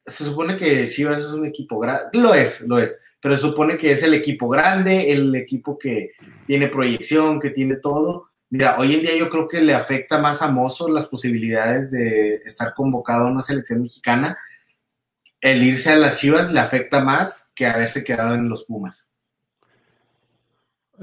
se 0.05 0.27
supone 0.27 0.59
que 0.59 0.91
Chivas 0.91 1.23
es 1.23 1.33
un 1.33 1.47
equipo 1.47 1.79
grande, 1.79 2.19
lo 2.19 2.35
es, 2.35 2.69
lo 2.69 2.79
es, 2.79 3.01
pero 3.19 3.35
se 3.35 3.41
supone 3.41 3.79
que 3.79 3.93
es 3.93 4.03
el 4.03 4.13
equipo 4.13 4.51
grande, 4.51 5.11
el 5.11 5.35
equipo 5.37 5.79
que 5.79 6.11
tiene 6.47 6.69
proyección, 6.69 7.41
que 7.41 7.49
tiene 7.49 7.77
todo 7.77 8.34
Mira, 8.57 8.77
hoy 8.79 8.95
en 8.95 9.01
día 9.01 9.19
yo 9.19 9.29
creo 9.29 9.49
que 9.49 9.61
le 9.61 9.75
afecta 9.75 10.21
más 10.21 10.41
a 10.41 10.49
Mozo 10.49 10.89
las 10.89 11.09
posibilidades 11.09 11.91
de 11.91 12.37
estar 12.37 12.73
convocado 12.73 13.27
a 13.27 13.31
una 13.33 13.43
selección 13.43 13.83
mexicana. 13.83 14.39
El 15.41 15.61
irse 15.61 15.91
a 15.91 15.97
las 15.97 16.21
Chivas 16.21 16.53
le 16.53 16.61
afecta 16.61 17.03
más 17.03 17.53
que 17.57 17.67
haberse 17.67 18.05
quedado 18.05 18.37
en 18.37 18.49
los 18.49 18.63
Pumas. 18.63 19.13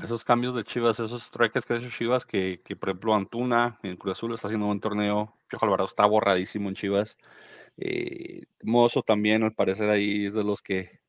Esos 0.02 0.24
cambios 0.24 0.56
de 0.56 0.64
Chivas, 0.64 0.97
esos 1.02 1.24
strikes 1.24 1.60
que 1.68 1.74
ha 1.74 1.76
hecho 1.76 1.89
Chivas, 1.89 2.26
que, 2.26 2.62
por 2.80 2.88
ejemplo 2.88 3.14
Antuna 3.14 3.78
en 3.84 3.97
Cruz 3.97 4.14
Azul 4.14 4.34
está 4.34 4.47
haciendo 4.47 4.68
un 4.68 4.70
buen 4.70 4.80
torneo, 4.80 5.36
Piojo 5.49 5.66
Alvarado 5.66 5.89
está 5.89 6.06
borradísimo 6.06 6.70
en 6.70 6.76
Chivas. 6.76 7.18
Eh, 7.76 8.43
Mozo 8.64 9.02
también, 9.02 9.43
al 9.43 9.54
parecer, 9.54 9.89
ahí 9.89 10.28
es 10.28 10.34
de 10.34 10.45
los 10.45 10.62
que 10.62 11.01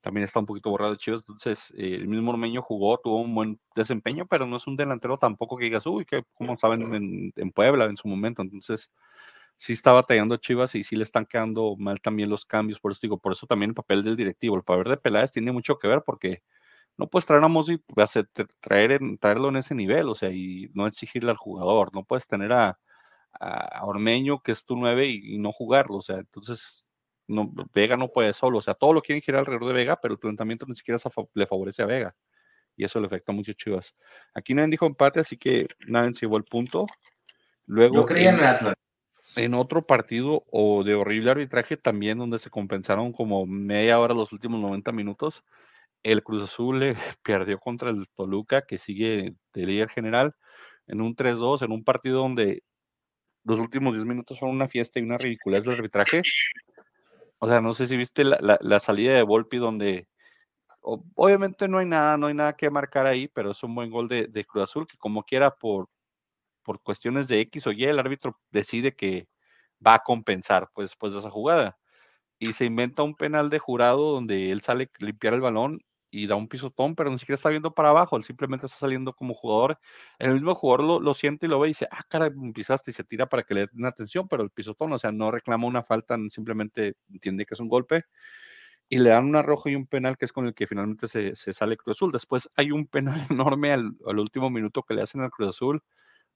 también 0.00 0.24
está 0.24 0.40
un 0.40 0.46
poquito 0.46 0.70
borrado 0.70 0.92
de 0.92 0.98
Chivas, 0.98 1.20
entonces 1.20 1.72
eh, 1.76 1.94
el 1.94 2.08
mismo 2.08 2.30
Ormeño 2.32 2.62
jugó, 2.62 2.98
tuvo 2.98 3.20
un 3.20 3.34
buen 3.34 3.60
desempeño, 3.74 4.26
pero 4.26 4.46
no 4.46 4.56
es 4.56 4.66
un 4.66 4.76
delantero 4.76 5.18
tampoco 5.18 5.56
que 5.56 5.64
digas, 5.64 5.86
uy, 5.86 6.04
que 6.04 6.24
como 6.34 6.56
saben 6.58 7.32
en, 7.36 7.52
Puebla 7.52 7.84
en 7.86 7.96
su 7.96 8.08
momento, 8.08 8.42
entonces 8.42 8.90
sí 9.56 9.74
está 9.74 9.92
batallando 9.92 10.36
Chivas 10.38 10.74
y 10.74 10.82
sí 10.82 10.96
le 10.96 11.02
están 11.02 11.26
quedando 11.26 11.76
mal 11.76 12.00
también 12.00 12.30
los 12.30 12.46
cambios, 12.46 12.80
por 12.80 12.92
eso 12.92 13.00
digo, 13.02 13.18
por 13.18 13.32
eso 13.32 13.46
también 13.46 13.70
el 13.70 13.74
papel 13.74 14.02
del 14.04 14.16
directivo, 14.16 14.56
el 14.56 14.64
papel 14.64 14.84
de 14.84 14.96
Peláez 14.96 15.32
tiene 15.32 15.52
mucho 15.52 15.78
que 15.78 15.88
ver 15.88 16.02
porque 16.04 16.42
no 16.96 17.08
puedes 17.08 17.26
traer 17.26 17.44
a 17.44 17.48
Mosi, 17.48 17.82
traer, 18.60 19.00
traerlo 19.20 19.48
en 19.48 19.56
ese 19.56 19.74
nivel, 19.74 20.08
o 20.08 20.14
sea, 20.14 20.30
y 20.30 20.70
no 20.74 20.86
exigirle 20.86 21.30
al 21.30 21.36
jugador, 21.36 21.94
no 21.94 22.04
puedes 22.04 22.26
tener 22.26 22.52
a, 22.52 22.78
a 23.32 23.86
Ormeño, 23.86 24.42
que 24.42 24.52
es 24.52 24.64
tu 24.64 24.76
nueve, 24.76 25.06
y, 25.08 25.36
y 25.36 25.38
no 25.38 25.52
jugarlo, 25.52 25.96
o 25.96 26.02
sea, 26.02 26.18
entonces 26.18 26.86
no, 27.30 27.52
Vega 27.72 27.96
no 27.96 28.08
puede 28.08 28.32
solo, 28.32 28.58
o 28.58 28.62
sea, 28.62 28.74
todo 28.74 28.92
lo 28.92 29.02
quieren 29.02 29.22
girar 29.22 29.40
alrededor 29.40 29.68
de 29.68 29.74
Vega, 29.74 30.00
pero 30.00 30.12
el 30.12 30.18
planteamiento 30.18 30.66
ni 30.66 30.74
siquiera 30.74 31.00
le 31.34 31.46
favorece 31.46 31.82
a 31.82 31.86
Vega. 31.86 32.14
Y 32.76 32.84
eso 32.84 33.00
le 33.00 33.06
afecta 33.06 33.32
mucho 33.32 33.52
a 33.52 33.54
Chivas. 33.54 33.94
Aquí 34.34 34.54
nadie 34.54 34.70
dijo 34.70 34.86
empate, 34.86 35.20
así 35.20 35.36
que 35.36 35.68
nadie 35.86 36.14
se 36.14 36.20
llevó 36.20 36.36
el 36.36 36.44
punto. 36.44 36.86
Luego, 37.66 37.94
Yo 37.94 38.06
creía 38.06 38.30
en, 38.30 38.40
en 38.40 38.74
En 39.36 39.54
otro 39.54 39.86
partido 39.86 40.44
o 40.50 40.82
de 40.82 40.94
horrible 40.94 41.30
arbitraje 41.30 41.76
también, 41.76 42.18
donde 42.18 42.38
se 42.38 42.50
compensaron 42.50 43.12
como 43.12 43.46
media 43.46 44.00
hora 44.00 44.14
los 44.14 44.32
últimos 44.32 44.60
90 44.60 44.92
minutos, 44.92 45.44
el 46.02 46.22
Cruz 46.22 46.44
Azul 46.44 46.80
le 46.80 46.94
perdió 47.22 47.58
contra 47.58 47.90
el 47.90 48.08
Toluca, 48.16 48.62
que 48.62 48.78
sigue 48.78 49.34
de 49.52 49.66
líder 49.66 49.88
general, 49.88 50.34
en 50.86 51.00
un 51.00 51.14
3-2, 51.14 51.62
en 51.62 51.72
un 51.72 51.84
partido 51.84 52.20
donde 52.20 52.62
los 53.44 53.58
últimos 53.58 53.94
10 53.94 54.06
minutos 54.06 54.38
fueron 54.38 54.56
una 54.56 54.68
fiesta 54.68 54.98
y 54.98 55.02
una 55.02 55.18
ridiculez 55.18 55.64
del 55.64 55.74
arbitraje. 55.74 56.22
O 57.40 57.48
sea, 57.48 57.60
no 57.62 57.74
sé 57.74 57.86
si 57.86 57.96
viste 57.96 58.22
la, 58.24 58.80
salida 58.80 59.14
de 59.14 59.22
Volpi 59.22 59.56
donde 59.56 60.08
obviamente 60.82 61.68
no 61.68 61.78
hay 61.78 61.86
nada, 61.86 62.16
no 62.18 62.26
hay 62.26 62.34
nada 62.34 62.54
que 62.54 62.70
marcar 62.70 63.06
ahí, 63.06 63.28
pero 63.28 63.52
es 63.52 63.62
un 63.62 63.74
buen 63.74 63.90
gol 63.90 64.08
de, 64.08 64.46
Cruz 64.46 64.64
Azul 64.64 64.86
que 64.86 64.98
como 64.98 65.24
quiera 65.24 65.50
por, 65.56 65.88
por 66.62 66.82
cuestiones 66.82 67.28
de 67.28 67.40
X 67.40 67.66
o 67.66 67.72
Y, 67.72 67.84
el 67.84 67.98
árbitro 67.98 68.38
decide 68.50 68.94
que 68.94 69.28
va 69.86 69.94
a 69.94 70.00
compensar 70.00 70.70
pues 70.74 70.90
después 70.90 71.14
de 71.14 71.20
esa 71.20 71.30
jugada. 71.30 71.78
Y 72.38 72.52
se 72.54 72.66
inventa 72.66 73.02
un 73.04 73.16
penal 73.16 73.50
de 73.50 73.58
jurado 73.58 74.12
donde 74.12 74.50
él 74.52 74.62
sale 74.62 74.90
a 75.00 75.04
limpiar 75.04 75.34
el 75.34 75.42
balón 75.42 75.80
y 76.10 76.26
da 76.26 76.34
un 76.36 76.48
pisotón, 76.48 76.94
pero 76.96 77.10
ni 77.10 77.18
siquiera 77.18 77.36
está 77.36 77.48
viendo 77.50 77.72
para 77.72 77.90
abajo, 77.90 78.16
él 78.16 78.24
simplemente 78.24 78.66
está 78.66 78.78
saliendo 78.78 79.12
como 79.14 79.34
jugador. 79.34 79.78
El 80.18 80.34
mismo 80.34 80.54
jugador 80.54 81.02
lo, 81.02 81.14
siente 81.14 81.46
y 81.46 81.48
lo 81.48 81.60
ve 81.60 81.68
y 81.68 81.70
dice, 81.70 81.88
ah, 81.90 82.02
cara, 82.08 82.30
pisaste 82.54 82.90
y 82.90 82.94
se 82.94 83.04
tira 83.04 83.26
para 83.26 83.42
que 83.42 83.54
le 83.54 83.66
den 83.72 83.86
atención, 83.86 84.28
pero 84.28 84.42
el 84.42 84.50
pisotón, 84.50 84.92
o 84.92 84.98
sea, 84.98 85.12
no 85.12 85.30
reclama 85.30 85.66
una 85.66 85.82
falta, 85.82 86.16
simplemente 86.30 86.94
entiende 87.10 87.46
que 87.46 87.54
es 87.54 87.60
un 87.60 87.68
golpe 87.68 88.04
y 88.88 88.98
le 88.98 89.10
dan 89.10 89.24
un 89.34 89.42
roja 89.42 89.70
y 89.70 89.76
un 89.76 89.86
penal 89.86 90.18
que 90.18 90.24
es 90.24 90.32
con 90.32 90.46
el 90.46 90.54
que 90.54 90.66
finalmente 90.66 91.06
se, 91.08 91.34
sale 91.34 91.76
Cruz 91.76 91.96
Azul. 91.96 92.12
Después 92.12 92.50
hay 92.56 92.72
un 92.72 92.86
penal 92.86 93.14
enorme 93.30 93.72
al, 93.72 93.94
último 94.18 94.50
minuto 94.50 94.82
que 94.82 94.94
le 94.94 95.02
hacen 95.02 95.22
al 95.22 95.30
Cruz 95.30 95.50
Azul. 95.50 95.82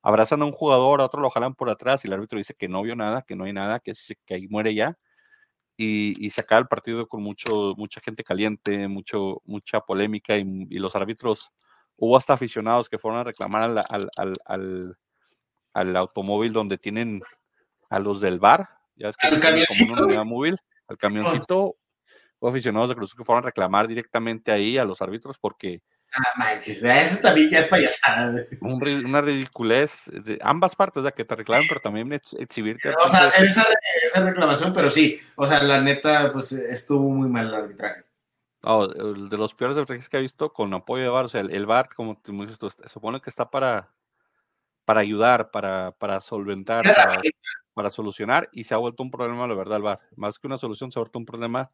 Abrazan 0.02 0.42
a 0.42 0.44
un 0.44 0.52
jugador, 0.52 1.00
a 1.00 1.06
otro 1.06 1.20
lo 1.20 1.30
jalan 1.30 1.54
por 1.54 1.70
atrás 1.70 2.04
y 2.04 2.08
el 2.08 2.14
árbitro 2.14 2.38
dice 2.38 2.54
que 2.54 2.68
no 2.68 2.82
vio 2.82 2.96
nada, 2.96 3.22
que 3.22 3.36
no 3.36 3.44
hay 3.44 3.52
nada, 3.52 3.80
que, 3.80 3.92
que 4.26 4.34
ahí 4.34 4.48
muere 4.48 4.74
ya 4.74 4.98
y, 5.76 6.30
se 6.30 6.40
acaba 6.40 6.60
el 6.60 6.68
partido 6.68 7.08
con 7.08 7.22
mucho, 7.22 7.74
mucha 7.76 8.00
gente 8.00 8.22
caliente, 8.22 8.88
mucho, 8.88 9.42
mucha 9.44 9.80
polémica 9.80 10.36
y, 10.36 10.44
los 10.78 10.94
árbitros, 10.94 11.50
hubo 11.96 12.16
hasta 12.16 12.34
aficionados 12.34 12.88
que 12.88 12.98
fueron 12.98 13.20
a 13.20 13.24
reclamar 13.24 13.62
al, 13.62 14.10
al, 14.16 14.36
al, 14.46 14.96
al 15.72 15.96
automóvil 15.96 16.52
donde 16.52 16.78
tienen 16.78 17.22
a 17.90 17.98
los 17.98 18.20
del 18.20 18.38
bar, 18.38 18.68
ya 18.96 19.08
es 19.08 19.16
que 19.16 19.26
al 19.26 19.40
camioncito, 19.40 20.24
móvil, 20.24 20.56
al 20.86 20.98
camioncito, 20.98 21.76
hubo 22.38 22.48
aficionados 22.48 22.88
de 22.88 22.94
Cruz 22.94 23.14
que 23.14 23.24
fueron 23.24 23.44
a 23.44 23.46
reclamar 23.46 23.88
directamente 23.88 24.52
ahí 24.52 24.78
a 24.78 24.84
los 24.84 25.02
árbitros 25.02 25.38
porque 25.38 25.82
Ah, 26.16 26.32
manches, 26.36 26.82
eso 26.82 27.20
también 27.20 27.50
ya 27.50 27.58
es 27.58 27.68
payasada. 27.68 28.46
una 28.60 29.20
ridiculez 29.20 30.02
de 30.06 30.38
ambas 30.42 30.76
partes, 30.76 31.00
o 31.00 31.02
sea, 31.02 31.10
que 31.10 31.24
te 31.24 31.34
reclamen, 31.34 31.66
pero 31.68 31.80
también 31.80 32.12
exhibirte. 32.12 32.90
O 33.04 33.08
sea, 33.08 33.20
hacer 33.20 33.46
esa, 33.46 33.64
reclamación, 34.22 34.72
pero 34.72 34.90
sí, 34.90 35.18
o 35.34 35.46
sea, 35.46 35.62
la 35.62 35.80
neta, 35.80 36.32
pues 36.32 36.52
estuvo 36.52 37.08
muy 37.08 37.28
mal 37.28 37.48
el 37.48 37.54
arbitraje. 37.54 38.04
de 38.62 39.36
los 39.36 39.54
peores 39.54 39.76
arbitrajes 39.76 40.08
que 40.08 40.18
he 40.18 40.20
visto 40.20 40.52
con 40.52 40.72
apoyo 40.72 41.02
de 41.02 41.08
VAR, 41.08 41.24
o 41.24 41.28
sea, 41.28 41.40
el, 41.40 41.66
VAR, 41.66 41.88
como 41.94 42.16
tú 42.22 42.32
dices, 42.46 42.58
se 42.60 42.88
supone 42.88 43.20
que 43.20 43.30
está 43.30 43.50
para, 43.50 43.90
para 44.84 45.00
ayudar, 45.00 45.50
para, 45.50 45.92
para 45.98 46.20
solventar, 46.20 46.84
para, 46.84 47.20
para, 47.74 47.90
solucionar, 47.90 48.48
y 48.52 48.64
se 48.64 48.74
ha 48.74 48.76
vuelto 48.76 49.02
un 49.02 49.10
problema, 49.10 49.48
la 49.48 49.54
verdad, 49.54 49.78
el 49.78 49.82
VAR. 49.82 50.00
Más 50.14 50.38
que 50.38 50.46
una 50.46 50.58
solución, 50.58 50.92
se 50.92 50.98
ha 51.00 51.02
vuelto 51.02 51.18
un 51.18 51.26
problema 51.26 51.72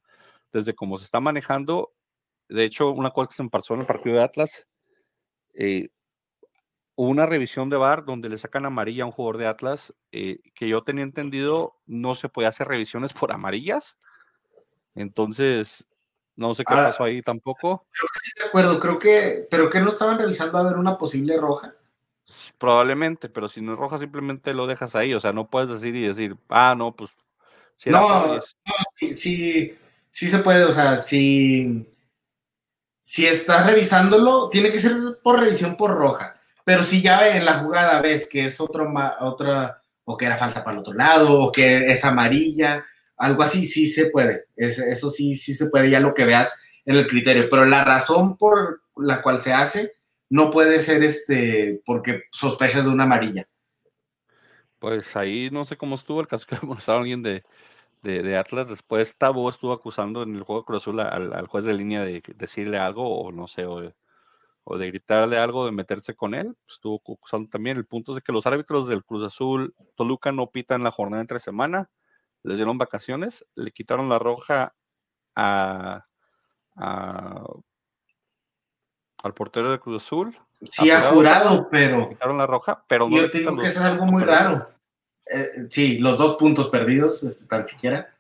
desde 0.50 0.74
cómo 0.74 0.96
se 0.96 1.04
está 1.04 1.20
manejando 1.20 1.92
de 2.50 2.64
hecho, 2.64 2.90
una 2.90 3.10
cosa 3.10 3.28
que 3.28 3.34
se 3.34 3.42
me 3.42 3.50
pasó 3.50 3.74
en 3.74 3.80
el 3.80 3.86
partido 3.86 4.16
de 4.16 4.22
Atlas, 4.22 4.66
eh, 5.54 5.88
una 6.96 7.26
revisión 7.26 7.70
de 7.70 7.76
VAR 7.76 8.04
donde 8.04 8.28
le 8.28 8.36
sacan 8.36 8.66
amarilla 8.66 9.04
a 9.04 9.06
un 9.06 9.12
jugador 9.12 9.38
de 9.38 9.46
Atlas, 9.46 9.94
eh, 10.12 10.40
que 10.54 10.68
yo 10.68 10.82
tenía 10.82 11.04
entendido 11.04 11.76
no 11.86 12.14
se 12.14 12.28
podía 12.28 12.48
hacer 12.48 12.68
revisiones 12.68 13.12
por 13.12 13.32
amarillas. 13.32 13.96
Entonces, 14.94 15.84
no 16.36 16.54
sé 16.54 16.64
qué 16.64 16.74
ah, 16.74 16.88
pasó 16.88 17.04
ahí 17.04 17.22
tampoco. 17.22 17.86
Creo 17.90 18.08
que 18.12 18.20
sí 18.20 18.32
de 18.36 18.44
acuerdo, 18.48 18.78
creo 18.78 18.98
que, 18.98 19.46
pero 19.50 19.70
que 19.70 19.80
no 19.80 19.88
estaban 19.88 20.18
revisando 20.18 20.58
a 20.58 20.62
ver 20.64 20.76
una 20.76 20.98
posible 20.98 21.38
roja. 21.38 21.74
Probablemente, 22.58 23.28
pero 23.28 23.48
si 23.48 23.60
no 23.60 23.72
es 23.72 23.78
roja, 23.78 23.98
simplemente 23.98 24.52
lo 24.52 24.66
dejas 24.66 24.94
ahí. 24.94 25.14
O 25.14 25.20
sea, 25.20 25.32
no 25.32 25.48
puedes 25.48 25.70
decir 25.70 25.96
y 25.96 26.06
decir, 26.06 26.36
ah, 26.48 26.74
no, 26.76 26.94
pues 26.94 27.10
no, 27.86 28.40
sí, 28.98 29.78
sí 30.10 30.28
se 30.28 30.38
puede, 30.40 30.64
o 30.64 30.70
sea, 30.70 30.96
si, 30.96 31.86
si 33.00 33.26
estás 33.26 33.66
revisándolo, 33.66 34.48
tiene 34.48 34.70
que 34.70 34.80
ser 34.80 35.18
por 35.22 35.40
revisión 35.40 35.76
por 35.76 35.92
roja. 35.92 36.40
Pero 36.64 36.82
si 36.82 37.00
ya 37.00 37.36
en 37.36 37.44
la 37.44 37.54
jugada 37.54 38.00
ves 38.00 38.28
que 38.28 38.44
es 38.44 38.60
otro, 38.60 38.92
otra, 39.20 39.82
o 40.04 40.16
que 40.16 40.26
era 40.26 40.36
falta 40.36 40.62
para 40.62 40.74
el 40.74 40.80
otro 40.80 40.94
lado, 40.94 41.40
o 41.40 41.52
que 41.52 41.90
es 41.90 42.04
amarilla, 42.04 42.84
algo 43.16 43.42
así, 43.42 43.66
sí 43.66 43.86
se 43.86 44.06
puede. 44.06 44.46
eso 44.56 45.10
sí, 45.10 45.34
sí 45.36 45.54
se 45.54 45.66
puede, 45.66 45.90
ya 45.90 46.00
lo 46.00 46.14
que 46.14 46.24
veas 46.24 46.62
en 46.84 46.96
el 46.96 47.06
criterio. 47.06 47.48
Pero 47.48 47.66
la 47.66 47.84
razón 47.84 48.36
por 48.36 48.82
la 48.96 49.22
cual 49.22 49.40
se 49.40 49.52
hace 49.52 49.92
no 50.28 50.50
puede 50.50 50.78
ser 50.78 51.02
este 51.02 51.82
porque 51.84 52.22
sospechas 52.30 52.84
de 52.84 52.90
una 52.90 53.04
amarilla. 53.04 53.48
Pues 54.78 55.14
ahí 55.16 55.50
no 55.50 55.66
sé 55.66 55.76
cómo 55.76 55.96
estuvo 55.96 56.20
el 56.20 56.28
caso 56.28 56.46
que 56.46 56.56
a 56.86 56.96
alguien 56.96 57.22
de, 57.22 57.44
de, 58.02 58.36
Atlas. 58.36 58.68
Después 58.68 59.16
Tabo 59.16 59.48
estuvo 59.48 59.72
acusando 59.72 60.22
en 60.22 60.34
el 60.34 60.42
juego 60.42 60.64
Cruz 60.64 60.82
Azul 60.82 61.00
al, 61.00 61.46
juez 61.46 61.64
de 61.64 61.74
línea 61.74 62.02
de 62.04 62.22
decirle 62.36 62.78
algo, 62.78 63.20
o 63.20 63.32
no 63.32 63.46
sé, 63.46 63.66
o, 63.66 63.80
de 63.80 64.86
gritarle 64.86 65.36
algo, 65.36 65.66
de 65.66 65.72
meterse 65.72 66.14
con 66.14 66.34
él. 66.34 66.56
Estuvo 66.68 67.02
acusando 67.14 67.48
también. 67.48 67.76
El 67.76 67.86
punto 67.86 68.12
es 68.12 68.16
de 68.16 68.22
que 68.22 68.32
los 68.32 68.46
árbitros 68.46 68.86
del 68.86 69.04
Cruz 69.04 69.24
Azul 69.24 69.74
Toluca 69.96 70.32
no 70.32 70.50
pitan 70.50 70.84
la 70.84 70.92
jornada 70.92 71.20
entre 71.20 71.40
semana. 71.40 71.90
Les 72.42 72.56
dieron 72.56 72.78
vacaciones, 72.78 73.44
le 73.54 73.70
quitaron 73.72 74.08
la 74.08 74.18
roja 74.18 74.74
a, 75.34 76.06
al 79.22 79.34
portero 79.34 79.70
de 79.70 79.80
Cruz 79.80 80.02
Azul. 80.02 80.38
Sí, 80.62 80.90
ha 80.90 81.10
jurado, 81.10 81.68
pero. 81.70 82.08
Quitaron 82.08 82.38
la 82.38 82.46
roja, 82.46 82.84
pero 82.86 83.08
no. 83.08 83.16
Yo 83.16 83.30
tengo 83.30 83.56
que 83.58 83.66
es 83.66 83.78
algo 83.78 84.06
muy 84.06 84.22
raro. 84.22 84.68
Eh, 85.32 85.66
sí, 85.68 85.98
los 85.98 86.18
dos 86.18 86.36
puntos 86.36 86.68
perdidos, 86.68 87.22
este, 87.22 87.46
tan 87.46 87.64
siquiera, 87.64 88.14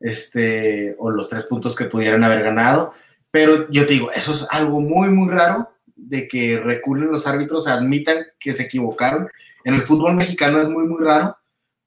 este, 0.00 0.94
o 0.98 1.10
los 1.10 1.28
tres 1.28 1.44
puntos 1.44 1.74
que 1.74 1.86
pudieran 1.86 2.22
haber 2.22 2.42
ganado, 2.42 2.92
pero 3.30 3.68
yo 3.70 3.86
te 3.86 3.94
digo, 3.94 4.12
eso 4.12 4.30
es 4.30 4.46
algo 4.50 4.80
muy, 4.80 5.08
muy 5.08 5.28
raro 5.28 5.70
de 5.96 6.28
que 6.28 6.58
recurren 6.58 7.10
los 7.10 7.26
árbitros, 7.26 7.66
admitan 7.66 8.18
que 8.38 8.52
se 8.52 8.64
equivocaron. 8.64 9.28
En 9.64 9.74
el 9.74 9.82
fútbol 9.82 10.14
mexicano 10.14 10.60
es 10.60 10.68
muy, 10.68 10.86
muy 10.86 11.02
raro. 11.02 11.36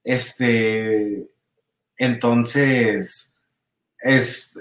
Este, 0.04 1.28
entonces, 1.98 3.34
es, 4.00 4.60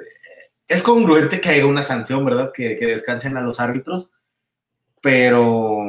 es 0.68 0.82
congruente 0.82 1.40
que 1.40 1.48
haya 1.48 1.66
una 1.66 1.82
sanción, 1.82 2.24
¿verdad? 2.24 2.52
Que, 2.52 2.76
que 2.76 2.86
descansen 2.86 3.36
a 3.36 3.40
los 3.40 3.58
árbitros, 3.58 4.12
pero, 5.00 5.84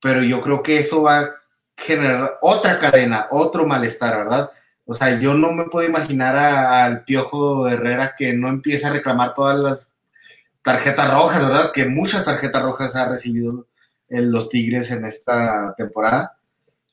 pero 0.00 0.22
yo 0.22 0.40
creo 0.40 0.62
que 0.62 0.78
eso 0.78 1.02
va 1.02 1.30
generar 1.76 2.38
otra 2.40 2.78
cadena, 2.78 3.26
otro 3.30 3.66
malestar, 3.66 4.16
¿verdad? 4.18 4.50
O 4.86 4.94
sea, 4.94 5.18
yo 5.18 5.34
no 5.34 5.52
me 5.52 5.64
puedo 5.64 5.88
imaginar 5.88 6.36
al 6.36 7.04
Piojo 7.04 7.68
Herrera 7.68 8.14
que 8.16 8.34
no 8.34 8.48
empiece 8.48 8.86
a 8.86 8.92
reclamar 8.92 9.34
todas 9.34 9.58
las 9.58 9.96
tarjetas 10.62 11.12
rojas, 11.12 11.42
¿verdad? 11.42 11.72
Que 11.72 11.86
muchas 11.86 12.24
tarjetas 12.24 12.62
rojas 12.62 12.96
ha 12.96 13.08
recibido 13.08 13.66
los 14.08 14.48
Tigres 14.48 14.90
en 14.90 15.04
esta 15.04 15.74
temporada. 15.76 16.38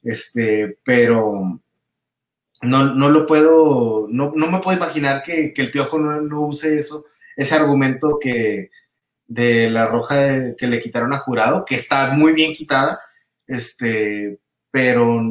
Este, 0.03 0.77
pero 0.83 1.61
no, 2.61 2.85
no 2.95 3.09
lo 3.09 3.25
puedo, 3.25 4.07
no, 4.09 4.31
no 4.35 4.47
me 4.49 4.59
puedo 4.59 4.77
imaginar 4.77 5.21
que, 5.23 5.53
el 5.55 5.71
Piojo 5.71 5.99
no, 5.99 6.21
no, 6.21 6.41
use 6.41 6.77
eso, 6.77 7.05
ese 7.35 7.55
argumento 7.55 8.17
que 8.19 8.69
de 9.27 9.69
la 9.69 9.87
roja 9.87 10.55
que 10.55 10.67
le 10.67 10.79
quitaron 10.79 11.13
a 11.13 11.17
jurado, 11.17 11.65
que 11.65 11.75
está 11.75 12.11
muy 12.11 12.33
bien 12.33 12.53
quitada, 12.53 12.99
este, 13.47 14.39
pero, 14.71 15.21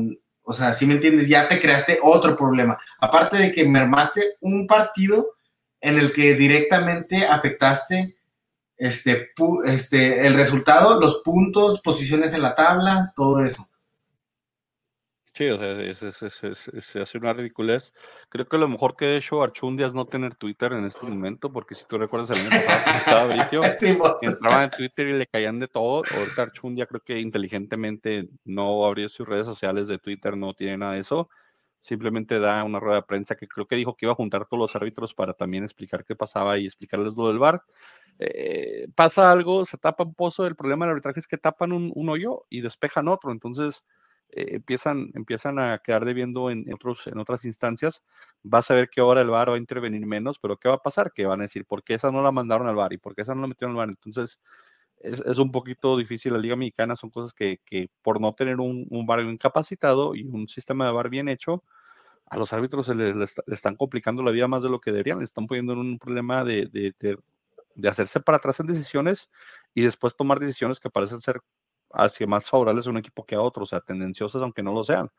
o 0.43 0.53
sea, 0.53 0.75
si 0.75 0.87
me 0.87 0.95
entiendes, 0.95 1.29
ya 1.29 1.49
te 1.49 1.59
creaste 1.59 1.99
otro 2.03 2.37
problema. 2.37 2.79
Aparte 3.01 3.39
de 3.39 3.51
que 3.51 3.67
mermaste 3.67 4.37
un 4.41 4.67
partido 4.67 5.33
en 5.81 5.99
el 5.99 6.13
que 6.13 6.35
directamente 6.35 7.27
afectaste 7.27 8.17
este, 8.77 9.31
este, 9.65 10.27
el 10.27 10.35
resultado, 10.35 11.01
los 11.01 11.21
puntos, 11.25 11.81
posiciones 11.81 12.35
en 12.35 12.43
la 12.43 12.55
tabla, 12.55 13.13
todo 13.17 13.45
eso. 13.45 13.70
Sí, 15.41 15.49
o 15.49 15.57
sea, 15.59 16.11
se 16.83 17.01
hace 17.01 17.17
una 17.17 17.33
ridiculez. 17.33 17.95
Creo 18.29 18.47
que 18.47 18.59
lo 18.59 18.69
mejor 18.69 18.95
que 18.95 19.07
ha 19.07 19.17
hecho 19.17 19.43
Archundia 19.43 19.87
es 19.87 19.95
no 19.95 20.05
tener 20.05 20.35
Twitter 20.35 20.75
en 20.75 20.85
este 20.85 21.07
momento, 21.07 21.51
porque 21.51 21.75
si 21.75 21.87
tú 21.87 21.97
recuerdas 21.97 22.39
el 22.39 22.53
año 22.53 22.67
pasado 22.67 22.99
estaba 22.99 23.25
Bricio, 23.25 23.63
entraba 24.21 24.65
en 24.65 24.71
Twitter 24.71 25.09
y 25.09 25.13
le 25.15 25.27
caían 25.27 25.59
de 25.59 25.67
todo. 25.67 26.03
Ahorita 26.15 26.43
Archundia 26.43 26.85
creo 26.85 27.01
que 27.01 27.19
inteligentemente 27.21 28.29
no 28.45 28.85
abrió 28.85 29.09
sus 29.09 29.27
redes 29.27 29.47
sociales 29.47 29.87
de 29.87 29.97
Twitter, 29.97 30.37
no 30.37 30.53
tiene 30.53 30.77
nada 30.77 30.93
de 30.93 30.99
eso. 30.99 31.31
Simplemente 31.81 32.39
da 32.39 32.63
una 32.63 32.79
rueda 32.79 32.97
de 32.97 33.05
prensa 33.05 33.35
que 33.35 33.49
creo 33.49 33.67
que 33.67 33.77
dijo 33.77 33.97
que 33.97 34.05
iba 34.05 34.13
a 34.13 34.17
juntar 34.17 34.45
todos 34.45 34.61
los 34.61 34.77
árbitros 34.77 35.15
para 35.15 35.33
también 35.33 35.65
explicar 35.65 36.05
qué 36.05 36.15
pasaba 36.15 36.59
y 36.59 36.67
explicarles 36.67 37.17
lo 37.17 37.29
del 37.29 37.39
bar. 37.39 37.63
Eh, 38.19 38.89
pasa 38.95 39.33
algo, 39.33 39.65
se 39.65 39.79
tapa 39.79 40.05
un 40.05 40.13
pozo. 40.13 40.47
El 40.47 40.55
problema 40.55 40.85
del 40.85 40.91
arbitraje 40.91 41.21
es 41.21 41.27
que 41.27 41.39
tapan 41.39 41.73
un, 41.73 41.93
un 41.95 42.11
hoyo 42.11 42.45
y 42.51 42.61
despejan 42.61 43.09
otro. 43.09 43.33
Entonces, 43.33 43.83
eh, 44.33 44.57
empiezan, 44.57 45.11
empiezan 45.15 45.59
a 45.59 45.79
quedar 45.79 46.05
debiendo 46.05 46.51
en, 46.51 46.73
otros, 46.73 47.07
en 47.07 47.19
otras 47.19 47.45
instancias, 47.45 48.03
vas 48.43 48.71
a 48.71 48.75
ver 48.75 48.89
que 48.89 49.01
ahora 49.01 49.21
el 49.23 49.29
VAR 49.31 49.51
va 49.51 49.55
a 49.55 49.59
intervenir 49.59 50.07
menos, 50.07 50.39
pero 50.39 50.57
¿qué 50.57 50.69
va 50.69 50.77
a 50.77 50.83
pasar? 50.83 51.13
Que 51.13 51.27
van 51.27 51.41
a 51.41 51.45
decir, 51.45 51.65
¿por 51.67 51.83
qué 51.85 51.95
esa 51.95 52.11
no 52.11 52.23
la 52.23 52.33
mandaron 52.33 52.67
al 52.69 52.75
VAR 52.77 52.93
y 52.93 52.99
por 52.99 53.15
qué 53.15 53.23
esa 53.23 53.35
no 53.35 53.43
la 53.43 53.49
metieron 53.49 53.73
al 53.73 53.79
VAR? 53.79 53.89
Entonces, 53.91 54.41
es, 55.01 55.21
es 55.21 55.39
un 55.39 55.51
poquito 55.53 55.97
difícil. 55.97 56.33
La 56.33 56.39
Liga 56.39 56.57
Mexicana 56.57 56.97
son 56.97 57.11
cosas 57.11 57.33
que, 57.33 57.61
que 57.65 57.89
por 58.03 58.21
no 58.21 58.35
tener 58.35 58.61
un, 58.61 58.87
un 58.91 59.07
VAR 59.07 59.21
incapacitado 59.21 60.15
y 60.15 60.25
un 60.25 60.49
sistema 60.49 60.87
de 60.87 60.93
VAR 60.93 61.09
bien 61.11 61.29
hecho, 61.29 61.65
a 62.27 62.37
los 62.37 62.53
árbitros 62.53 62.87
se 62.87 62.95
les, 62.95 63.35
están 63.49 63.77
complicando 63.77 64.23
la 64.23 64.31
vida 64.31 64.49
más 64.49 64.63
de 64.63 64.71
lo 64.71 64.81
que 64.81 64.93
deberían, 64.93 65.19
les 65.19 65.31
están 65.31 65.47
poniendo 65.47 65.73
en 65.73 65.81
un 65.81 65.99
problema 65.99 66.45
de, 66.45 66.67
de, 66.67 66.95
de, 67.01 67.19
de 67.75 67.89
hacerse 67.89 68.21
para 68.21 68.39
atrás 68.39 68.61
en 68.61 68.69
decisiones 68.69 69.29
y 69.75 69.83
después 69.83 70.15
tomar 70.17 70.39
decisiones 70.39 70.79
que 70.81 70.91
parecen 70.91 71.21
ser 71.21 71.41
hacia 71.93 72.27
más 72.27 72.49
favorables 72.49 72.87
a 72.87 72.91
un 72.91 72.99
equipo 72.99 73.25
que 73.25 73.35
a 73.35 73.41
otro, 73.41 73.65
o 73.65 73.67
sea, 73.67 73.81
tendenciosas 73.81 74.43
aunque 74.43 74.63
no 74.63 74.73
lo 74.73 74.85
sean. 74.85 75.11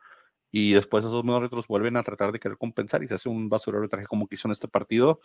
Y 0.51 0.73
después 0.73 1.05
esos 1.05 1.23
mismos 1.23 1.37
árbitros 1.37 1.67
vuelven 1.67 1.95
a 1.95 2.03
tratar 2.03 2.31
de 2.31 2.39
querer 2.39 2.57
compensar 2.57 3.01
y 3.03 3.07
se 3.07 3.13
hace 3.13 3.29
un 3.29 3.47
basura 3.47 3.77
de 3.77 3.83
arbitraje 3.83 4.07
como 4.07 4.27
que 4.27 4.35
hizo 4.35 4.47
en 4.47 4.51
este 4.51 4.67
partido, 4.67 5.21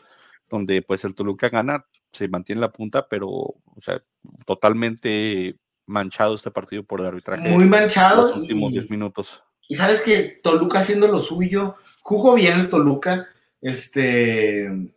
donde 0.49 0.83
pues 0.83 1.05
el 1.05 1.15
Toluca 1.15 1.49
gana, 1.49 1.85
se 2.13 2.29
mantiene 2.29 2.61
la 2.61 2.71
punta, 2.71 3.09
pero, 3.09 3.29
o 3.29 3.81
sea, 3.81 4.01
totalmente 4.47 5.59
manchado 5.87 6.35
este 6.35 6.53
partido 6.53 6.85
por 6.85 7.01
el 7.01 7.07
arbitraje. 7.07 7.49
Muy 7.49 7.65
manchado. 7.65 8.29
Los 8.29 8.39
últimos 8.39 8.73
10 8.73 8.89
minutos. 8.91 9.43
Y 9.69 9.75
sabes 9.75 10.01
que 10.01 10.41
Toluca 10.43 10.79
haciendo 10.79 11.09
lo 11.09 11.19
suyo, 11.19 11.75
jugó 12.03 12.35
bien 12.35 12.61
el 12.61 12.69
Toluca, 12.69 13.27
este, 13.61 14.93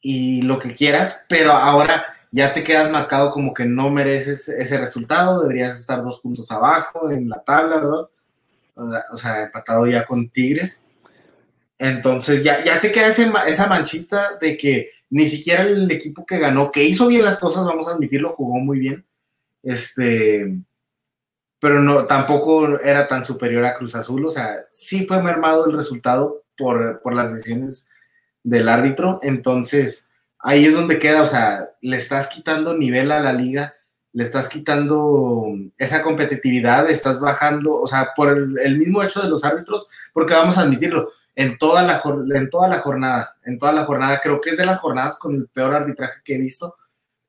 y 0.00 0.42
lo 0.42 0.58
que 0.58 0.74
quieras, 0.74 1.24
pero 1.28 1.52
ahora 1.52 2.15
ya 2.36 2.52
te 2.52 2.62
quedas 2.62 2.90
marcado 2.90 3.30
como 3.30 3.54
que 3.54 3.64
no 3.64 3.88
mereces 3.88 4.50
ese 4.50 4.76
resultado, 4.76 5.40
deberías 5.40 5.80
estar 5.80 6.02
dos 6.02 6.20
puntos 6.20 6.50
abajo 6.50 7.10
en 7.10 7.30
la 7.30 7.42
tabla, 7.42 7.76
¿verdad? 7.76 9.04
O 9.10 9.16
sea, 9.16 9.44
empatado 9.44 9.86
ya 9.86 10.04
con 10.04 10.28
Tigres. 10.28 10.84
Entonces 11.78 12.44
ya, 12.44 12.62
ya 12.62 12.78
te 12.78 12.92
queda 12.92 13.08
esa 13.08 13.66
manchita 13.68 14.36
de 14.38 14.54
que 14.54 14.90
ni 15.08 15.24
siquiera 15.24 15.62
el 15.62 15.90
equipo 15.90 16.26
que 16.26 16.38
ganó, 16.38 16.70
que 16.70 16.84
hizo 16.84 17.06
bien 17.06 17.24
las 17.24 17.38
cosas, 17.38 17.64
vamos 17.64 17.88
a 17.88 17.92
admitirlo, 17.92 18.34
jugó 18.34 18.58
muy 18.58 18.80
bien. 18.80 19.06
Este, 19.62 20.58
pero 21.58 21.80
no, 21.80 22.04
tampoco 22.04 22.78
era 22.80 23.08
tan 23.08 23.24
superior 23.24 23.64
a 23.64 23.72
Cruz 23.72 23.94
Azul. 23.94 24.26
O 24.26 24.28
sea, 24.28 24.66
sí 24.70 25.06
fue 25.06 25.22
mermado 25.22 25.64
el 25.64 25.72
resultado 25.74 26.44
por, 26.54 27.00
por 27.00 27.14
las 27.14 27.32
decisiones 27.32 27.86
del 28.42 28.68
árbitro. 28.68 29.20
Entonces, 29.22 30.10
ahí 30.46 30.64
es 30.64 30.74
donde 30.74 31.00
queda, 31.00 31.22
o 31.22 31.26
sea, 31.26 31.70
le 31.80 31.96
estás 31.96 32.28
quitando 32.28 32.72
nivel 32.72 33.10
a 33.10 33.18
la 33.18 33.32
liga, 33.32 33.74
le 34.12 34.22
estás 34.22 34.48
quitando 34.48 35.44
esa 35.76 36.02
competitividad, 36.02 36.88
estás 36.88 37.18
bajando, 37.18 37.74
o 37.74 37.88
sea, 37.88 38.10
por 38.14 38.28
el, 38.28 38.78
mismo 38.78 39.02
hecho 39.02 39.20
de 39.20 39.28
los 39.28 39.42
árbitros, 39.42 39.88
porque 40.12 40.34
vamos 40.34 40.56
a 40.56 40.62
admitirlo, 40.62 41.08
en 41.34 41.58
toda, 41.58 41.82
la, 41.82 42.00
en 42.32 42.48
toda 42.48 42.68
la 42.68 42.78
jornada, 42.78 43.34
en 43.44 43.58
toda 43.58 43.72
la 43.72 43.84
jornada, 43.84 44.20
creo 44.22 44.40
que 44.40 44.50
es 44.50 44.56
de 44.56 44.64
las 44.64 44.78
jornadas 44.78 45.18
con 45.18 45.34
el 45.34 45.48
peor 45.48 45.74
arbitraje 45.74 46.20
que 46.24 46.36
he 46.36 46.38
visto, 46.38 46.76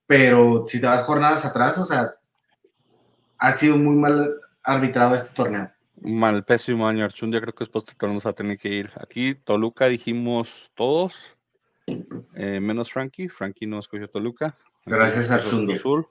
pero 0.06 0.66
si 0.68 0.80
te 0.80 0.86
vas 0.86 1.02
jornadas 1.02 1.44
atrás, 1.44 1.80
o 1.80 1.86
sea, 1.86 2.14
ha 3.40 3.58
sido 3.58 3.78
muy 3.78 3.96
mal 3.96 4.32
arbitrado 4.62 5.16
este 5.16 5.34
torneo. 5.34 5.72
Mal, 6.02 6.46
pésimo 6.46 6.88
año, 6.88 7.04
Archundia, 7.04 7.42
creo 7.42 7.56
que 7.56 7.64
es 7.64 7.70
que 7.72 8.06
vamos 8.06 8.28
a 8.28 8.34
tener 8.34 8.60
que 8.60 8.70
ir. 8.70 8.92
Aquí, 9.02 9.34
Toluca, 9.34 9.88
dijimos 9.88 10.70
todos, 10.76 11.37
eh, 11.88 12.60
menos 12.60 12.92
Frankie. 12.92 13.30
Frankie 13.30 13.66
no 13.66 13.80
escogió 13.80 14.10
Toluca. 14.10 14.58
Gracias 14.86 15.32
al 15.32 15.40
Azul. 15.40 16.08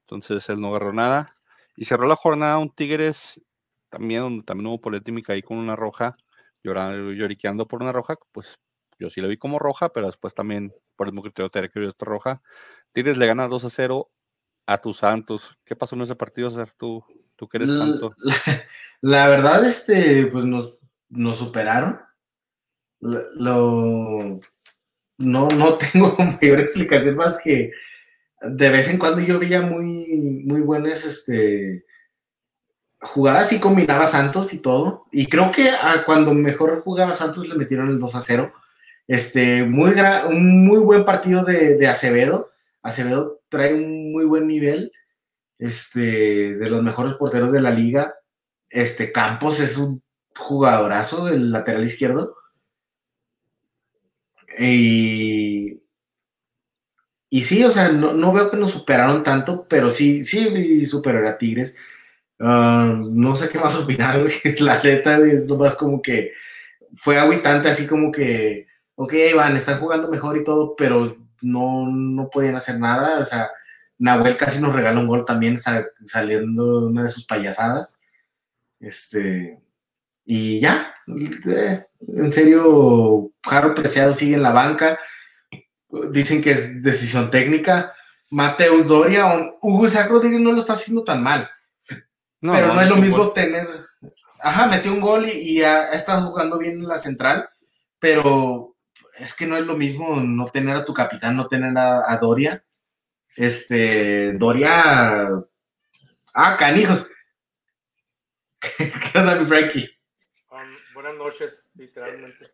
Entonces 0.00 0.48
él 0.48 0.60
no 0.60 0.68
agarró 0.68 0.92
nada. 0.92 1.34
Y 1.76 1.84
cerró 1.84 2.06
la 2.06 2.16
jornada 2.16 2.58
un 2.58 2.70
Tigres 2.70 3.40
también, 3.88 4.42
también 4.44 4.66
hubo 4.68 4.80
polémica 4.80 5.32
ahí 5.32 5.42
con 5.42 5.58
una 5.58 5.76
roja, 5.76 6.16
llorando, 6.62 7.12
lloriqueando 7.12 7.66
por 7.66 7.82
una 7.82 7.92
roja. 7.92 8.16
Pues 8.32 8.58
yo 8.98 9.10
sí 9.10 9.20
la 9.20 9.28
vi 9.28 9.36
como 9.36 9.58
roja, 9.58 9.90
pero 9.90 10.06
después 10.06 10.34
también 10.34 10.74
por 10.96 11.06
el 11.06 11.12
mismo 11.12 11.22
criterio 11.22 11.50
que 11.50 11.86
esta 11.86 12.04
roja. 12.04 12.42
Tigres 12.92 13.18
le 13.18 13.26
gana 13.26 13.48
2 13.48 13.64
a 13.64 13.70
0 13.70 14.10
a 14.66 14.78
tus 14.78 14.98
Santos. 14.98 15.56
¿Qué 15.64 15.76
pasó 15.76 15.96
en 15.96 16.02
ese 16.02 16.16
partido, 16.16 16.50
César? 16.50 16.72
Tú, 16.76 17.04
tú 17.36 17.48
que 17.48 17.58
eres 17.58 17.72
santo. 17.72 18.10
La, 19.00 19.28
verdad, 19.28 19.64
este, 19.64 20.26
pues 20.26 20.44
nos, 20.44 20.78
nos 21.08 21.36
superaron 21.36 22.00
Lo, 23.00 24.40
no, 25.18 25.48
no 25.48 25.78
tengo 25.92 26.16
mayor 26.18 26.60
explicación 26.60 27.16
más 27.16 27.40
que 27.42 27.72
de 28.42 28.68
vez 28.68 28.88
en 28.88 28.98
cuando 28.98 29.20
yo 29.20 29.38
veía 29.38 29.62
muy, 29.62 30.42
muy 30.44 30.60
buenas 30.60 31.04
este, 31.04 31.84
jugadas 33.00 33.52
y 33.52 33.60
combinaba 33.60 34.06
Santos 34.06 34.52
y 34.52 34.58
todo. 34.58 35.06
Y 35.10 35.26
creo 35.26 35.50
que 35.50 35.70
cuando 36.04 36.34
mejor 36.34 36.80
jugaba 36.82 37.14
Santos 37.14 37.48
le 37.48 37.54
metieron 37.54 37.88
el 37.88 37.98
2 37.98 38.14
a 38.14 38.20
0. 38.20 38.52
Este, 39.06 39.64
muy 39.64 39.92
un 40.28 40.66
muy 40.66 40.78
buen 40.80 41.04
partido 41.04 41.44
de, 41.44 41.76
de, 41.76 41.88
Acevedo. 41.88 42.50
Acevedo 42.82 43.40
trae 43.48 43.74
un 43.74 44.12
muy 44.12 44.24
buen 44.24 44.46
nivel. 44.46 44.92
Este, 45.58 46.54
de 46.56 46.70
los 46.70 46.82
mejores 46.82 47.14
porteros 47.14 47.52
de 47.52 47.60
la 47.60 47.70
liga. 47.70 48.14
Este, 48.68 49.12
Campos 49.12 49.60
es 49.60 49.78
un 49.78 50.02
jugadorazo, 50.36 51.28
el 51.28 51.50
lateral 51.50 51.84
izquierdo. 51.84 52.36
Y, 54.58 55.82
y 57.30 57.42
sí, 57.42 57.64
o 57.64 57.70
sea, 57.70 57.90
no, 57.90 58.32
veo 58.32 58.50
que 58.50 58.56
nos 58.56 58.70
superaron 58.70 59.22
tanto, 59.22 59.66
pero 59.68 59.90
sí, 59.90 60.22
sí 60.22 60.84
superaron 60.84 61.28
a 61.28 61.38
Tigres. 61.38 61.76
Ah, 62.38 63.02
no 63.10 63.36
sé 63.36 63.48
qué 63.48 63.58
más 63.58 63.74
opinar, 63.76 64.24
La 64.60 64.82
neta 64.82 65.18
es 65.18 65.48
lo 65.48 65.56
más 65.56 65.76
como 65.76 66.00
que 66.02 66.32
fue 66.94 67.18
aguitante, 67.18 67.68
así 67.68 67.86
como 67.86 68.10
que, 68.12 68.66
ok, 68.94 69.12
van, 69.34 69.56
están 69.56 69.80
jugando 69.80 70.10
mejor 70.10 70.36
y 70.36 70.44
todo, 70.44 70.74
pero 70.76 71.04
no, 71.42 71.90
no 71.90 72.30
podían 72.30 72.56
hacer 72.56 72.78
nada. 72.78 73.18
O 73.20 73.24
sea, 73.24 73.50
Nahuel 73.98 74.36
casi 74.36 74.60
nos 74.60 74.74
regaló 74.74 75.00
un 75.00 75.08
gol 75.08 75.24
también 75.24 75.56
saliendo 75.58 76.80
de 76.80 76.86
una 76.86 77.02
de 77.04 77.08
sus 77.08 77.26
payasadas. 77.26 77.98
Este, 78.80 79.60
y 80.28 80.58
ya, 80.58 80.92
eh, 81.48 81.86
en 82.00 82.32
serio, 82.32 83.30
Jaro 83.44 83.74
Preciado 83.74 84.12
sigue 84.12 84.34
en 84.34 84.42
la 84.42 84.50
banca. 84.50 84.98
Dicen 86.10 86.42
que 86.42 86.50
es 86.50 86.82
decisión 86.82 87.30
técnica. 87.30 87.94
Mateus 88.30 88.88
Doria, 88.88 89.52
Hugo 89.62 89.86
Isaac 89.86 90.10
Rodríguez 90.10 90.40
no 90.40 90.50
lo 90.50 90.58
está 90.58 90.72
haciendo 90.72 91.04
tan 91.04 91.22
mal. 91.22 91.48
pero 92.40 92.74
no, 92.74 92.80
es 92.80 92.88
lo 92.88 92.96
mismo 92.96 93.30
tener. 93.30 93.68
Ajá, 94.40 94.66
metió 94.66 94.92
un 94.92 95.00
gol 95.00 95.26
y, 95.28 95.62
ha, 95.62 95.90
estado 95.92 96.28
jugando 96.28 96.58
bien 96.58 96.74
en 96.74 96.88
la 96.88 96.98
central, 96.98 97.48
pero 98.00 98.76
es 99.18 99.32
que 99.32 99.46
no 99.46 99.56
es 99.56 99.64
lo 99.64 99.76
mismo 99.76 100.16
no 100.16 100.46
tener 100.46 100.74
a 100.74 100.84
tu 100.84 100.92
capitán, 100.92 101.36
no 101.36 101.46
tener 101.46 101.76
a, 101.78 102.16
Doria. 102.20 102.64
Este, 103.36 104.32
Doria. 104.32 105.30
Ah, 106.34 106.56
canijos. 106.58 107.08
¿Qué 108.76 109.18
onda, 109.18 109.36
mi 109.36 109.46
Frankie? 109.46 109.95
Noches, 111.16 111.52
literalmente. 111.74 112.50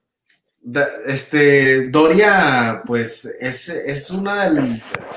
este, 1.07 1.89
Doria, 1.89 2.83
pues, 2.87 3.25
es, 3.41 3.69
es, 3.69 4.11
una 4.11 4.47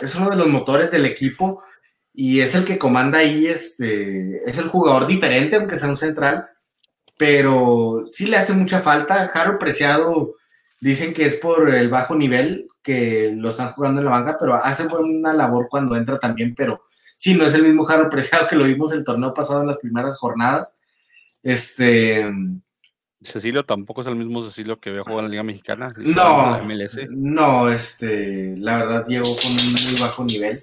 es 0.01 0.15
uno 0.15 0.29
de 0.29 0.35
los 0.35 0.47
motores 0.47 0.91
del 0.91 1.05
equipo 1.05 1.63
y 2.13 2.39
es 2.39 2.55
el 2.55 2.65
que 2.65 2.77
comanda 2.77 3.19
ahí, 3.19 3.47
este, 3.47 4.49
es 4.49 4.57
el 4.57 4.69
jugador 4.69 5.05
diferente, 5.05 5.57
aunque 5.57 5.75
sea 5.75 5.89
un 5.89 5.97
central, 5.97 6.47
pero 7.17 8.03
sí 8.05 8.27
le 8.27 8.37
hace 8.37 8.53
mucha 8.53 8.81
falta. 8.81 9.27
Jaro 9.27 9.59
Preciado, 9.59 10.35
dicen 10.79 11.13
que 11.13 11.25
es 11.25 11.35
por 11.35 11.73
el 11.73 11.89
bajo 11.89 12.15
nivel 12.15 12.67
que 12.81 13.33
lo 13.35 13.49
están 13.49 13.71
jugando 13.71 13.99
en 13.99 14.05
la 14.05 14.11
banca, 14.11 14.37
pero 14.39 14.55
hace 14.55 14.87
buena 14.87 15.33
labor 15.33 15.67
cuando 15.69 15.95
entra 15.95 16.19
también, 16.19 16.53
pero 16.55 16.83
sí, 17.17 17.33
no 17.33 17.45
es 17.45 17.53
el 17.53 17.63
mismo 17.63 17.83
Jaro 17.83 18.09
Preciado 18.09 18.47
que 18.47 18.55
lo 18.55 18.65
vimos 18.65 18.91
el 18.91 19.03
torneo 19.03 19.33
pasado 19.33 19.61
en 19.61 19.67
las 19.67 19.79
primeras 19.79 20.17
jornadas. 20.17 20.81
Este, 21.43 22.31
Cecilio 23.23 23.65
tampoco 23.65 24.01
es 24.01 24.07
el 24.07 24.15
mismo 24.15 24.43
Cecilio 24.43 24.79
que 24.79 24.89
había 24.89 25.01
jugado 25.01 25.19
en 25.19 25.25
la 25.25 25.31
Liga 25.31 25.43
Mexicana. 25.43 25.93
No, 25.97 26.59
no, 27.09 27.69
este, 27.69 28.55
la 28.57 28.77
verdad 28.77 29.05
llegó 29.07 29.35
con 29.35 29.51
un 29.51 29.71
muy 29.71 29.99
bajo 29.99 30.23
nivel, 30.23 30.61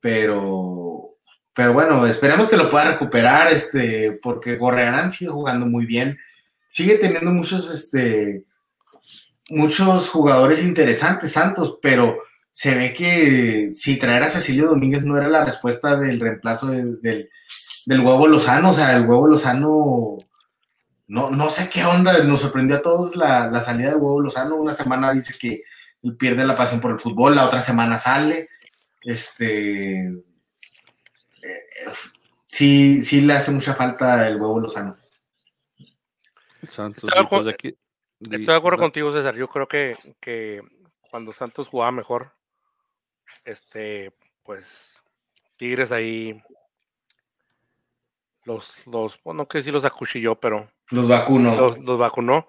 pero, 0.00 1.16
pero 1.54 1.72
bueno, 1.72 2.06
esperemos 2.06 2.48
que 2.48 2.56
lo 2.56 2.70
pueda 2.70 2.92
recuperar, 2.92 3.48
este, 3.48 4.12
porque 4.22 4.56
Gorrearán 4.56 5.12
sigue 5.12 5.30
jugando 5.30 5.66
muy 5.66 5.86
bien, 5.86 6.18
sigue 6.66 6.96
teniendo 6.96 7.30
muchos, 7.30 7.72
este, 7.74 8.44
muchos 9.50 10.08
jugadores 10.08 10.62
interesantes, 10.62 11.32
Santos, 11.32 11.78
pero 11.82 12.16
se 12.52 12.74
ve 12.74 12.92
que 12.92 13.70
si 13.72 13.96
traer 13.98 14.22
a 14.22 14.28
Cecilio 14.28 14.68
Domínguez 14.68 15.02
no 15.02 15.16
era 15.16 15.28
la 15.28 15.44
respuesta 15.44 15.96
del 15.96 16.20
reemplazo 16.20 16.68
del, 16.68 17.00
del 17.02 18.00
huevo 18.00 18.26
Lozano, 18.26 18.70
o 18.70 18.72
sea, 18.72 18.96
el 18.96 19.06
huevo 19.06 19.26
Lozano 19.26 20.16
no, 21.10 21.28
no 21.28 21.48
sé 21.48 21.68
qué 21.68 21.84
onda, 21.84 22.22
nos 22.22 22.40
sorprendió 22.40 22.76
a 22.76 22.82
todos 22.82 23.16
la, 23.16 23.60
salida 23.64 23.88
del 23.88 23.98
huevo 23.98 24.20
Lozano. 24.20 24.54
Una 24.54 24.72
semana 24.72 25.12
dice 25.12 25.34
que 25.36 25.64
pierde 26.16 26.46
la 26.46 26.54
pasión 26.54 26.80
por 26.80 26.92
el 26.92 27.00
fútbol, 27.00 27.34
la 27.34 27.46
otra 27.46 27.60
semana 27.60 27.96
sale. 27.96 28.48
Este. 29.02 30.02
Eh, 30.02 30.22
sí, 32.46 33.00
sí 33.00 33.22
le 33.22 33.32
hace 33.32 33.50
mucha 33.50 33.74
falta 33.74 34.28
el 34.28 34.40
huevo 34.40 34.60
Lozano. 34.60 34.96
Santos, 36.70 37.10
estoy, 37.12 37.44
de, 37.44 37.50
aquí, 37.50 37.76
estoy 38.20 38.46
de 38.46 38.54
acuerdo 38.54 38.78
contigo, 38.78 39.10
César. 39.10 39.34
Yo 39.34 39.48
creo 39.48 39.66
que, 39.66 39.96
que 40.20 40.62
cuando 41.10 41.32
Santos 41.32 41.66
jugaba 41.66 41.90
mejor, 41.90 42.36
este, 43.44 44.14
pues 44.44 44.96
Tigres 45.56 45.90
ahí 45.90 46.40
los, 48.44 48.86
los, 48.86 49.20
bueno, 49.24 49.42
no 49.42 49.48
sé 49.50 49.64
si 49.64 49.72
los 49.72 49.84
acuchilló, 49.84 50.36
pero 50.38 50.70
los 50.90 51.08
vacunó. 51.08 51.56
Los, 51.56 51.98
vacunó. 51.98 52.48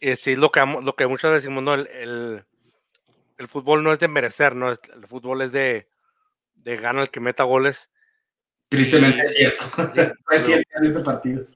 sí, 0.00 0.32
es 0.32 0.38
lo 0.38 0.50
que, 0.50 0.60
lo 0.60 0.94
que 0.94 1.06
muchas 1.06 1.32
veces 1.32 1.44
decimos, 1.44 1.64
¿no? 1.64 1.74
El, 1.74 2.44
el, 3.38 3.48
fútbol 3.48 3.82
no 3.82 3.92
es 3.92 3.98
de 3.98 4.08
merecer, 4.08 4.54
¿no? 4.54 4.70
El 4.70 5.06
fútbol 5.08 5.42
es 5.42 5.52
de, 5.52 5.88
de 6.54 6.76
gana 6.76 7.02
el 7.02 7.10
que 7.10 7.20
meta 7.20 7.42
goles. 7.42 7.90
Tristemente 8.68 9.22
es 9.22 9.34
cierto. 9.34 9.64
es 10.30 10.42
cierto 10.44 10.70
en 10.76 10.84
este 10.84 11.00
partido. 11.00 11.46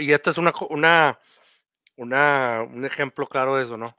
y 0.00 0.12
este 0.12 0.30
es 0.30 0.38
una, 0.38 0.52
una, 0.70 1.18
una, 1.96 2.62
un 2.62 2.84
ejemplo 2.84 3.26
claro 3.26 3.56
de 3.56 3.64
eso, 3.64 3.76
¿no? 3.76 3.96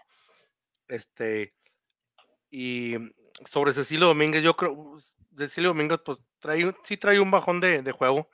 Este, 0.87 1.53
y 2.49 2.95
sobre 3.45 3.73
Cecilio 3.73 4.07
Domínguez, 4.07 4.43
yo 4.43 4.55
creo, 4.55 4.97
Cecilio 5.37 5.71
Domínguez, 5.71 5.99
pues 6.05 6.19
trae, 6.39 6.73
sí 6.83 6.95
trae 6.95 7.19
un 7.19 7.31
bajón 7.31 7.59
de, 7.59 7.81
de 7.81 7.91
juego 7.91 8.29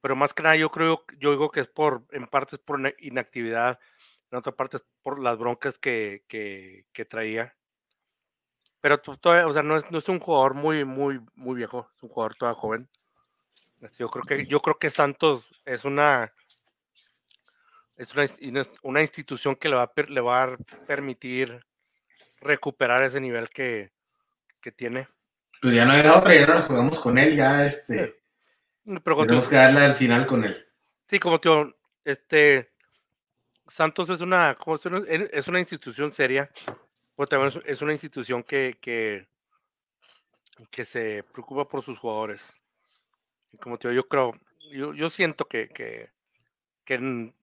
pero 0.00 0.16
más 0.16 0.32
que 0.32 0.42
nada 0.42 0.56
yo 0.56 0.70
creo, 0.70 1.04
yo 1.18 1.30
digo 1.30 1.50
que 1.50 1.60
es 1.60 1.68
por, 1.68 2.04
en 2.10 2.26
parte 2.26 2.56
es 2.56 2.62
por 2.62 2.80
inactividad, 2.98 3.78
en 4.30 4.38
otra 4.38 4.52
parte 4.52 4.78
es 4.78 4.84
por 5.02 5.20
las 5.20 5.36
broncas 5.38 5.78
que, 5.78 6.24
que, 6.28 7.04
traía. 7.04 7.54
Pero 8.80 8.98
todavía, 8.98 9.46
o 9.46 9.52
sea, 9.52 9.62
no 9.62 9.76
es, 9.76 9.90
no 9.90 9.98
es 9.98 10.08
un 10.08 10.20
jugador 10.20 10.54
muy, 10.54 10.84
muy, 10.84 11.20
muy 11.34 11.56
viejo, 11.56 11.90
es 11.96 12.02
un 12.02 12.08
jugador 12.08 12.34
todavía 12.34 12.60
joven. 12.60 12.88
Yo 13.98 14.08
creo 14.08 14.24
que, 14.24 14.46
yo 14.46 14.60
creo 14.60 14.78
que 14.78 14.90
Santos 14.90 15.46
es 15.64 15.84
una, 15.84 16.32
es 17.96 18.14
una, 18.14 18.26
una 18.82 19.02
institución 19.02 19.56
que 19.56 19.68
le 19.68 19.76
va, 19.76 19.82
a, 19.82 19.92
le 20.08 20.20
va 20.20 20.42
a 20.44 20.56
permitir 20.86 21.64
recuperar 22.40 23.02
ese 23.02 23.20
nivel 23.20 23.48
que, 23.50 23.92
que 24.62 24.72
tiene. 24.72 25.08
Pues 25.60 25.74
ya 25.74 25.84
no 25.84 25.92
hay 25.92 26.06
otra, 26.06 26.34
ya 26.34 26.46
no 26.46 26.54
lo 26.54 26.62
jugamos 26.62 26.98
con 27.00 27.18
él, 27.18 27.36
ya 27.36 27.66
este. 27.66 28.19
Pero 28.84 29.16
Tenemos 29.18 29.48
que 29.48 29.56
darle 29.56 29.80
al 29.80 29.94
final 29.94 30.26
con 30.26 30.44
él. 30.44 30.66
Sí, 31.06 31.18
como 31.18 31.40
tío, 31.40 31.76
este 32.04 32.70
Santos 33.70 34.10
es 34.10 34.20
una, 34.20 34.56
es 35.32 35.48
una 35.48 35.60
institución 35.60 36.12
seria, 36.12 36.50
pero 37.16 37.26
también 37.26 37.62
es 37.66 37.82
una 37.82 37.92
institución 37.92 38.42
que, 38.42 38.78
que, 38.80 39.28
que 40.70 40.84
se 40.84 41.22
preocupa 41.32 41.68
por 41.68 41.82
sus 41.82 41.98
jugadores. 41.98 42.40
Y 43.52 43.58
como 43.58 43.78
tío, 43.78 43.92
yo 43.92 44.08
creo, 44.08 44.32
yo, 44.72 44.92
yo 44.92 45.08
siento 45.08 45.46
que, 45.46 45.68
que, 45.68 46.10
que 46.84 46.94
en, 46.94 47.34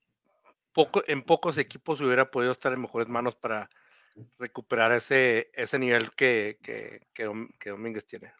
poco, 0.73 1.01
en 1.07 1.23
pocos 1.23 1.57
equipos 1.57 2.01
hubiera 2.01 2.29
podido 2.29 2.51
estar 2.51 2.73
en 2.73 2.81
mejores 2.81 3.07
manos 3.07 3.35
para 3.35 3.69
recuperar 4.38 4.91
ese, 4.91 5.49
ese 5.53 5.79
nivel 5.79 6.11
que, 6.13 6.59
que, 6.61 7.07
que 7.13 7.69
Domínguez 7.69 8.05
tiene. 8.05 8.33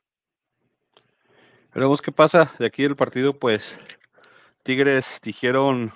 Veremos 1.74 2.01
qué 2.01 2.11
pasa 2.11 2.53
de 2.57 2.65
aquí 2.65 2.84
el 2.84 2.95
partido, 2.95 3.38
pues 3.38 3.78
Tigres 4.63 5.20
dijeron 5.22 5.93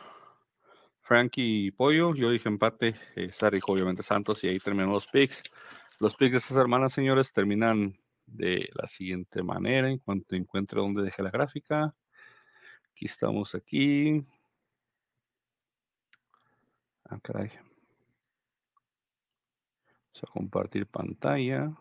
Frankie 1.01 1.67
y 1.67 1.71
Pollo, 1.71 2.13
yo 2.15 2.29
dije 2.29 2.47
empate, 2.47 2.95
eh, 3.15 3.31
dijo 3.51 3.71
obviamente 3.71 4.03
Santos 4.03 4.43
y 4.43 4.49
ahí 4.49 4.59
terminaron 4.59 4.93
los 4.93 5.07
picks. 5.07 5.43
Los 5.99 6.15
picks 6.15 6.31
de 6.31 6.37
estas 6.37 6.57
hermanas, 6.57 6.93
señores, 6.93 7.33
terminan 7.33 7.97
de 8.25 8.69
la 8.73 8.87
siguiente 8.87 9.43
manera, 9.43 9.89
en 9.89 9.97
cuanto 9.99 10.35
encuentre 10.35 10.79
donde 10.79 11.03
dejé 11.03 11.21
la 11.21 11.31
gráfica. 11.31 11.93
Aquí 12.91 13.05
estamos 13.05 13.55
aquí. 13.55 14.25
Ah, 17.09 17.19
caray. 17.21 17.49
Vamos 20.13 20.23
a 20.23 20.27
compartir 20.31 20.87
pantalla. 20.87 21.71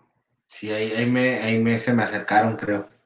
Sí, 0.47 0.71
ahí, 0.71 0.91
ahí, 0.93 1.07
me, 1.09 1.39
ahí 1.39 1.59
me, 1.59 1.79
se 1.79 1.95
me 1.95 2.03
acercaron, 2.03 2.57
creo. 2.57 3.00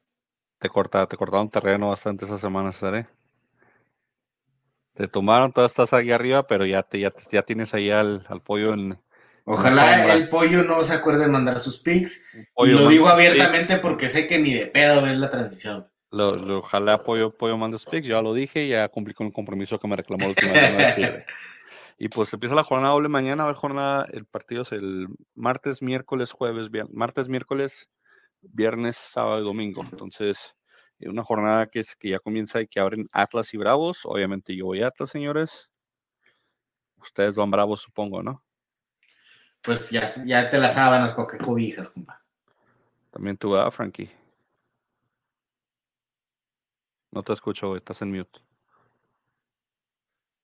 Te, 0.58 0.68
corta, 0.68 1.06
te 1.06 1.16
cortaron 1.16 1.50
terreno 1.50 1.90
bastante 1.90 2.24
esa 2.24 2.38
semana, 2.38 2.72
¿sabes? 2.72 3.06
Te 4.94 5.08
tomaron, 5.08 5.52
todavía 5.52 5.66
estás 5.66 5.92
ahí 5.92 6.12
arriba, 6.12 6.46
pero 6.46 6.64
ya, 6.64 6.82
te, 6.82 7.00
ya, 7.00 7.12
ya 7.30 7.42
tienes 7.42 7.74
ahí 7.74 7.90
al, 7.90 8.24
al 8.28 8.42
pollo 8.42 8.74
en. 8.74 8.98
Ojalá 9.44 10.14
el 10.14 10.28
pollo 10.30 10.62
no 10.64 10.82
se 10.84 10.94
acuerde 10.94 11.24
de 11.24 11.30
mandar 11.30 11.58
sus 11.58 11.80
pics. 11.80 12.26
Y 12.56 12.66
lo 12.68 12.88
digo 12.88 13.08
abiertamente 13.08 13.76
porque 13.78 14.08
sé 14.08 14.26
que 14.26 14.38
ni 14.38 14.54
de 14.54 14.66
pedo 14.66 15.02
ven 15.02 15.20
la 15.20 15.30
transmisión. 15.30 15.86
Lo, 16.10 16.58
ojalá 16.60 17.02
pollo, 17.02 17.36
pollo 17.36 17.58
mande 17.58 17.76
sus 17.76 17.88
pics, 17.88 18.06
ya 18.06 18.22
lo 18.22 18.32
dije, 18.32 18.68
ya 18.68 18.88
cumplí 18.88 19.12
con 19.12 19.26
el 19.26 19.32
compromiso 19.32 19.78
que 19.78 19.88
me 19.88 19.96
reclamó 19.96 20.22
la 20.24 20.28
última 20.28 20.52
vez. 20.52 21.24
Y 21.98 22.08
pues 22.08 22.32
empieza 22.32 22.54
la 22.54 22.64
jornada 22.64 22.92
doble 22.92 23.08
mañana, 23.08 23.44
a 23.44 23.46
ver 23.46 23.54
jornada, 23.54 24.06
el 24.12 24.24
partido 24.24 24.62
es 24.62 24.72
el 24.72 25.06
martes, 25.34 25.80
miércoles, 25.80 26.32
jueves, 26.32 26.70
viernes, 26.70 26.94
martes, 26.94 27.28
miércoles, 27.28 27.88
viernes, 28.52 28.96
sábado 28.96 29.40
y 29.40 29.44
domingo. 29.44 29.82
Entonces, 29.82 30.54
eh, 30.98 31.08
una 31.08 31.24
jornada 31.24 31.66
que 31.66 31.80
es 31.80 31.96
que 31.96 32.10
ya 32.10 32.18
comienza 32.18 32.60
y 32.60 32.66
que 32.66 32.80
abren 32.80 33.06
Atlas 33.12 33.52
y 33.54 33.56
Bravos. 33.56 34.00
Obviamente 34.04 34.54
yo 34.54 34.66
voy 34.66 34.82
a 34.82 34.88
Atlas, 34.88 35.10
señores. 35.10 35.70
Ustedes 36.98 37.36
van 37.36 37.50
Bravos, 37.50 37.80
supongo, 37.80 38.22
¿no? 38.22 38.42
Pues 39.62 39.90
ya, 39.90 40.02
ya 40.24 40.50
te 40.50 40.58
las 40.58 40.74
sábanas 40.74 41.12
porque 41.14 41.38
cobijas, 41.38 41.90
compa. 41.90 42.22
También 43.10 43.36
tú, 43.36 43.50
vas, 43.50 43.74
Frankie? 43.74 44.10
No 47.10 47.22
te 47.22 47.32
escucho, 47.32 47.76
estás 47.76 48.02
en 48.02 48.10
mute. 48.10 48.40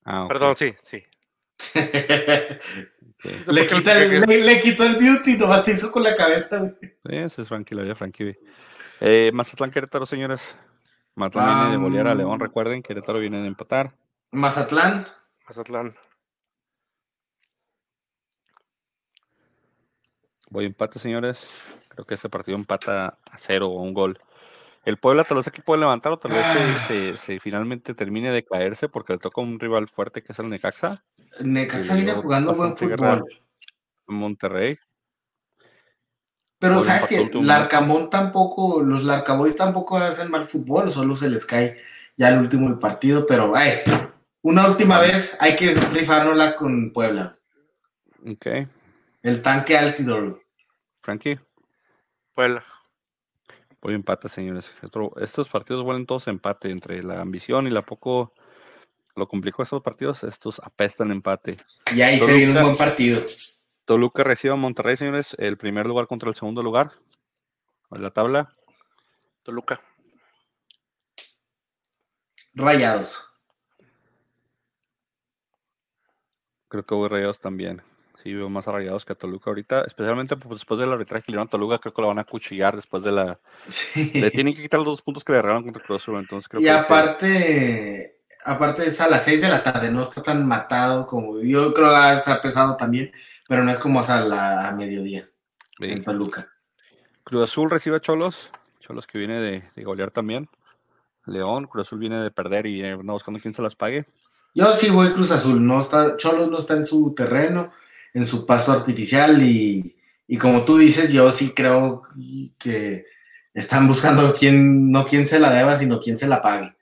Ah, 0.04 0.26
Perdón, 0.28 0.56
sí, 0.56 0.74
sí. 0.82 1.02
le, 3.46 3.66
quita 3.66 4.02
el, 4.02 4.20
le, 4.22 4.60
quitó 4.60 4.84
el 4.84 4.96
beauty, 4.96 5.36
nomás 5.36 5.62
te 5.64 5.72
hizo 5.72 5.92
con 5.92 6.02
la 6.02 6.16
cabeza, 6.16 6.58
güey. 6.58 6.74
Sí, 6.80 7.16
ese 7.16 7.42
es 7.42 7.48
Frankie, 7.48 7.74
la 7.74 7.94
Frankie. 7.94 8.38
Eh, 9.00 9.30
Mazatlán, 9.32 9.70
Querétaro, 9.70 10.06
señores. 10.06 10.40
Mazatlán 11.14 11.58
viene 11.58 11.70
de 11.72 11.76
bolear 11.76 12.08
a 12.08 12.14
León, 12.14 12.40
recuerden, 12.40 12.82
Querétaro 12.82 13.18
viene 13.18 13.40
de 13.40 13.48
empatar. 13.48 13.94
Mazatlán. 14.30 15.06
Mazatlán. 15.46 15.96
Voy 20.48 20.66
empate, 20.66 20.98
señores. 20.98 21.46
Creo 21.88 22.04
que 22.04 22.14
este 22.14 22.28
partido 22.28 22.56
empata 22.56 23.18
a 23.30 23.38
cero 23.38 23.68
o 23.68 23.82
un 23.82 23.94
gol. 23.94 24.18
El 24.84 24.96
Puebla 24.96 25.24
tal 25.24 25.36
vez 25.36 25.48
aquí 25.48 25.60
puede 25.60 25.80
levantar 25.80 26.12
o 26.12 26.18
tal 26.18 26.32
vez 26.32 26.44
se, 26.88 27.16
se, 27.16 27.38
finalmente 27.38 27.94
termine 27.94 28.30
de 28.30 28.44
caerse 28.44 28.88
porque 28.88 29.12
le 29.12 29.18
toca 29.18 29.40
un 29.40 29.60
rival 29.60 29.88
fuerte 29.88 30.22
que 30.22 30.32
es 30.32 30.38
el 30.38 30.48
Necaxa. 30.48 31.04
Necaxa 31.40 31.94
viene 31.94 32.12
jugando 32.12 32.54
buen 32.54 32.76
fútbol. 32.76 33.24
Monterrey. 34.06 34.78
Pero 36.58 36.82
sabes 36.82 37.06
que 37.06 37.30
Larcamón 37.32 38.10
tampoco, 38.10 38.82
los 38.82 39.04
Larcaboys 39.04 39.56
tampoco 39.56 39.96
hacen 39.96 40.30
mal 40.30 40.44
fútbol, 40.44 40.90
solo 40.90 41.16
se 41.16 41.30
les 41.30 41.46
cae 41.46 41.78
ya 42.16 42.28
el 42.28 42.38
último 42.38 42.68
del 42.68 42.78
partido, 42.78 43.26
pero 43.26 43.56
ay, 43.56 43.78
una 44.42 44.66
última 44.66 44.98
vez 44.98 45.38
hay 45.40 45.56
que 45.56 45.74
rifárnosla 45.74 46.56
con 46.56 46.92
Puebla. 46.92 47.38
Ok. 48.26 48.46
El 49.22 49.40
tanque 49.40 49.78
Altidor. 49.78 50.42
Frankie. 51.02 51.38
Puebla. 52.34 52.62
Voy 53.80 53.94
empate, 53.94 54.28
señores. 54.28 54.70
estos 55.16 55.48
partidos 55.48 55.82
vuelven 55.82 56.04
todos 56.04 56.28
empate 56.28 56.70
entre 56.70 57.02
la 57.02 57.22
ambición 57.22 57.66
y 57.66 57.70
la 57.70 57.82
poco. 57.82 58.34
Lo 59.16 59.28
complicó 59.28 59.62
estos 59.62 59.82
partidos, 59.82 60.24
estos 60.24 60.60
apestan 60.60 61.10
empate. 61.10 61.56
Y 61.94 62.02
ahí 62.02 62.18
se 62.18 62.32
viene 62.32 62.56
un 62.56 62.64
buen 62.64 62.76
partido. 62.76 63.20
Toluca 63.84 64.22
recibe 64.22 64.54
a 64.54 64.56
Monterrey, 64.56 64.96
señores, 64.96 65.34
el 65.38 65.56
primer 65.56 65.86
lugar 65.86 66.06
contra 66.06 66.28
el 66.28 66.34
segundo 66.34 66.62
lugar 66.62 66.92
en 67.90 68.02
la 68.02 68.10
tabla. 68.10 68.54
Toluca. 69.42 69.80
Rayados. 72.54 73.26
Creo 76.68 76.86
que 76.86 76.94
voy 76.94 77.08
rayados 77.08 77.40
también. 77.40 77.82
Sí, 78.22 78.34
veo 78.34 78.50
más 78.50 78.66
rayados 78.66 79.04
que 79.04 79.14
a 79.14 79.16
Toluca 79.16 79.50
ahorita, 79.50 79.82
especialmente 79.86 80.36
pues, 80.36 80.60
después 80.60 80.78
del 80.78 80.92
arbitraje 80.92 81.24
que 81.24 81.32
le 81.32 81.36
dieron 81.36 81.48
a 81.48 81.50
Toluca, 81.50 81.78
creo 81.78 81.94
que 81.94 82.02
lo 82.02 82.08
van 82.08 82.18
a 82.18 82.24
cuchillar 82.24 82.76
después 82.76 83.02
de 83.02 83.12
la... 83.12 83.40
Le 84.14 84.30
tienen 84.30 84.54
que 84.54 84.62
quitar 84.62 84.78
los 84.78 84.88
dos 84.88 85.02
puntos 85.02 85.24
que 85.24 85.32
le 85.32 85.38
agarraron 85.38 85.64
contra 85.64 85.82
Cruz 85.82 86.02
Azul, 86.02 86.18
entonces 86.18 86.46
creo 86.46 86.60
y 86.60 86.68
aparte, 86.68 88.19
aparte 88.44 88.86
es 88.86 89.00
a 89.00 89.08
las 89.08 89.24
6 89.24 89.42
de 89.42 89.48
la 89.48 89.62
tarde, 89.62 89.90
no 89.90 90.02
está 90.02 90.22
tan 90.22 90.46
matado 90.46 91.06
como 91.06 91.40
yo 91.40 91.72
creo 91.74 91.90
que 91.90 92.18
está 92.18 92.40
pesado 92.40 92.76
también, 92.76 93.12
pero 93.48 93.64
no 93.64 93.70
es 93.70 93.78
como 93.78 94.00
a 94.00 94.20
la 94.20 94.74
mediodía 94.76 95.28
en 95.78 96.04
Toluca. 96.04 96.48
Cruz 97.24 97.50
Azul 97.50 97.70
recibe 97.70 97.96
a 97.96 98.00
Cholos, 98.00 98.50
Cholos 98.80 99.06
que 99.06 99.18
viene 99.18 99.40
de, 99.40 99.62
de, 99.74 99.84
golear 99.84 100.10
también. 100.10 100.48
León, 101.26 101.66
Cruz 101.66 101.86
Azul 101.86 101.98
viene 101.98 102.18
de 102.18 102.30
perder 102.30 102.66
y 102.66 102.72
viene 102.72 102.94
buscando 102.94 103.40
quién 103.40 103.54
se 103.54 103.62
las 103.62 103.76
pague. 103.76 104.06
Yo 104.54 104.72
sí 104.72 104.90
voy 104.90 105.12
Cruz 105.12 105.30
Azul, 105.30 105.64
no 105.64 105.80
está, 105.80 106.16
Cholos 106.16 106.50
no 106.50 106.58
está 106.58 106.74
en 106.74 106.84
su 106.84 107.14
terreno, 107.14 107.70
en 108.12 108.26
su 108.26 108.46
paso 108.46 108.72
artificial 108.72 109.40
y, 109.42 109.96
y 110.26 110.38
como 110.38 110.64
tú 110.64 110.76
dices, 110.76 111.12
yo 111.12 111.30
sí 111.30 111.52
creo 111.54 112.02
que 112.58 113.04
están 113.54 113.86
buscando 113.86 114.34
quién, 114.34 114.90
no 114.90 115.06
quién 115.06 115.26
se 115.26 115.38
la 115.38 115.52
deba, 115.52 115.76
sino 115.76 116.00
quién 116.00 116.18
se 116.18 116.26
la 116.26 116.42
pague. 116.42 116.74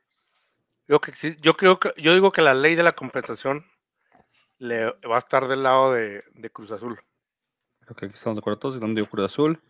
Yo, 0.89 1.03
que, 1.03 1.13
yo 1.43 1.55
creo 1.55 1.79
que, 1.79 1.93
yo 1.99 2.15
digo 2.15 2.33
que 2.33 2.41
la 2.41 2.55
ley 2.55 2.75
de 2.75 2.83
la 2.83 2.93
compensación 2.93 3.63
le 4.57 4.87
va 5.07 5.17
a 5.17 5.19
estar 5.19 5.47
del 5.47 5.63
lado 5.63 5.93
de, 5.93 6.25
Cruz 6.51 6.71
Azul. 6.71 6.99
Creo 7.81 7.95
que 7.95 8.07
aquí 8.07 8.15
estamos 8.15 8.37
de 8.37 8.41
acuerdo 8.41 8.59
todos, 8.59 8.81
donde 8.81 9.07
Cruz 9.07 9.27
Azul. 9.27 9.63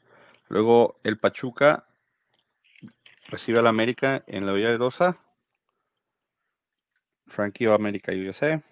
Luego 0.48 1.00
el 1.02 1.18
Pachuca 1.18 1.86
recibe 3.26 3.58
al 3.58 3.66
América 3.66 4.22
en 4.28 4.46
la 4.46 4.52
Villa 4.52 4.70
de 4.70 4.78
Rosa. 4.78 5.18
Frankie 7.26 7.66
va 7.66 7.72
a 7.72 7.76
América 7.76 8.12
USA. 8.12 8.62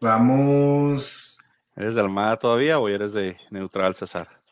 Vamos. 0.00 1.38
¿Eres 1.76 1.94
de 1.94 2.00
Almada 2.00 2.36
todavía 2.36 2.80
o 2.80 2.88
eres 2.88 3.12
de 3.12 3.38
neutral, 3.50 3.94
César? 3.94 4.42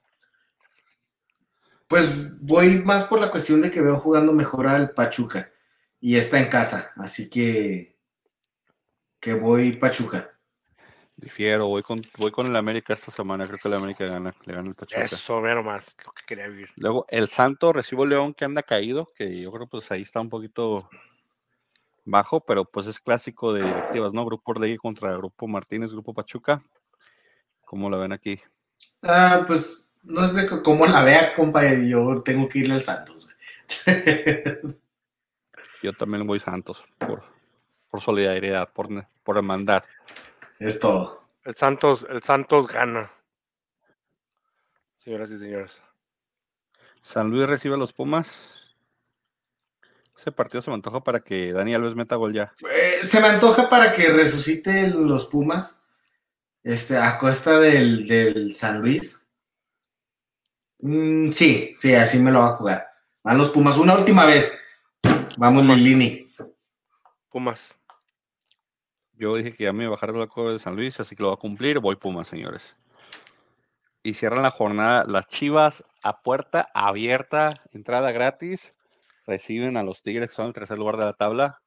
Pues 1.88 2.40
voy 2.40 2.78
más 2.78 3.04
por 3.04 3.20
la 3.20 3.30
cuestión 3.32 3.60
de 3.60 3.70
que 3.70 3.82
veo 3.82 3.98
jugando 3.98 4.32
mejor 4.32 4.68
al 4.68 4.92
Pachuca 4.92 5.52
y 6.02 6.16
está 6.16 6.40
en 6.40 6.48
casa, 6.48 6.92
así 6.96 7.30
que 7.30 7.96
que 9.20 9.34
voy 9.34 9.76
Pachuca. 9.76 10.36
Difiero, 11.14 11.68
voy 11.68 11.84
con, 11.84 12.02
voy 12.18 12.32
con 12.32 12.46
el 12.46 12.56
América 12.56 12.92
esta 12.92 13.12
semana, 13.12 13.46
creo 13.46 13.58
que 13.60 13.68
el 13.68 13.74
América 13.74 14.06
gana, 14.06 14.34
le 14.44 14.52
gana 14.52 14.68
el 14.68 14.74
Pachuca. 14.74 15.04
Eso, 15.04 15.40
menos 15.40 15.64
más, 15.64 15.96
lo 16.04 16.10
que 16.10 16.22
quería 16.26 16.48
vivir. 16.48 16.70
Luego, 16.74 17.06
el 17.08 17.28
Santo 17.28 17.72
recibo 17.72 18.04
León 18.04 18.34
que 18.34 18.44
anda 18.44 18.64
caído, 18.64 19.12
que 19.14 19.40
yo 19.40 19.52
creo 19.52 19.68
pues 19.68 19.88
ahí 19.92 20.02
está 20.02 20.20
un 20.20 20.28
poquito 20.28 20.90
bajo, 22.04 22.40
pero 22.40 22.64
pues 22.64 22.88
es 22.88 22.98
clásico 22.98 23.52
de 23.52 23.62
directivas, 23.62 24.12
¿no? 24.12 24.26
Grupo 24.26 24.50
Orlegui 24.50 24.78
contra 24.78 25.16
Grupo 25.16 25.46
Martínez, 25.46 25.92
Grupo 25.92 26.12
Pachuca. 26.12 26.60
¿Cómo 27.64 27.88
la 27.88 27.98
ven 27.98 28.12
aquí? 28.12 28.40
Ah, 29.02 29.44
pues 29.46 29.92
no 30.02 30.26
sé 30.26 30.48
cómo 30.64 30.84
la 30.84 31.04
vea, 31.04 31.32
compa, 31.32 31.62
yo 31.74 32.20
tengo 32.24 32.48
que 32.48 32.58
irle 32.58 32.74
al 32.74 32.82
Santos. 32.82 33.30
Yo 35.82 35.92
también 35.92 36.26
voy 36.26 36.40
Santos 36.40 36.86
por, 36.98 37.24
por 37.90 38.00
solidaridad, 38.00 38.72
por, 38.72 38.88
por 39.24 39.36
hermandad. 39.36 39.82
Es 40.58 40.78
todo. 40.78 41.22
El 41.44 41.54
Santos, 41.54 42.06
el 42.08 42.22
Santos 42.22 42.68
gana. 42.68 43.10
Señoras 44.96 45.30
y 45.32 45.38
señores. 45.38 45.72
San 47.02 47.30
Luis 47.30 47.48
recibe 47.48 47.74
a 47.74 47.78
los 47.78 47.92
Pumas. 47.92 48.52
Ese 50.16 50.30
partido 50.30 50.62
se 50.62 50.70
me 50.70 50.74
antoja 50.74 51.00
para 51.00 51.18
que 51.18 51.52
Dani 51.52 51.74
Alves 51.74 51.96
meta 51.96 52.14
gol 52.14 52.32
ya. 52.32 52.52
Eh, 52.60 53.04
se 53.04 53.20
me 53.20 53.26
antoja 53.26 53.68
para 53.68 53.90
que 53.90 54.12
resucite 54.12 54.86
los 54.88 55.26
Pumas. 55.26 55.84
Este, 56.62 56.96
a 56.96 57.18
costa 57.18 57.58
del, 57.58 58.54
San 58.54 58.80
Luis. 58.80 59.28
Mm, 60.78 61.32
sí, 61.32 61.72
sí, 61.74 61.92
así 61.94 62.20
me 62.20 62.30
lo 62.30 62.40
va 62.40 62.50
a 62.50 62.56
jugar. 62.56 62.86
Van 63.24 63.38
los 63.38 63.50
Pumas 63.50 63.76
una 63.78 63.96
última 63.96 64.24
vez. 64.24 64.56
Vamos, 65.36 65.64
Lilini. 65.64 66.26
Pumas. 67.30 67.76
Yo 69.14 69.36
dije 69.36 69.54
que 69.54 69.64
ya 69.64 69.72
me 69.72 69.84
iba 69.84 69.92
a 69.92 69.96
bajar 69.96 70.12
de 70.12 70.18
la 70.18 70.26
cueva 70.26 70.52
de 70.52 70.58
San 70.58 70.76
Luis, 70.76 70.98
así 71.00 71.16
que 71.16 71.22
lo 71.22 71.28
va 71.28 71.34
a 71.34 71.38
cumplir. 71.38 71.78
Voy 71.78 71.96
Pumas, 71.96 72.28
señores. 72.28 72.76
Y 74.02 74.14
cierran 74.14 74.42
la 74.42 74.50
jornada 74.50 75.04
las 75.06 75.28
Chivas 75.28 75.84
a 76.02 76.22
puerta 76.22 76.68
abierta, 76.74 77.54
entrada 77.72 78.10
gratis. 78.10 78.74
Reciben 79.26 79.76
a 79.76 79.82
los 79.82 80.02
Tigres, 80.02 80.30
que 80.30 80.34
son 80.34 80.48
el 80.48 80.52
tercer 80.52 80.78
lugar 80.78 80.96
de 80.96 81.04
la 81.04 81.12
tabla. 81.12 81.62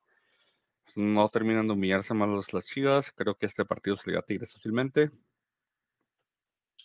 No 0.96 1.30
terminan 1.30 1.68
de 1.68 1.74
humillarse 1.74 2.14
más 2.14 2.52
las 2.52 2.66
Chivas. 2.66 3.12
Creo 3.16 3.36
que 3.36 3.46
este 3.46 3.66
partido 3.66 3.96
se 3.96 4.10
le 4.10 4.16
da 4.16 4.20
a 4.20 4.26
Tigres 4.26 4.54
fácilmente. 4.54 5.12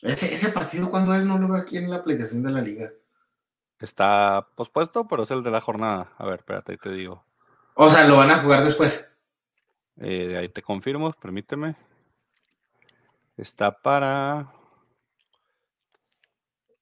¿Ese, 0.03 0.33
¿Ese 0.33 0.51
partido 0.51 0.91
cuándo 0.91 1.15
es? 1.15 1.25
No 1.25 1.39
lo 1.39 1.49
veo 1.49 1.61
aquí 1.61 1.77
en 1.77 1.91
la 1.91 1.97
aplicación 1.97 2.43
de 2.43 2.51
la 2.51 2.63
liga. 2.63 2.91
Está 3.81 4.47
pospuesto, 4.55 5.09
pero 5.09 5.23
es 5.23 5.31
el 5.31 5.43
de 5.43 5.51
la 5.51 5.61
jornada. 5.61 6.13
A 6.19 6.27
ver, 6.27 6.41
espérate, 6.41 6.73
ahí 6.73 6.79
te 6.79 6.91
digo. 6.93 7.25
O 7.75 7.89
sea, 7.89 8.07
¿lo 8.07 8.17
van 8.19 8.31
a 8.31 8.39
jugar 8.39 8.63
después? 8.65 9.11
Eh, 9.97 10.37
ahí 10.37 10.49
te 10.49 10.63
confirmo, 10.63 11.13
permíteme. 11.13 11.77
Está 13.37 13.73
para 13.73 14.53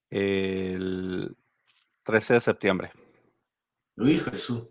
el 0.09 1.35
13 2.03 2.33
de 2.35 2.39
septiembre. 2.41 2.91
Uy, 3.97 4.17
Jesús. 4.17 4.63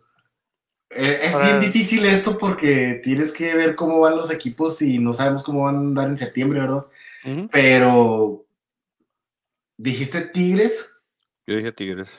Eh, 0.90 1.20
es 1.22 1.32
Para- 1.34 1.46
bien 1.48 1.60
difícil 1.60 2.04
esto 2.06 2.38
porque 2.38 3.00
tienes 3.02 3.32
que 3.32 3.54
ver 3.54 3.74
cómo 3.76 4.00
van 4.00 4.16
los 4.16 4.30
equipos 4.30 4.80
y 4.82 4.98
no 4.98 5.12
sabemos 5.12 5.42
cómo 5.42 5.64
van 5.64 5.76
a 5.76 5.78
andar 5.78 6.08
en 6.08 6.16
septiembre, 6.16 6.60
¿verdad? 6.60 6.86
Pero 7.52 8.46
dijiste 9.76 10.22
Tigres, 10.22 10.97
Yo 11.48 11.56
dije 11.56 11.72
Tigres. 11.72 12.10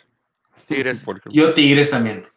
Tigres. 0.67 1.05
Yo 1.29 1.53
Tigres 1.53 1.91
también. 1.91 2.27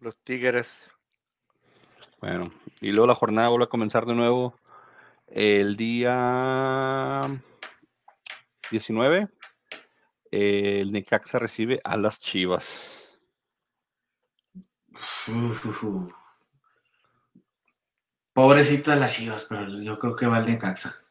Los 0.00 0.16
Tigres. 0.24 0.90
Bueno, 2.20 2.50
y 2.80 2.90
luego 2.90 3.06
la 3.06 3.14
jornada 3.14 3.48
vuelve 3.48 3.66
a 3.66 3.68
comenzar 3.68 4.04
de 4.04 4.16
nuevo 4.16 4.58
el 5.28 5.76
día 5.76 7.30
19. 8.72 9.28
El 10.32 10.90
Necaxa 10.90 11.38
recibe 11.38 11.78
a 11.84 11.96
las 11.96 12.18
Chivas. 12.18 13.20
Uf, 14.94 15.64
uf, 15.64 15.84
uf. 15.84 16.12
Pobrecito 18.32 18.90
de 18.90 18.96
las 18.96 19.14
Chivas, 19.14 19.46
pero 19.48 19.68
yo 19.80 19.96
creo 19.96 20.16
que 20.16 20.26
va 20.26 20.38
el 20.38 20.46
Necaxa. 20.46 21.05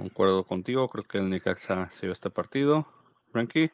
Concuerdo 0.00 0.44
contigo, 0.44 0.88
creo 0.88 1.04
que 1.04 1.18
el 1.18 1.28
Necaxa 1.28 1.90
se 1.90 2.02
lleva 2.06 2.14
este 2.14 2.30
partido. 2.30 2.86
Frankie, 3.32 3.70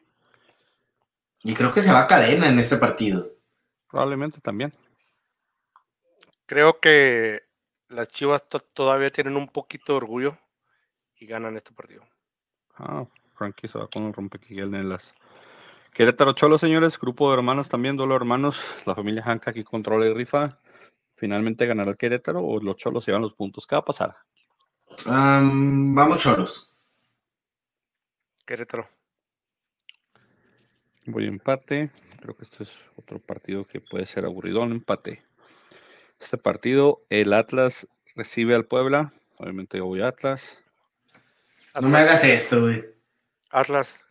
Y 1.45 1.53
creo 1.53 1.71
que 1.71 1.81
se 1.81 1.93
va 1.93 2.01
a 2.01 2.07
cadena 2.07 2.49
en 2.49 2.59
este 2.59 2.75
partido. 2.75 3.31
probablemente 3.89 4.41
también. 4.41 4.73
Creo 6.45 6.81
que 6.81 7.43
las 7.87 8.09
Chivas 8.09 8.45
to- 8.49 8.59
todavía 8.59 9.09
tienen 9.09 9.37
un 9.37 9.47
poquito 9.47 9.93
de 9.93 9.97
orgullo 9.97 10.37
y 11.15 11.27
ganan 11.27 11.55
este 11.55 11.71
partido. 11.71 12.03
Ah, 12.75 13.05
Frankie 13.35 13.69
se 13.69 13.79
va 13.79 13.87
con 13.87 14.03
un 14.03 14.11
rompequiguel 14.13 14.75
en 14.75 14.89
las. 14.89 15.13
Querétaro 15.93 16.33
Cholo, 16.33 16.57
señores, 16.57 16.99
grupo 16.99 17.29
de 17.31 17.37
hermanos 17.37 17.69
también, 17.69 17.95
duelo 17.95 18.15
de 18.15 18.17
hermanos. 18.17 18.61
La 18.85 18.93
familia 18.95 19.23
Hanca 19.25 19.51
aquí 19.51 19.63
controla 19.63 20.05
y 20.07 20.13
rifa. 20.13 20.59
Finalmente 21.15 21.65
ganará 21.65 21.91
el 21.91 21.97
Querétaro 21.97 22.41
o 22.41 22.59
los 22.59 22.75
Cholos 22.75 23.05
se 23.05 23.11
llevan 23.11 23.21
los 23.21 23.33
puntos. 23.33 23.65
¿Qué 23.65 23.75
va 23.75 23.79
a 23.79 23.85
pasar? 23.85 24.17
Am, 25.05 25.93
vamos, 25.93 26.21
choros. 26.21 26.75
Querétaro. 28.45 28.89
Voy 31.05 31.25
a 31.25 31.27
empate. 31.27 31.91
Creo 32.19 32.35
que 32.35 32.43
este 32.43 32.63
es 32.63 32.71
otro 32.95 33.19
partido 33.19 33.65
que 33.65 33.79
puede 33.79 34.05
ser 34.05 34.25
aburridón. 34.25 34.71
Empate. 34.71 35.23
Este 36.19 36.37
partido, 36.37 37.05
el 37.09 37.33
Atlas 37.33 37.87
recibe 38.15 38.55
al 38.55 38.65
Puebla. 38.65 39.13
Obviamente 39.37 39.77
yo 39.77 39.85
voy 39.85 40.01
a 40.01 40.07
Atlas. 40.07 40.57
No 41.79 41.89
me 41.89 41.99
hagas 41.99 42.23
esto, 42.23 42.61
güey. 42.61 42.83
Atlas. 43.51 44.01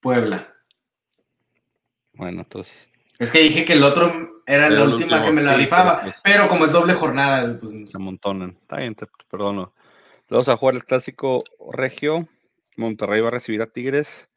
Puebla. 0.00 0.52
Bueno, 2.12 2.42
entonces. 2.42 2.90
Es 3.18 3.30
que 3.30 3.40
dije 3.40 3.64
que 3.64 3.74
el 3.74 3.82
otro 3.84 4.06
era 4.46 4.66
Era 4.66 4.70
la 4.70 4.84
última 4.84 5.16
último, 5.16 5.24
que 5.24 5.32
me 5.32 5.42
la 5.42 5.54
sí, 5.54 5.60
rifaba, 5.62 5.92
pero 6.00 6.02
pues- 6.10 6.20
pero 6.22 6.48
como 6.48 6.64
es 6.66 6.72
doble 6.72 6.94
jornada, 6.94 7.56
pues 7.58 7.72
se 7.72 7.96
amontonan. 7.96 8.50
Está 8.60 8.76
bien, 8.76 8.94
te 8.94 9.06
perdono. 9.30 9.72
Vamos 10.28 10.48
a 10.48 10.56
jugar 10.56 10.74
el 10.74 10.84
clásico 10.84 11.42
regio. 11.72 12.28
Monterrey 12.76 13.20
va 13.20 13.28
a 13.28 13.32
recibir 13.32 13.62
a 13.62 13.66
Tigres. 13.66 14.28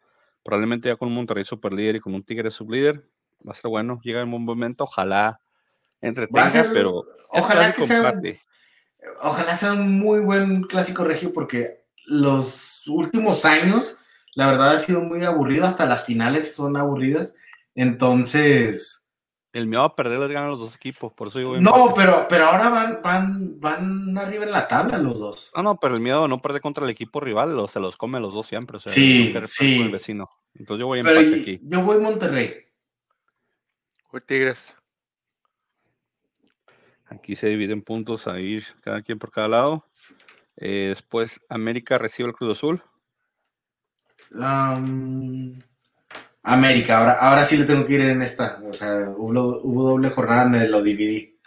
Probablemente 0.44 0.90
ya 0.90 0.96
con 0.96 1.08
un 1.10 1.16
Monterrey 1.16 1.44
super 1.44 1.74
líder 1.74 1.96
y 1.98 2.00
con 2.00 2.14
un 2.14 2.24
Tigres 2.24 2.54
sublíder. 2.54 3.04
Va 3.48 3.52
a 3.54 3.56
ser 3.56 3.70
bueno. 3.70 4.00
Llega 4.04 4.22
en 4.22 4.30
buen 4.32 4.44
momento. 4.44 4.84
Ojalá 4.84 5.40
entretenga, 6.02 6.48
ser- 6.48 6.72
pero. 6.72 7.04
ojalá 7.30 7.74
que 7.74 7.86
sea- 7.86 8.14
ojalá 9.22 9.56
sea 9.56 9.74
un 9.74 9.98
muy 10.00 10.20
buen 10.20 10.64
clásico 10.64 11.04
regio 11.04 11.34
porque 11.34 11.84
los 12.06 12.84
últimos 12.88 13.44
años, 13.46 14.00
la 14.36 14.48
verdad, 14.48 14.72
ha 14.72 14.78
sido 14.78 15.02
muy 15.02 15.24
aburrido, 15.24 15.66
hasta 15.66 15.86
las 15.86 16.06
finales 16.06 16.56
son 16.56 16.78
aburridas. 16.78 17.36
Entonces, 17.78 19.08
El 19.54 19.68
miedo 19.68 19.84
a 19.84 19.96
perder 19.96 20.20
les 20.20 20.32
ganan 20.32 20.50
los 20.50 20.60
dos 20.60 20.76
equipos. 20.76 21.14
Por 21.14 21.28
eso 21.30 21.38
a 21.54 21.60
no, 21.62 21.94
pero, 21.96 22.26
pero 22.28 22.46
ahora 22.46 22.70
van, 22.70 23.00
van, 23.04 23.60
van 23.60 24.18
arriba 24.18 24.44
en 24.46 24.52
la 24.52 24.68
tabla 24.68 24.98
los 24.98 25.20
dos. 25.20 25.52
No, 25.56 25.62
no, 25.64 25.80
pero 25.80 25.94
el 25.96 26.02
miedo 26.02 26.26
a 26.26 26.28
no 26.28 26.42
perder 26.42 26.62
contra 26.62 26.84
el 26.84 26.90
equipo 26.90 27.20
rival 27.20 27.56
lo- 27.56 27.68
se 27.68 27.80
los 27.80 27.96
come 27.96 28.18
a 28.18 28.22
los 28.22 28.34
dos 28.34 28.48
siempre. 28.48 28.78
O 28.78 28.80
sea, 28.80 28.92
Sí, 28.92 29.34
sí. 29.46 29.78
con 29.78 29.86
el 29.88 29.92
vecino. 29.92 30.28
Entonces 30.56 30.82
yo 30.82 30.88
voy 30.88 31.00
a 31.00 31.04
Pero 31.04 31.20
empate 31.22 31.38
y- 31.38 31.42
aquí. 31.42 31.60
yo 31.64 31.82
voy 31.84 32.00
Monterrey. 32.00 32.66
Voy 34.12 34.22
Tigres. 34.22 34.60
Aquí 37.06 37.36
se 37.36 37.48
dividen 37.48 37.84
puntos 37.84 38.28
a 38.28 38.40
ir 38.40 38.66
cada 38.82 39.02
quien 39.04 39.20
por 39.20 39.32
cada 39.32 39.48
lado. 39.48 39.86
Eh, 40.58 40.88
después 40.90 41.40
América 41.48 41.98
recibe 42.00 42.30
el 42.30 42.36
Cruz 42.36 42.58
Azul. 42.58 42.84
Am, 44.42 45.60
América, 46.54 47.00
ahora, 47.00 47.12
ahora 47.20 47.44
sí 47.44 47.58
le 47.58 47.66
tengo 47.66 47.86
que 47.86 47.94
ir 47.96 48.02
en 48.02 48.22
esta. 48.22 48.62
O 48.64 48.72
sea, 48.72 49.10
hubo, 49.18 49.84
doble 49.84 50.10
jornada, 50.10 50.46
me 50.46 50.66
lo 50.68 50.82
dividí. 50.82 51.38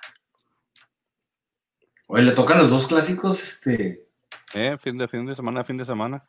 Oye, 2.06 2.22
le 2.24 2.32
tocan 2.32 2.58
los 2.58 2.68
dos 2.68 2.86
clásicos, 2.86 3.42
este. 3.42 4.06
Eh, 4.52 4.76
fin 4.78 4.98
de 4.98 5.08
fin 5.08 5.24
de 5.24 5.34
semana, 5.34 5.64
fin 5.64 5.78
de 5.78 5.86
semana. 5.86 6.22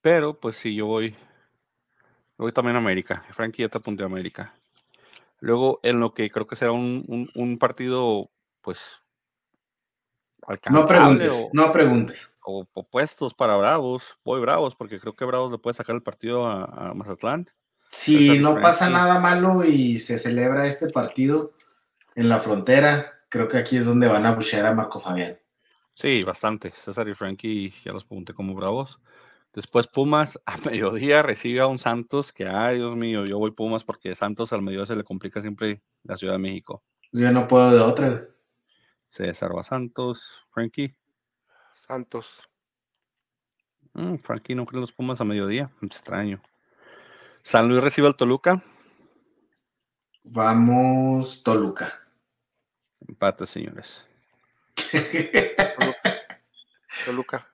Pero, 0.00 0.40
pues 0.40 0.56
sí, 0.56 0.74
yo 0.74 0.86
voy. 0.86 1.14
voy 2.36 2.52
también 2.52 2.74
a 2.76 2.80
América. 2.80 3.24
Frankie 3.30 3.62
ya 3.62 3.68
te 3.68 3.78
apunté 3.78 4.02
a 4.02 4.06
América. 4.06 4.54
Luego, 5.38 5.78
en 5.84 6.00
lo 6.00 6.14
que 6.14 6.30
creo 6.30 6.46
que 6.48 6.56
será 6.56 6.72
un- 6.72 7.30
un 7.34 7.58
partido, 7.58 8.30
pues. 8.62 8.78
No 10.70 10.84
preguntes, 10.84 11.32
o, 11.32 11.50
no 11.52 11.72
preguntes. 11.72 12.38
o 12.44 12.66
opuestos 12.72 13.34
para 13.34 13.56
Bravos. 13.56 14.18
Voy 14.24 14.40
Bravos, 14.40 14.74
porque 14.74 14.98
creo 14.98 15.14
que 15.14 15.24
Bravos 15.24 15.52
le 15.52 15.58
puede 15.58 15.74
sacar 15.74 15.94
el 15.94 16.02
partido 16.02 16.46
a, 16.46 16.64
a 16.64 16.94
Mazatlán. 16.94 17.48
Si 17.88 18.38
no 18.38 18.60
pasa 18.60 18.88
nada 18.88 19.18
malo 19.18 19.64
y 19.64 19.98
se 19.98 20.18
celebra 20.18 20.66
este 20.66 20.88
partido 20.88 21.52
en 22.14 22.28
la 22.28 22.38
frontera, 22.38 23.20
creo 23.28 23.48
que 23.48 23.58
aquí 23.58 23.76
es 23.76 23.86
donde 23.86 24.08
van 24.08 24.26
a 24.26 24.34
buchear 24.34 24.66
a 24.66 24.74
Marco 24.74 25.00
Fabián. 25.00 25.38
Sí, 25.94 26.22
bastante. 26.22 26.72
César 26.76 27.08
y 27.08 27.14
Frankie 27.14 27.74
ya 27.84 27.92
los 27.92 28.04
pregunté 28.04 28.32
como 28.32 28.54
Bravos. 28.54 29.00
Después 29.52 29.86
Pumas 29.86 30.40
a 30.46 30.56
mediodía 30.58 31.22
recibe 31.22 31.60
a 31.60 31.66
un 31.66 31.78
Santos 31.78 32.32
que, 32.32 32.46
ay 32.46 32.76
Dios 32.76 32.96
mío, 32.96 33.26
yo 33.26 33.38
voy 33.38 33.50
Pumas 33.50 33.84
porque 33.84 34.14
Santos 34.14 34.52
al 34.52 34.62
mediodía 34.62 34.86
se 34.86 34.96
le 34.96 35.04
complica 35.04 35.40
siempre 35.40 35.82
la 36.04 36.16
Ciudad 36.16 36.34
de 36.34 36.38
México. 36.38 36.82
Yo 37.12 37.30
no 37.32 37.46
puedo 37.46 37.70
de 37.70 37.80
otra. 37.80 38.28
César 39.10 39.54
va 39.54 39.60
a 39.60 39.64
Santos, 39.64 40.44
Frankie. 40.50 40.96
Santos. 41.86 42.26
Mm, 43.92 44.16
Frankie 44.16 44.54
no 44.54 44.64
cree 44.66 44.80
los 44.80 44.92
Pumas 44.92 45.20
a 45.20 45.24
mediodía, 45.24 45.70
extraño. 45.82 46.40
San 47.42 47.68
Luis 47.68 47.82
recibe 47.82 48.06
al 48.06 48.16
Toluca, 48.16 48.62
Vamos, 50.22 51.42
Toluca. 51.42 52.06
empate 53.08 53.46
señores. 53.46 54.04
Toluca. 57.04 57.46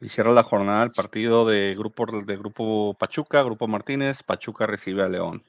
Y 0.00 0.08
cierra 0.10 0.30
la 0.30 0.44
jornada 0.44 0.84
el 0.84 0.92
partido 0.92 1.44
de 1.44 1.74
grupo, 1.74 2.06
de 2.06 2.36
grupo 2.36 2.94
Pachuca, 2.94 3.42
Grupo 3.42 3.66
Martínez, 3.66 4.22
Pachuca 4.22 4.66
recibe 4.66 5.02
a 5.02 5.08
León. 5.08 5.42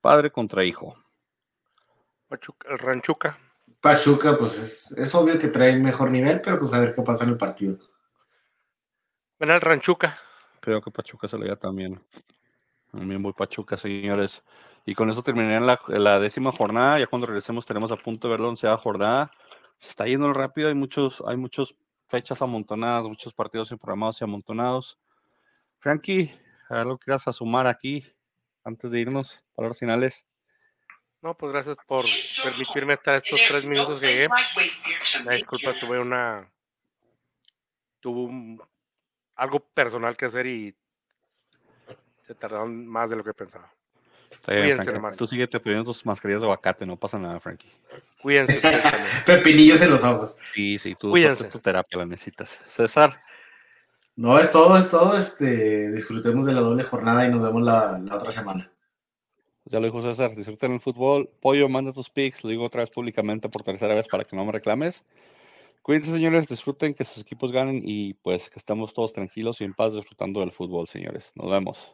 Padre 0.00 0.30
contra 0.30 0.64
hijo. 0.64 0.96
Pachuca, 2.28 2.68
el 2.70 2.78
Ranchuca. 2.78 3.38
Pachuca, 3.80 4.36
pues 4.36 4.58
es, 4.58 4.92
es 4.98 5.14
obvio 5.14 5.38
que 5.38 5.48
trae 5.48 5.76
mejor 5.76 6.10
nivel, 6.10 6.40
pero 6.40 6.58
pues 6.58 6.72
a 6.72 6.80
ver 6.80 6.94
qué 6.94 7.02
pasa 7.02 7.24
en 7.24 7.30
el 7.30 7.36
partido. 7.36 7.78
Gana 9.38 9.54
el 9.54 9.60
Ranchuca. 9.60 10.18
Creo 10.60 10.82
que 10.82 10.90
Pachuca 10.90 11.28
se 11.28 11.38
lo 11.38 11.44
lleva 11.44 11.56
también. 11.56 12.00
También 12.90 13.22
voy 13.22 13.32
Pachuca, 13.32 13.76
señores. 13.76 14.42
Y 14.84 14.94
con 14.94 15.10
eso 15.10 15.22
terminaría 15.22 15.60
la, 15.60 15.80
la 15.88 16.18
décima 16.18 16.50
jornada. 16.52 16.98
Ya 16.98 17.06
cuando 17.06 17.26
regresemos 17.26 17.66
tenemos 17.66 17.92
a 17.92 17.96
punto 17.96 18.26
de 18.26 18.32
ver 18.32 18.40
la 18.40 18.48
onceava 18.48 18.78
jornada. 18.78 19.30
Se 19.76 19.90
está 19.90 20.06
yendo 20.06 20.32
rápido. 20.32 20.68
Hay 20.68 20.74
muchos, 20.74 21.22
hay 21.26 21.36
muchas 21.36 21.74
fechas 22.08 22.42
amontonadas, 22.42 23.06
muchos 23.06 23.32
partidos 23.32 23.68
programados 23.68 24.20
y 24.20 24.24
amontonados. 24.24 24.98
Frankie, 25.78 26.32
algo 26.68 26.98
que 26.98 27.04
quieras 27.04 27.28
a 27.28 27.32
sumar 27.32 27.66
aquí 27.66 28.04
antes 28.64 28.90
de 28.90 29.00
irnos. 29.00 29.44
Palabras 29.54 29.78
finales. 29.78 30.24
No, 31.20 31.36
pues 31.36 31.52
gracias 31.52 31.76
por 31.86 32.04
permitirme 32.44 32.92
estar 32.94 33.16
estos 33.16 33.40
tres 33.48 33.64
minutos 33.64 34.00
que 34.00 34.06
llegué. 34.06 34.28
Una 35.22 35.32
disculpa, 35.32 35.72
tuve 35.78 35.98
una. 35.98 36.48
Tuve 38.00 38.20
un- 38.20 38.62
algo 39.34 39.60
personal 39.60 40.16
que 40.16 40.26
hacer 40.26 40.46
y 40.46 40.74
se 42.26 42.34
tardaron 42.34 42.86
más 42.86 43.10
de 43.10 43.16
lo 43.16 43.24
que 43.24 43.34
pensaba. 43.34 43.72
Está 44.30 44.52
bien, 44.52 44.76
Cuídense. 44.78 45.16
Tú 45.16 45.26
sigue 45.26 45.46
te 45.48 45.58
pidiendo 45.58 45.84
tus 45.84 46.04
mascarillas 46.04 46.42
de 46.42 46.46
aguacate, 46.46 46.84
no 46.86 46.96
pasa 46.96 47.18
nada, 47.18 47.40
Frankie. 47.40 47.70
Cuídense. 48.20 48.60
Pepinillos 49.26 49.80
en 49.82 49.90
los 49.90 50.04
ojos. 50.04 50.36
Sí, 50.54 50.78
sí, 50.78 50.94
tú 50.94 51.10
Cuídense. 51.10 51.44
tu 51.44 51.58
terapia 51.58 51.98
la 51.98 52.06
necesitas. 52.06 52.60
César, 52.66 53.22
No, 54.16 54.38
es 54.38 54.50
todo, 54.52 54.76
es 54.76 54.90
todo. 54.90 55.16
Este, 55.16 55.90
disfrutemos 55.92 56.46
de 56.46 56.52
la 56.52 56.60
doble 56.60 56.82
jornada 56.84 57.24
y 57.24 57.30
nos 57.30 57.42
vemos 57.42 57.62
la, 57.62 57.98
la 57.98 58.16
otra 58.16 58.30
semana. 58.30 58.70
Pues, 59.68 59.72
ya 59.74 59.80
lo 59.80 59.86
dijo 59.86 60.00
César, 60.00 60.34
disfruten 60.34 60.72
el 60.72 60.80
fútbol. 60.80 61.28
Pollo, 61.40 61.68
manda 61.68 61.92
tus 61.92 62.08
picks, 62.08 62.42
lo 62.42 62.48
digo 62.48 62.64
otra 62.64 62.80
vez 62.80 62.90
públicamente 62.90 63.50
por 63.50 63.62
tercera 63.62 63.94
vez 63.94 64.08
para 64.08 64.24
que 64.24 64.34
no 64.34 64.42
me 64.46 64.52
reclames. 64.52 65.04
Cuídense, 65.82 66.10
señores, 66.10 66.48
disfruten 66.48 66.94
que 66.94 67.04
sus 67.04 67.22
equipos 67.22 67.52
ganen 67.52 67.82
y 67.84 68.14
pues 68.14 68.48
que 68.48 68.58
estemos 68.58 68.94
todos 68.94 69.12
tranquilos 69.12 69.60
y 69.60 69.64
en 69.64 69.74
paz 69.74 69.94
disfrutando 69.94 70.40
del 70.40 70.52
fútbol, 70.52 70.88
señores. 70.88 71.32
Nos 71.34 71.50
vemos. 71.50 71.86